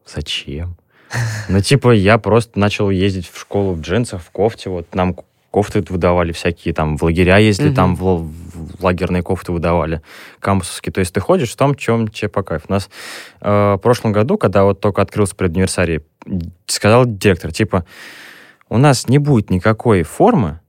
Зачем? 0.07 0.77
Ну, 1.49 1.59
типа, 1.59 1.91
я 1.91 2.17
просто 2.17 2.57
начал 2.57 2.89
ездить 2.89 3.29
в 3.29 3.37
школу 3.37 3.73
в 3.73 3.81
джинсах, 3.81 4.21
в 4.21 4.31
кофте. 4.31 4.69
Вот 4.69 4.95
нам 4.95 5.17
кофты 5.51 5.83
выдавали 5.87 6.31
всякие, 6.31 6.73
там, 6.73 6.97
в 6.97 7.03
лагеря 7.03 7.37
ездили, 7.37 7.67
Мгм. 7.67 7.75
там 7.75 7.95
в, 7.95 8.23
в 8.23 8.83
лагерные 8.83 9.21
кофты 9.21 9.51
выдавали, 9.51 10.01
кампусовские. 10.39 10.93
То 10.93 10.99
есть 10.99 11.13
ты 11.13 11.19
ходишь 11.19 11.51
в 11.51 11.55
том, 11.57 11.75
чем 11.75 12.07
тебе 12.07 12.29
по 12.29 12.41
кайфу. 12.41 12.65
У 12.69 12.71
нас 12.71 12.89
э, 13.41 13.75
в 13.77 13.79
прошлом 13.79 14.13
году, 14.13 14.37
когда 14.37 14.63
вот 14.63 14.79
только 14.79 15.01
открылся 15.01 15.35
предуниверсарий, 15.35 16.01
сказал 16.65 17.05
директор, 17.05 17.51
типа, 17.51 17.85
у 18.69 18.77
нас 18.77 19.09
не 19.09 19.17
будет 19.17 19.49
никакой 19.49 20.03
формы, 20.03 20.61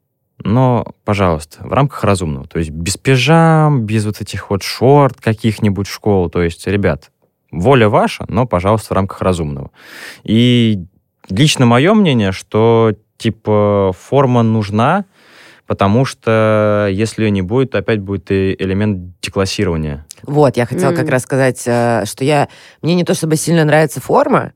но, 0.44 0.84
пожалуйста, 1.04 1.58
в 1.64 1.72
рамках 1.72 2.02
разумного. 2.02 2.48
То 2.48 2.58
есть 2.58 2.70
без 2.70 2.96
пижам, 2.96 3.82
без 3.82 4.04
вот 4.04 4.20
этих 4.20 4.50
вот 4.50 4.64
шорт 4.64 5.20
каких-нибудь 5.20 5.86
в 5.86 5.92
школу. 5.92 6.28
То 6.28 6.42
есть, 6.42 6.66
ребят, 6.66 7.12
воля 7.52 7.88
ваша, 7.88 8.24
но, 8.26 8.46
пожалуйста, 8.46 8.94
в 8.94 8.96
рамках 8.96 9.20
разумного. 9.20 9.70
И 10.24 10.84
лично 11.36 11.66
мое 11.66 11.94
мнение, 11.94 12.32
что, 12.32 12.92
типа, 13.16 13.92
форма 13.98 14.42
нужна, 14.42 15.04
потому 15.66 16.04
что 16.04 16.88
если 16.90 17.24
ее 17.24 17.30
не 17.30 17.42
будет, 17.42 17.70
то 17.72 17.78
опять 17.78 18.00
будет 18.00 18.30
и 18.30 18.54
элемент 18.58 19.20
деклассирования. 19.22 20.04
Вот, 20.22 20.56
я 20.56 20.66
хотела 20.66 20.90
как 20.92 21.04
М. 21.04 21.08
раз 21.10 21.22
сказать, 21.22 21.62
э, 21.66 22.04
что 22.06 22.24
я... 22.24 22.48
Мне 22.82 22.94
не 22.94 23.04
то 23.04 23.14
чтобы 23.14 23.36
сильно 23.36 23.64
нравится 23.64 24.00
форма, 24.00 24.52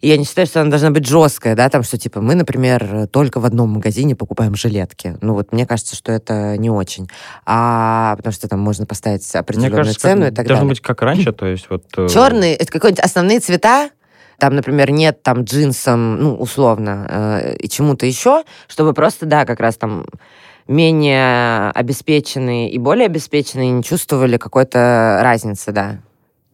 и 0.00 0.08
я 0.08 0.16
не 0.16 0.24
считаю, 0.24 0.46
что 0.48 0.60
она 0.60 0.68
должна 0.70 0.90
быть 0.90 1.06
жесткая, 1.06 1.54
да, 1.54 1.68
там, 1.68 1.84
что, 1.84 1.96
типа, 1.96 2.20
мы, 2.20 2.34
например, 2.34 3.06
только 3.06 3.38
в 3.40 3.44
одном 3.44 3.70
магазине 3.70 4.16
покупаем 4.16 4.54
жилетки. 4.56 5.16
Ну, 5.20 5.34
вот 5.34 5.52
мне 5.52 5.64
кажется, 5.64 5.94
что 5.96 6.10
это 6.12 6.56
не 6.58 6.70
очень. 6.70 7.08
А 7.46 8.14
потому 8.16 8.32
что 8.32 8.48
там 8.48 8.58
можно 8.60 8.84
поставить 8.84 9.22
Мне 9.32 9.40
определенную 9.40 9.76
кажется, 9.76 10.00
цену 10.00 10.22
как- 10.24 10.32
и 10.32 10.34
так 10.34 10.46
должно 10.46 10.64
далее. 10.64 10.68
быть 10.70 10.80
как 10.80 11.02
раньше, 11.02 11.32
то 11.32 11.46
есть 11.46 11.66
вот... 11.70 11.84
э, 11.96 12.08
Черные, 12.08 12.54
это 12.56 12.70
какие-нибудь 12.72 13.02
основные 13.04 13.38
цвета, 13.40 13.90
там, 14.42 14.56
например, 14.56 14.90
нет 14.90 15.22
там 15.22 15.44
джинсам, 15.44 16.16
ну, 16.20 16.34
условно, 16.34 17.06
э, 17.08 17.56
и 17.58 17.68
чему-то 17.68 18.06
еще, 18.06 18.42
чтобы 18.66 18.92
просто, 18.92 19.24
да, 19.24 19.44
как 19.44 19.60
раз 19.60 19.76
там 19.76 20.04
менее 20.66 21.70
обеспеченные 21.70 22.68
и 22.68 22.76
более 22.76 23.06
обеспеченные 23.06 23.70
не 23.70 23.84
чувствовали 23.84 24.38
какой-то 24.38 25.20
разницы, 25.22 25.70
да. 25.70 25.98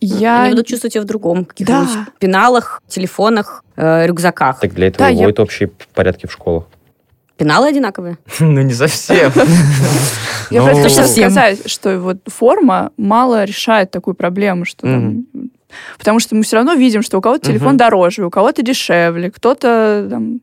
Я... 0.03 0.43
Они 0.43 0.51
будут 0.51 0.67
чувствовать 0.67 0.97
ее 0.97 1.01
в 1.01 1.07
другом. 1.07 1.47
Каких-нибудь 1.47 1.89
Да. 1.95 2.07
пеналах, 2.19 2.83
телефонах, 2.89 3.65
э, 3.77 4.07
рюкзаках. 4.07 4.61
Так 4.61 4.75
для 4.75 4.89
этого 4.89 5.07
Да, 5.07 5.11
и 5.11 5.15
я- 5.15 5.23
вводят 5.23 5.41
общие 5.41 5.71
порядки 5.95 6.27
в 6.27 6.33
школах. 6.33 6.65
Пеналы 7.39 7.69
одинаковые? 7.69 8.19
Ну, 8.41 8.61
не 8.61 8.75
совсем. 8.75 9.33
Я 10.51 10.61
Ну, 10.63 10.67
просто 10.69 10.91
хочу 10.91 11.09
сказать, 11.11 11.71
что 11.71 11.99
вот 12.01 12.19
форма 12.27 12.93
мало 12.99 13.45
решает 13.45 13.91
такую 13.91 14.15
проблему, 14.15 14.67
что 14.67 14.87
Потому 15.99 16.21
что 16.21 16.35
мы 16.35 16.43
все 16.43 16.57
равно 16.57 16.75
видим, 16.75 17.03
что 17.03 17.19
у 17.19 17.21
кого-то 17.21 17.47
телефон 17.47 17.71
Мгм. 17.71 17.77
дороже, 17.79 18.25
у 18.27 18.31
кого-то 18.31 18.63
дешевле, 18.63 19.31
кто-то 19.31 20.07
там, 20.11 20.41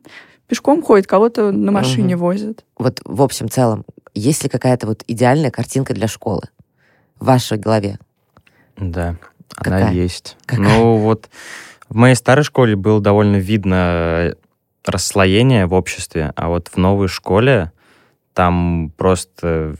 пешком 0.48 0.82
ходит, 0.82 1.06
кого-то 1.06 1.50
на 1.50 1.72
машине 1.72 2.14
Мгм. 2.16 2.24
возят. 2.24 2.64
Вот 2.78 3.00
в 3.04 3.22
общем 3.22 3.48
целом, 3.48 3.84
есть 4.14 4.42
ли 4.44 4.48
какая-то 4.48 4.86
вот 4.86 5.02
идеальная 5.06 5.50
картинка 5.50 5.94
для 5.94 6.08
школы 6.08 6.42
в 7.18 7.26
вашей 7.26 7.58
голове? 7.58 7.98
Да, 8.76 9.16
Какая? 9.54 9.84
она 9.84 9.90
есть. 9.92 10.36
Какая? 10.46 10.66
Ну, 10.68 10.96
вот 10.96 11.28
в 11.88 11.96
моей 11.96 12.14
старой 12.14 12.42
школе 12.44 12.76
было 12.76 13.00
довольно 13.00 13.36
видно 13.36 14.34
расслоение 14.84 15.66
в 15.66 15.74
обществе, 15.74 16.32
а 16.36 16.48
вот 16.48 16.68
в 16.68 16.76
новой 16.76 17.08
школе 17.08 17.72
там 18.34 18.92
просто 18.96 19.76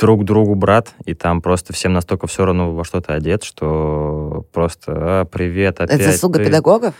друг 0.00 0.24
другу 0.24 0.54
брат, 0.54 0.94
и 1.04 1.14
там 1.14 1.42
просто 1.42 1.72
всем 1.72 1.92
настолько 1.92 2.26
все 2.26 2.46
равно 2.46 2.72
во 2.74 2.84
что 2.84 3.00
ты 3.00 3.12
одет, 3.12 3.44
что 3.44 4.46
просто 4.52 4.92
«А, 4.96 5.24
привет, 5.26 5.80
опять 5.80 6.00
Это 6.00 6.12
заслуга 6.12 6.38
ты». 6.38 6.46
педагогов? 6.46 6.94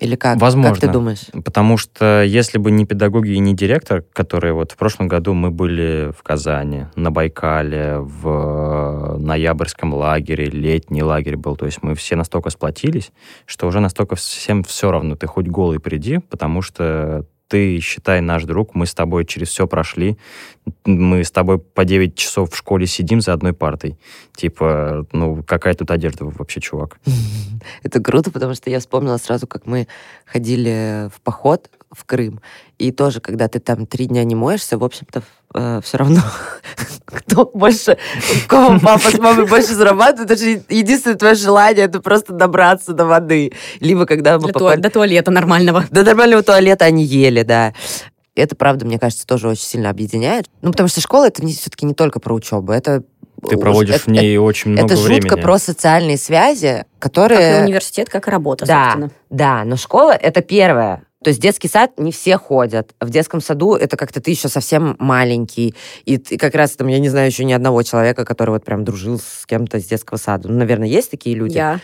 Или 0.00 0.16
как? 0.16 0.40
Возможно. 0.40 0.72
Как 0.72 0.80
ты 0.80 0.88
думаешь? 0.88 1.26
Потому 1.44 1.76
что 1.76 2.22
если 2.24 2.58
бы 2.58 2.70
не 2.72 2.84
педагоги 2.84 3.30
и 3.30 3.38
не 3.38 3.54
директор, 3.54 4.02
которые 4.12 4.52
вот 4.52 4.72
в 4.72 4.76
прошлом 4.76 5.06
году 5.06 5.34
мы 5.34 5.50
были 5.50 6.12
в 6.18 6.22
Казани, 6.22 6.86
на 6.96 7.10
Байкале, 7.12 7.98
в 7.98 9.16
ноябрьском 9.18 9.94
лагере, 9.94 10.46
летний 10.46 11.02
лагерь 11.02 11.36
был, 11.36 11.54
то 11.56 11.66
есть 11.66 11.82
мы 11.82 11.94
все 11.94 12.16
настолько 12.16 12.50
сплотились, 12.50 13.12
что 13.46 13.68
уже 13.68 13.80
настолько 13.80 14.16
всем 14.16 14.64
все 14.64 14.90
равно, 14.90 15.14
ты 15.14 15.26
хоть 15.26 15.46
голый 15.46 15.78
приди, 15.78 16.18
потому 16.18 16.60
что 16.60 17.24
ты, 17.48 17.78
считай, 17.80 18.20
наш 18.20 18.44
друг, 18.44 18.74
мы 18.74 18.86
с 18.86 18.94
тобой 18.94 19.24
через 19.24 19.48
все 19.48 19.66
прошли, 19.66 20.16
мы 20.84 21.24
с 21.24 21.30
тобой 21.30 21.58
по 21.58 21.84
9 21.84 22.14
часов 22.14 22.52
в 22.52 22.56
школе 22.56 22.86
сидим 22.86 23.20
за 23.20 23.32
одной 23.32 23.52
партой. 23.52 23.98
Типа, 24.34 25.06
ну, 25.12 25.42
какая 25.42 25.74
тут 25.74 25.90
одежда 25.90 26.24
вообще, 26.24 26.60
чувак? 26.60 26.98
Это 27.82 28.00
круто, 28.00 28.30
потому 28.30 28.54
что 28.54 28.70
я 28.70 28.80
вспомнила 28.80 29.16
сразу, 29.18 29.46
как 29.46 29.66
мы 29.66 29.86
ходили 30.24 31.10
в 31.14 31.20
поход 31.20 31.70
в 31.96 32.04
Крым, 32.04 32.40
и 32.78 32.90
тоже, 32.92 33.20
когда 33.20 33.48
ты 33.48 33.60
там 33.60 33.86
три 33.86 34.06
дня 34.06 34.24
не 34.24 34.34
моешься, 34.34 34.76
в 34.78 34.84
общем-то, 34.84 35.22
э, 35.54 35.80
все 35.82 35.96
равно 35.98 36.20
кто 37.04 37.44
больше, 37.54 37.96
у 38.44 38.48
кого 38.48 38.78
папа 38.80 39.10
с 39.10 39.18
мамой 39.18 39.46
больше 39.46 39.74
зарабатывает, 39.74 40.30
это 40.30 40.40
же 40.40 40.62
единственное 40.68 41.16
твое 41.16 41.34
желание, 41.34 41.84
это 41.84 42.00
просто 42.00 42.32
добраться 42.32 42.92
до 42.92 43.06
воды. 43.06 43.52
Либо 43.80 44.06
когда 44.06 44.38
мы 44.38 44.48
попали... 44.48 44.80
До 44.80 44.90
туалета 44.90 45.30
нормального. 45.30 45.84
До 45.90 46.02
нормального 46.02 46.42
туалета 46.42 46.84
они 46.84 47.04
ели, 47.04 47.42
да. 47.42 47.72
Это, 48.34 48.56
правда, 48.56 48.84
мне 48.84 48.98
кажется, 48.98 49.24
тоже 49.26 49.46
очень 49.48 49.62
сильно 49.62 49.90
объединяет. 49.90 50.46
Ну, 50.60 50.72
потому 50.72 50.88
что 50.88 51.00
школа— 51.00 51.26
это 51.28 51.46
все-таки 51.46 51.86
не 51.86 51.94
только 51.94 52.18
про 52.18 52.34
учебу, 52.34 52.72
это... 52.72 53.04
Ты 53.48 53.56
проводишь 53.58 53.94
это- 53.96 54.04
в 54.04 54.08
ней 54.08 54.36
очень 54.38 54.72
много 54.72 54.92
Это 54.94 55.00
времени. 55.00 55.20
шутка 55.20 55.36
про 55.36 55.58
социальные 55.58 56.16
связи, 56.16 56.84
Как 56.98 57.12
и 57.12 57.14
которые... 57.14 57.62
университет, 57.62 58.08
как 58.08 58.26
и 58.26 58.30
работа, 58.30 58.64
Да, 58.66 58.84
собственно. 58.86 59.10
да, 59.30 59.64
но 59.64 59.76
школа— 59.76 60.12
это 60.20 60.40
первое. 60.40 61.03
То 61.24 61.28
есть 61.28 61.40
детский 61.40 61.68
сад 61.68 61.98
не 61.98 62.12
все 62.12 62.36
ходят. 62.36 62.94
В 63.00 63.08
детском 63.08 63.40
саду 63.40 63.74
это 63.74 63.96
как-то 63.96 64.20
ты 64.20 64.30
еще 64.30 64.48
совсем 64.48 64.94
маленький. 64.98 65.74
И 66.04 66.18
ты 66.18 66.36
как 66.36 66.54
раз 66.54 66.72
там, 66.72 66.86
я 66.88 66.98
не 66.98 67.08
знаю 67.08 67.26
еще 67.26 67.44
ни 67.44 67.52
одного 67.52 67.82
человека, 67.82 68.24
который 68.26 68.50
вот 68.50 68.64
прям 68.64 68.84
дружил 68.84 69.18
с 69.18 69.46
кем-то 69.46 69.78
из 69.78 69.86
детского 69.86 70.18
сада. 70.18 70.48
Ну, 70.48 70.58
наверное, 70.58 70.86
есть 70.86 71.10
такие 71.10 71.34
люди. 71.34 71.56
Я. 71.56 71.80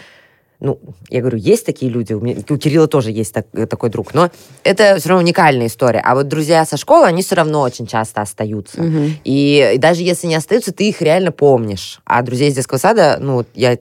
Ну, 0.60 0.78
я 1.08 1.20
говорю, 1.20 1.38
есть 1.38 1.64
такие 1.64 1.90
люди, 1.90 2.12
у, 2.12 2.20
меня, 2.20 2.36
у 2.46 2.56
Кирилла 2.58 2.86
тоже 2.86 3.12
есть 3.12 3.32
так- 3.32 3.46
э, 3.54 3.64
такой 3.64 3.88
друг, 3.88 4.12
но 4.12 4.30
это 4.62 4.98
все 4.98 5.08
равно 5.08 5.24
уникальная 5.24 5.68
история. 5.68 6.02
А 6.04 6.14
вот 6.14 6.28
друзья 6.28 6.66
со 6.66 6.76
школы, 6.76 7.06
они 7.06 7.22
все 7.22 7.34
равно 7.34 7.62
очень 7.62 7.86
часто 7.86 8.20
остаются. 8.20 8.82
Мгм. 8.82 9.14
И, 9.24 9.72
и 9.74 9.78
даже 9.78 10.02
если 10.02 10.26
не 10.26 10.34
остаются, 10.34 10.72
ты 10.72 10.90
их 10.90 11.00
реально 11.00 11.32
помнишь. 11.32 12.02
А 12.04 12.20
друзей 12.20 12.50
из 12.50 12.56
детского 12.56 12.76
сада, 12.76 13.16
ну, 13.18 13.46
я 13.54 13.78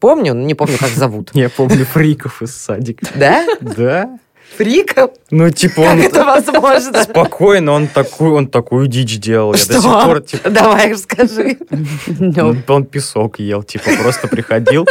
помню, 0.00 0.32
но 0.32 0.40
не 0.40 0.54
помню, 0.54 0.78
как 0.78 0.88
зовут. 0.88 1.30
Я 1.34 1.50
помню 1.50 1.84
фриков 1.84 2.42
из 2.42 2.56
садика. 2.56 3.06
Да? 3.14 3.46
Да? 3.60 4.18
Фриков? 4.56 5.10
Ну, 5.30 5.50
типа, 5.50 5.82
Как 5.82 5.92
он 5.92 6.00
это 6.00 6.24
возможно? 6.26 7.02
спокойно, 7.02 7.72
он 7.72 7.88
такую, 7.88 8.34
он 8.34 8.48
такую 8.48 8.86
дичь 8.86 9.18
делал. 9.18 9.54
Я 9.54 9.58
до 9.58 9.64
Что? 9.64 9.80
сих 9.82 10.04
пор, 10.04 10.20
типа, 10.22 10.50
Давай, 10.50 10.92
расскажи. 10.92 11.58
Ну, 12.06 12.32
он, 12.48 12.62
он 12.68 12.84
песок 12.84 13.38
ел, 13.40 13.62
типа, 13.62 13.90
просто 14.00 14.28
приходил. 14.28 14.86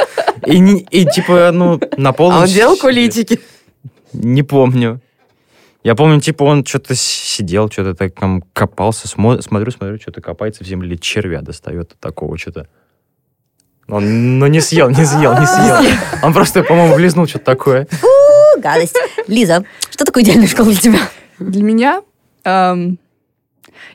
И, 0.45 0.57
и 0.91 1.05
типа, 1.05 1.51
ну, 1.53 1.80
на 1.97 2.12
полном... 2.14 2.39
А 2.39 2.41
он 2.43 2.47
делал 2.47 2.76
куличики? 2.78 3.39
Не 4.14 4.43
помню. 4.43 4.99
Я 5.84 5.95
помню, 5.95 6.22
типа, 6.22 6.43
он 6.43 6.64
что-то 6.66 6.93
сидел, 6.95 7.70
что-то 7.72 7.95
так 7.95 8.14
там 8.14 8.43
копался, 8.53 9.07
смо- 9.07 9.41
смотрю, 9.41 9.72
смотрю, 9.72 9.99
что-то 9.99 10.22
копается 10.22 10.64
в 10.64 10.68
земле, 10.68 10.97
червя 10.97 11.41
достает 11.41 11.95
такого 11.99 12.38
что-то. 12.38 12.68
Он, 13.88 14.39
ну, 14.39 14.45
не 14.47 14.62
съел, 14.62 14.89
не 14.89 15.03
съел, 15.05 15.38
не 15.39 15.45
съел. 15.45 15.78
Он 16.24 16.34
просто, 16.34 16.64
по-моему, 16.64 16.93
влизнул 16.95 17.28
что-то 17.28 17.45
такое. 17.45 17.88
Фу, 18.54 18.62
гадость. 18.62 18.95
Лиза, 19.28 19.66
что 19.89 20.06
такое 20.06 20.24
идеальная 20.24 20.47
школа 20.47 20.72
для 20.72 20.80
тебя? 20.80 20.99
Для 21.39 21.64
меня 21.64 22.02
эм, 22.43 22.99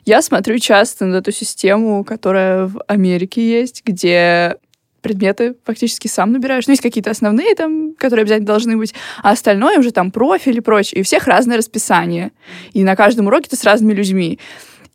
я 0.05 0.21
смотрю 0.21 0.59
часто 0.59 1.05
на 1.05 1.17
эту 1.17 1.31
систему, 1.31 2.03
которая 2.03 2.67
в 2.67 2.81
Америке 2.87 3.47
есть, 3.47 3.83
где 3.85 4.57
предметы 5.01 5.55
фактически 5.63 6.07
сам 6.07 6.33
набираешь. 6.33 6.67
Ну, 6.67 6.71
есть 6.71 6.81
какие-то 6.81 7.11
основные 7.11 7.55
там, 7.55 7.93
которые 7.93 8.23
обязательно 8.23 8.47
должны 8.47 8.77
быть, 8.77 8.93
а 9.23 9.31
остальное 9.31 9.79
уже 9.79 9.91
там 9.91 10.11
профиль 10.11 10.57
и 10.57 10.61
прочее. 10.61 10.99
И 10.99 11.01
у 11.01 11.05
всех 11.05 11.27
разное 11.27 11.57
расписание. 11.57 12.31
И 12.73 12.83
на 12.83 12.95
каждом 12.95 13.27
уроке 13.27 13.49
ты 13.49 13.55
с 13.55 13.63
разными 13.63 13.93
людьми. 13.93 14.39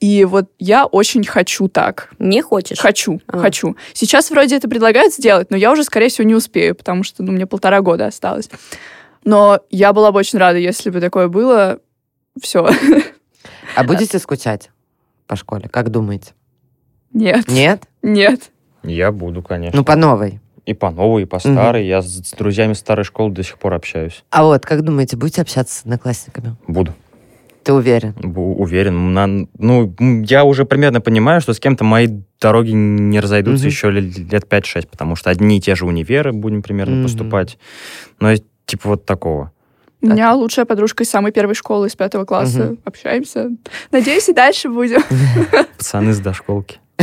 И 0.01 0.25
вот 0.25 0.51
я 0.59 0.85
очень 0.85 1.25
хочу 1.25 1.69
так. 1.69 2.11
Не 2.19 2.43
хочешь? 2.43 2.79
Хочу, 2.79 3.21
А. 3.29 3.39
хочу. 3.39 3.77
Сейчас 3.95 4.31
вроде 4.31 4.57
это 4.57 4.69
предлагают 4.69 5.15
сделать, 5.15 5.51
но 5.51 5.57
я 5.57 5.71
уже, 5.71 5.85
скорее 5.85 6.09
всего, 6.09 6.27
не 6.27 6.35
успею, 6.35 6.75
потому 6.75 7.05
что 7.05 7.23
ну, 7.23 7.31
мне 7.31 7.47
полтора 7.47 7.81
года 7.81 8.07
осталось. 8.07 8.51
Но 9.25 9.61
я 9.71 9.93
была 9.93 10.13
бы 10.13 10.19
очень 10.19 10.39
рада, 10.39 10.59
если 10.59 10.91
бы 10.91 11.01
такое 11.01 11.29
было. 11.29 11.79
Все. 12.41 12.69
А 13.77 13.85
будете 13.85 14.19
скучать 14.19 14.71
по 15.27 15.37
школе? 15.37 15.69
Как 15.69 15.91
думаете? 15.91 16.33
Нет. 17.13 17.47
Нет? 17.49 17.85
Нет. 18.03 18.51
Я 18.83 19.13
буду, 19.13 19.43
конечно. 19.43 19.79
Ну, 19.79 19.85
по 19.85 19.97
новой. 19.97 20.41
И 20.67 20.75
по 20.75 20.91
новой, 20.91 21.23
и 21.23 21.27
по 21.27 21.39
старой. 21.39 21.87
Я 21.87 22.03
с, 22.03 22.07
с 22.29 22.31
друзьями 22.33 22.73
старой 22.73 23.05
школы 23.05 23.33
до 23.33 23.43
сих 23.43 23.59
пор 23.59 23.75
общаюсь. 23.75 24.25
А 24.31 24.45
вот, 24.45 24.65
как 24.65 24.83
думаете, 24.83 25.17
будете 25.17 25.43
общаться 25.43 25.75
с 25.75 25.83
одноклассниками? 25.83 26.57
Буду. 26.67 26.95
Ты 27.65 27.73
уверен? 27.73 28.13
Бу- 28.19 28.55
Уверен. 28.57 29.13
На- 29.15 29.47
ну, 29.59 29.95
я 30.27 30.45
уже 30.45 30.65
примерно 30.65 31.01
понимаю, 31.01 31.41
что 31.41 31.53
с 31.53 31.61
кем-то 31.61 31.85
мои 31.85 32.09
дороги 32.41 32.71
не 32.73 33.21
разойдутся 33.21 33.65
Мгм. 33.67 33.71
еще 33.71 33.91
ле- 33.91 34.01
лет 34.31 34.49
5-6, 34.49 34.89
потому 34.89 35.15
что 35.17 35.31
одни 35.31 35.59
и 35.59 35.61
те 35.61 35.75
же 35.77 35.87
универы 35.87 36.33
будем 36.33 36.63
примерно 36.63 36.97
Мгм. 36.97 37.03
поступать. 37.05 37.59
Но 38.19 38.33
типа 38.73 38.89
вот 38.89 39.05
такого. 39.05 39.53
У 40.01 40.07
меня 40.07 40.35
лучшая 40.35 40.65
подружка 40.65 41.05
из 41.05 41.11
самой 41.11 41.31
первой 41.31 41.55
школы, 41.55 41.89
из 41.89 41.95
пятого 41.95 42.25
класса. 42.25 42.65
Мгм. 42.65 42.79
Общаемся. 42.85 43.51
Надеюсь, 43.93 44.29
и 44.31 44.33
дальше 44.33 44.71
будем. 44.71 45.03
Пацаны 45.79 46.13
с 46.13 46.19
дошколки. 46.19 46.81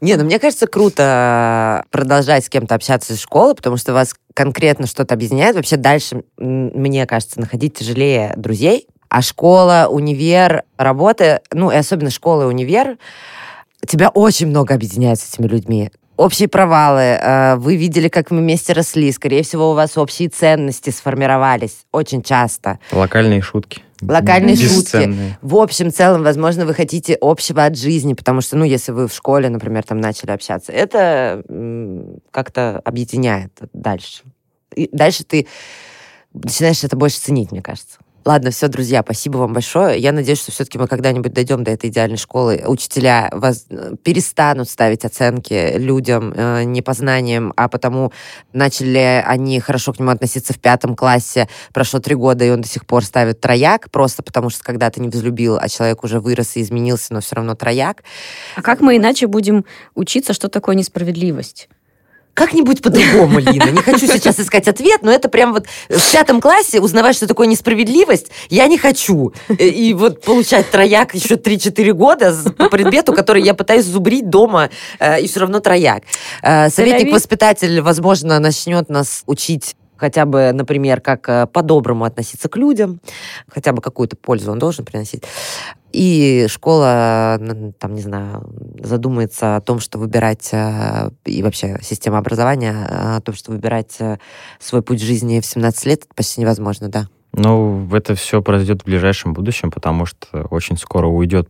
Не, 0.00 0.16
ну 0.16 0.24
мне 0.24 0.38
кажется, 0.38 0.66
круто 0.66 1.84
продолжать 1.90 2.44
с 2.44 2.48
кем-то 2.48 2.74
общаться 2.74 3.14
из 3.14 3.20
школы, 3.20 3.54
потому 3.54 3.76
что 3.76 3.92
вас 3.92 4.14
конкретно 4.34 4.86
что-то 4.86 5.14
объединяет. 5.14 5.56
Вообще 5.56 5.76
дальше, 5.76 6.24
мне 6.36 7.06
кажется, 7.06 7.40
находить 7.40 7.78
тяжелее 7.78 8.34
друзей. 8.36 8.86
А 9.08 9.22
школа, 9.22 9.88
универ, 9.90 10.64
работа, 10.76 11.40
ну 11.52 11.70
и 11.70 11.76
особенно 11.76 12.10
школа 12.10 12.42
и 12.42 12.46
универ, 12.46 12.98
тебя 13.86 14.10
очень 14.10 14.48
много 14.48 14.74
объединяет 14.74 15.20
с 15.20 15.32
этими 15.32 15.46
людьми. 15.46 15.90
Общие 16.16 16.48
провалы, 16.48 17.00
э, 17.00 17.56
вы 17.56 17.76
видели, 17.76 18.08
как 18.08 18.30
мы 18.30 18.38
вместе 18.38 18.72
росли, 18.74 19.10
скорее 19.12 19.42
всего, 19.42 19.70
у 19.70 19.74
вас 19.74 19.96
общие 19.96 20.28
ценности 20.28 20.90
сформировались 20.90 21.86
очень 21.90 22.22
часто. 22.22 22.78
Локальные 22.92 23.40
шутки. 23.40 23.82
Локальные 24.02 24.56
шутки. 24.56 25.36
В 25.42 25.56
общем 25.56 25.90
целом, 25.90 26.22
возможно, 26.22 26.66
вы 26.66 26.74
хотите 26.74 27.16
общего 27.20 27.64
от 27.64 27.78
жизни, 27.78 28.14
потому 28.14 28.40
что, 28.40 28.56
ну, 28.56 28.64
если 28.64 28.92
вы 28.92 29.08
в 29.08 29.14
школе, 29.14 29.48
например, 29.48 29.84
там 29.84 30.00
начали 30.00 30.32
общаться, 30.32 30.72
это 30.72 31.42
как-то 32.30 32.80
объединяет 32.84 33.52
дальше. 33.72 34.22
И 34.74 34.88
дальше 34.92 35.24
ты 35.24 35.46
начинаешь 36.32 36.82
это 36.82 36.96
больше 36.96 37.18
ценить, 37.18 37.52
мне 37.52 37.62
кажется. 37.62 37.98
Ладно, 38.24 38.52
все, 38.52 38.68
друзья, 38.68 39.02
спасибо 39.02 39.38
вам 39.38 39.52
большое. 39.52 39.98
Я 39.98 40.12
надеюсь, 40.12 40.40
что 40.40 40.52
все-таки 40.52 40.78
мы 40.78 40.86
когда-нибудь 40.86 41.32
дойдем 41.32 41.64
до 41.64 41.72
этой 41.72 41.90
идеальной 41.90 42.18
школы. 42.18 42.62
Учителя 42.66 43.28
воз- 43.32 43.66
перестанут 44.04 44.68
ставить 44.68 45.04
оценки 45.04 45.76
людям 45.76 46.32
э, 46.34 46.62
не 46.62 46.82
по 46.82 46.92
знаниям, 46.92 47.52
а 47.56 47.68
потому 47.68 48.12
начали 48.52 49.24
они 49.26 49.58
хорошо 49.58 49.92
к 49.92 49.98
нему 49.98 50.10
относиться 50.10 50.52
в 50.52 50.60
пятом 50.60 50.94
классе. 50.94 51.48
Прошло 51.72 51.98
три 51.98 52.14
года, 52.14 52.44
и 52.44 52.50
он 52.50 52.60
до 52.60 52.68
сих 52.68 52.86
пор 52.86 53.04
ставит 53.04 53.40
трояк, 53.40 53.90
просто 53.90 54.22
потому 54.22 54.50
что 54.50 54.62
когда 54.62 54.88
ты 54.90 55.00
не 55.00 55.08
взлюбил, 55.08 55.58
а 55.60 55.68
человек 55.68 56.04
уже 56.04 56.20
вырос 56.20 56.56
и 56.56 56.62
изменился, 56.62 57.14
но 57.14 57.20
все 57.20 57.34
равно 57.34 57.56
трояк. 57.56 58.04
А 58.54 58.62
как 58.62 58.80
мы 58.80 58.98
иначе 58.98 59.26
будем 59.26 59.64
учиться, 59.96 60.32
что 60.32 60.48
такое 60.48 60.76
несправедливость? 60.76 61.68
Как-нибудь 62.34 62.80
по-другому, 62.80 63.38
Лина. 63.40 63.70
Не 63.70 63.82
хочу 63.82 64.06
сейчас 64.06 64.40
искать 64.40 64.68
ответ, 64.68 65.02
но 65.02 65.10
это 65.10 65.28
прям 65.28 65.52
вот 65.52 65.66
в 65.88 66.12
пятом 66.12 66.40
классе 66.40 66.80
узнавать, 66.80 67.16
что 67.16 67.26
такое 67.26 67.46
несправедливость, 67.46 68.28
я 68.48 68.66
не 68.66 68.78
хочу. 68.78 69.32
И 69.58 69.82
и 69.82 69.94
вот 69.94 70.22
получать 70.22 70.70
трояк 70.70 71.14
еще 71.14 71.34
3-4 71.34 71.92
года 71.92 72.34
по 72.56 72.68
предмету, 72.68 73.12
который 73.12 73.42
я 73.42 73.52
пытаюсь 73.52 73.84
зубрить 73.84 74.30
дома, 74.30 74.70
э, 74.98 75.20
и 75.20 75.26
все 75.26 75.40
равно 75.40 75.60
трояк. 75.60 76.04
Э, 76.42 76.70
Советник-воспитатель, 76.70 77.80
возможно, 77.80 78.38
начнет 78.38 78.88
нас 78.88 79.22
учить 79.26 79.76
хотя 79.96 80.24
бы, 80.24 80.50
например, 80.52 81.00
как 81.00 81.28
э, 81.28 81.46
по-доброму 81.46 82.04
относиться 82.04 82.48
к 82.48 82.56
людям, 82.56 83.00
хотя 83.48 83.72
бы 83.72 83.80
какую-то 83.80 84.16
пользу 84.16 84.50
он 84.50 84.58
должен 84.58 84.84
приносить. 84.84 85.22
И 85.92 86.46
школа, 86.48 87.38
там, 87.78 87.94
не 87.94 88.00
знаю, 88.00 88.50
задумается 88.82 89.56
о 89.56 89.60
том, 89.60 89.78
что 89.78 89.98
выбирать, 89.98 90.48
э, 90.52 91.10
и 91.26 91.42
вообще 91.42 91.78
система 91.82 92.18
образования, 92.18 92.86
э, 92.88 93.16
о 93.16 93.20
том, 93.20 93.34
что 93.34 93.50
выбирать 93.50 93.96
э, 94.00 94.18
свой 94.58 94.82
путь 94.82 95.02
жизни 95.02 95.40
в 95.40 95.46
17 95.46 95.86
лет, 95.86 96.04
это 96.04 96.14
почти 96.14 96.40
невозможно, 96.40 96.88
да. 96.88 97.08
Ну, 97.34 97.88
это 97.92 98.14
все 98.14 98.42
произойдет 98.42 98.82
в 98.82 98.84
ближайшем 98.86 99.34
будущем, 99.34 99.70
потому 99.70 100.06
что 100.06 100.46
очень 100.50 100.78
скоро 100.78 101.06
уйдет 101.06 101.48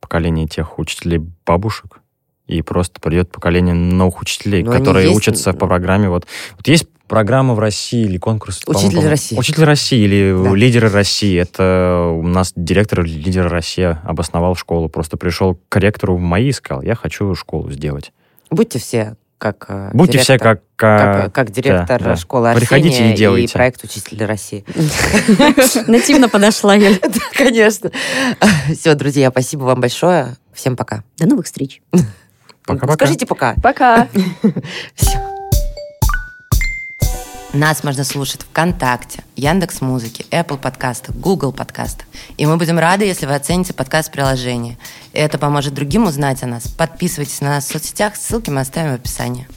поколение 0.00 0.46
тех 0.46 0.78
учителей 0.78 1.22
бабушек 1.46 2.00
и 2.46 2.62
просто 2.62 3.00
придет 3.00 3.30
поколение 3.30 3.74
новых 3.74 4.20
учителей, 4.20 4.62
Ну, 4.62 4.72
они 4.72 4.80
которые 4.80 5.06
есть, 5.06 5.16
учатся 5.16 5.52
ну. 5.52 5.58
по 5.58 5.66
программе. 5.66 6.08
Вот, 6.08 6.26
вот 6.56 6.68
есть 6.68 6.86
программа 7.10 7.54
в 7.54 7.58
России 7.58 8.04
или 8.04 8.16
конкурс... 8.18 8.62
Учитель 8.66 9.06
России. 9.08 9.36
Учитель 9.36 9.64
России 9.64 9.98
или 9.98 10.32
Да. 10.42 10.54
лидеры 10.54 10.88
России. 10.88 11.36
Это 11.38 12.06
у 12.16 12.22
нас 12.22 12.52
директор 12.54 13.02
лидера 13.04 13.48
России 13.48 13.98
обосновал 14.04 14.54
школу. 14.54 14.88
Просто 14.88 15.16
пришел 15.16 15.58
к 15.68 15.76
ректору 15.78 16.16
в 16.16 16.20
МАИ 16.20 16.48
и 16.48 16.52
сказал, 16.52 16.82
я 16.82 16.94
хочу 16.94 17.34
школу 17.34 17.70
сделать. 17.72 18.12
Будьте 18.50 18.78
все 18.78 19.16
как 19.38 19.64
э, 19.68 19.90
Будьте 19.94 20.18
все 20.18 20.34
директор. 20.34 20.56
как... 20.56 20.62
как, 20.76 21.22
как- 21.24 21.34
как 21.34 21.50
директор 21.50 21.98
да, 21.98 22.10
да. 22.10 22.16
школы 22.16 22.52
Приходите 22.54 23.10
и 23.10 23.14
делайте. 23.14 23.54
проект 23.54 23.82
«Учитель 23.82 24.22
России». 24.26 24.66
Нативно 25.88 26.28
подошла. 26.28 26.76
Да, 26.78 26.90
Конечно. 27.32 27.90
Все, 28.78 28.94
друзья, 28.94 29.30
спасибо 29.30 29.62
вам 29.62 29.80
большое. 29.80 30.36
Всем 30.52 30.76
пока. 30.76 31.04
До 31.18 31.26
новых 31.26 31.46
встреч. 31.46 31.80
Пока-пока. 32.66 32.92
Скажите 33.06 33.24
пока. 33.26 33.54
Пока. 33.62 34.08
Всё. 34.94 35.29
Нас 37.52 37.82
можно 37.82 38.04
слушать 38.04 38.42
ВКонтакте, 38.42 39.24
Яндекс 39.34 39.80
Музыки, 39.80 40.24
Apple 40.30 40.56
подкастах, 40.56 41.16
Google 41.16 41.52
подкастах. 41.52 42.06
И 42.36 42.46
мы 42.46 42.56
будем 42.56 42.78
рады, 42.78 43.04
если 43.04 43.26
вы 43.26 43.34
оцените 43.34 43.74
подкаст 43.74 44.08
в 44.08 44.12
приложении. 44.12 44.78
Это 45.12 45.36
поможет 45.36 45.74
другим 45.74 46.04
узнать 46.04 46.44
о 46.44 46.46
нас. 46.46 46.68
Подписывайтесь 46.68 47.40
на 47.40 47.48
нас 47.48 47.64
в 47.64 47.72
соцсетях, 47.72 48.14
ссылки 48.14 48.50
мы 48.50 48.60
оставим 48.60 48.92
в 48.92 48.94
описании. 48.94 49.48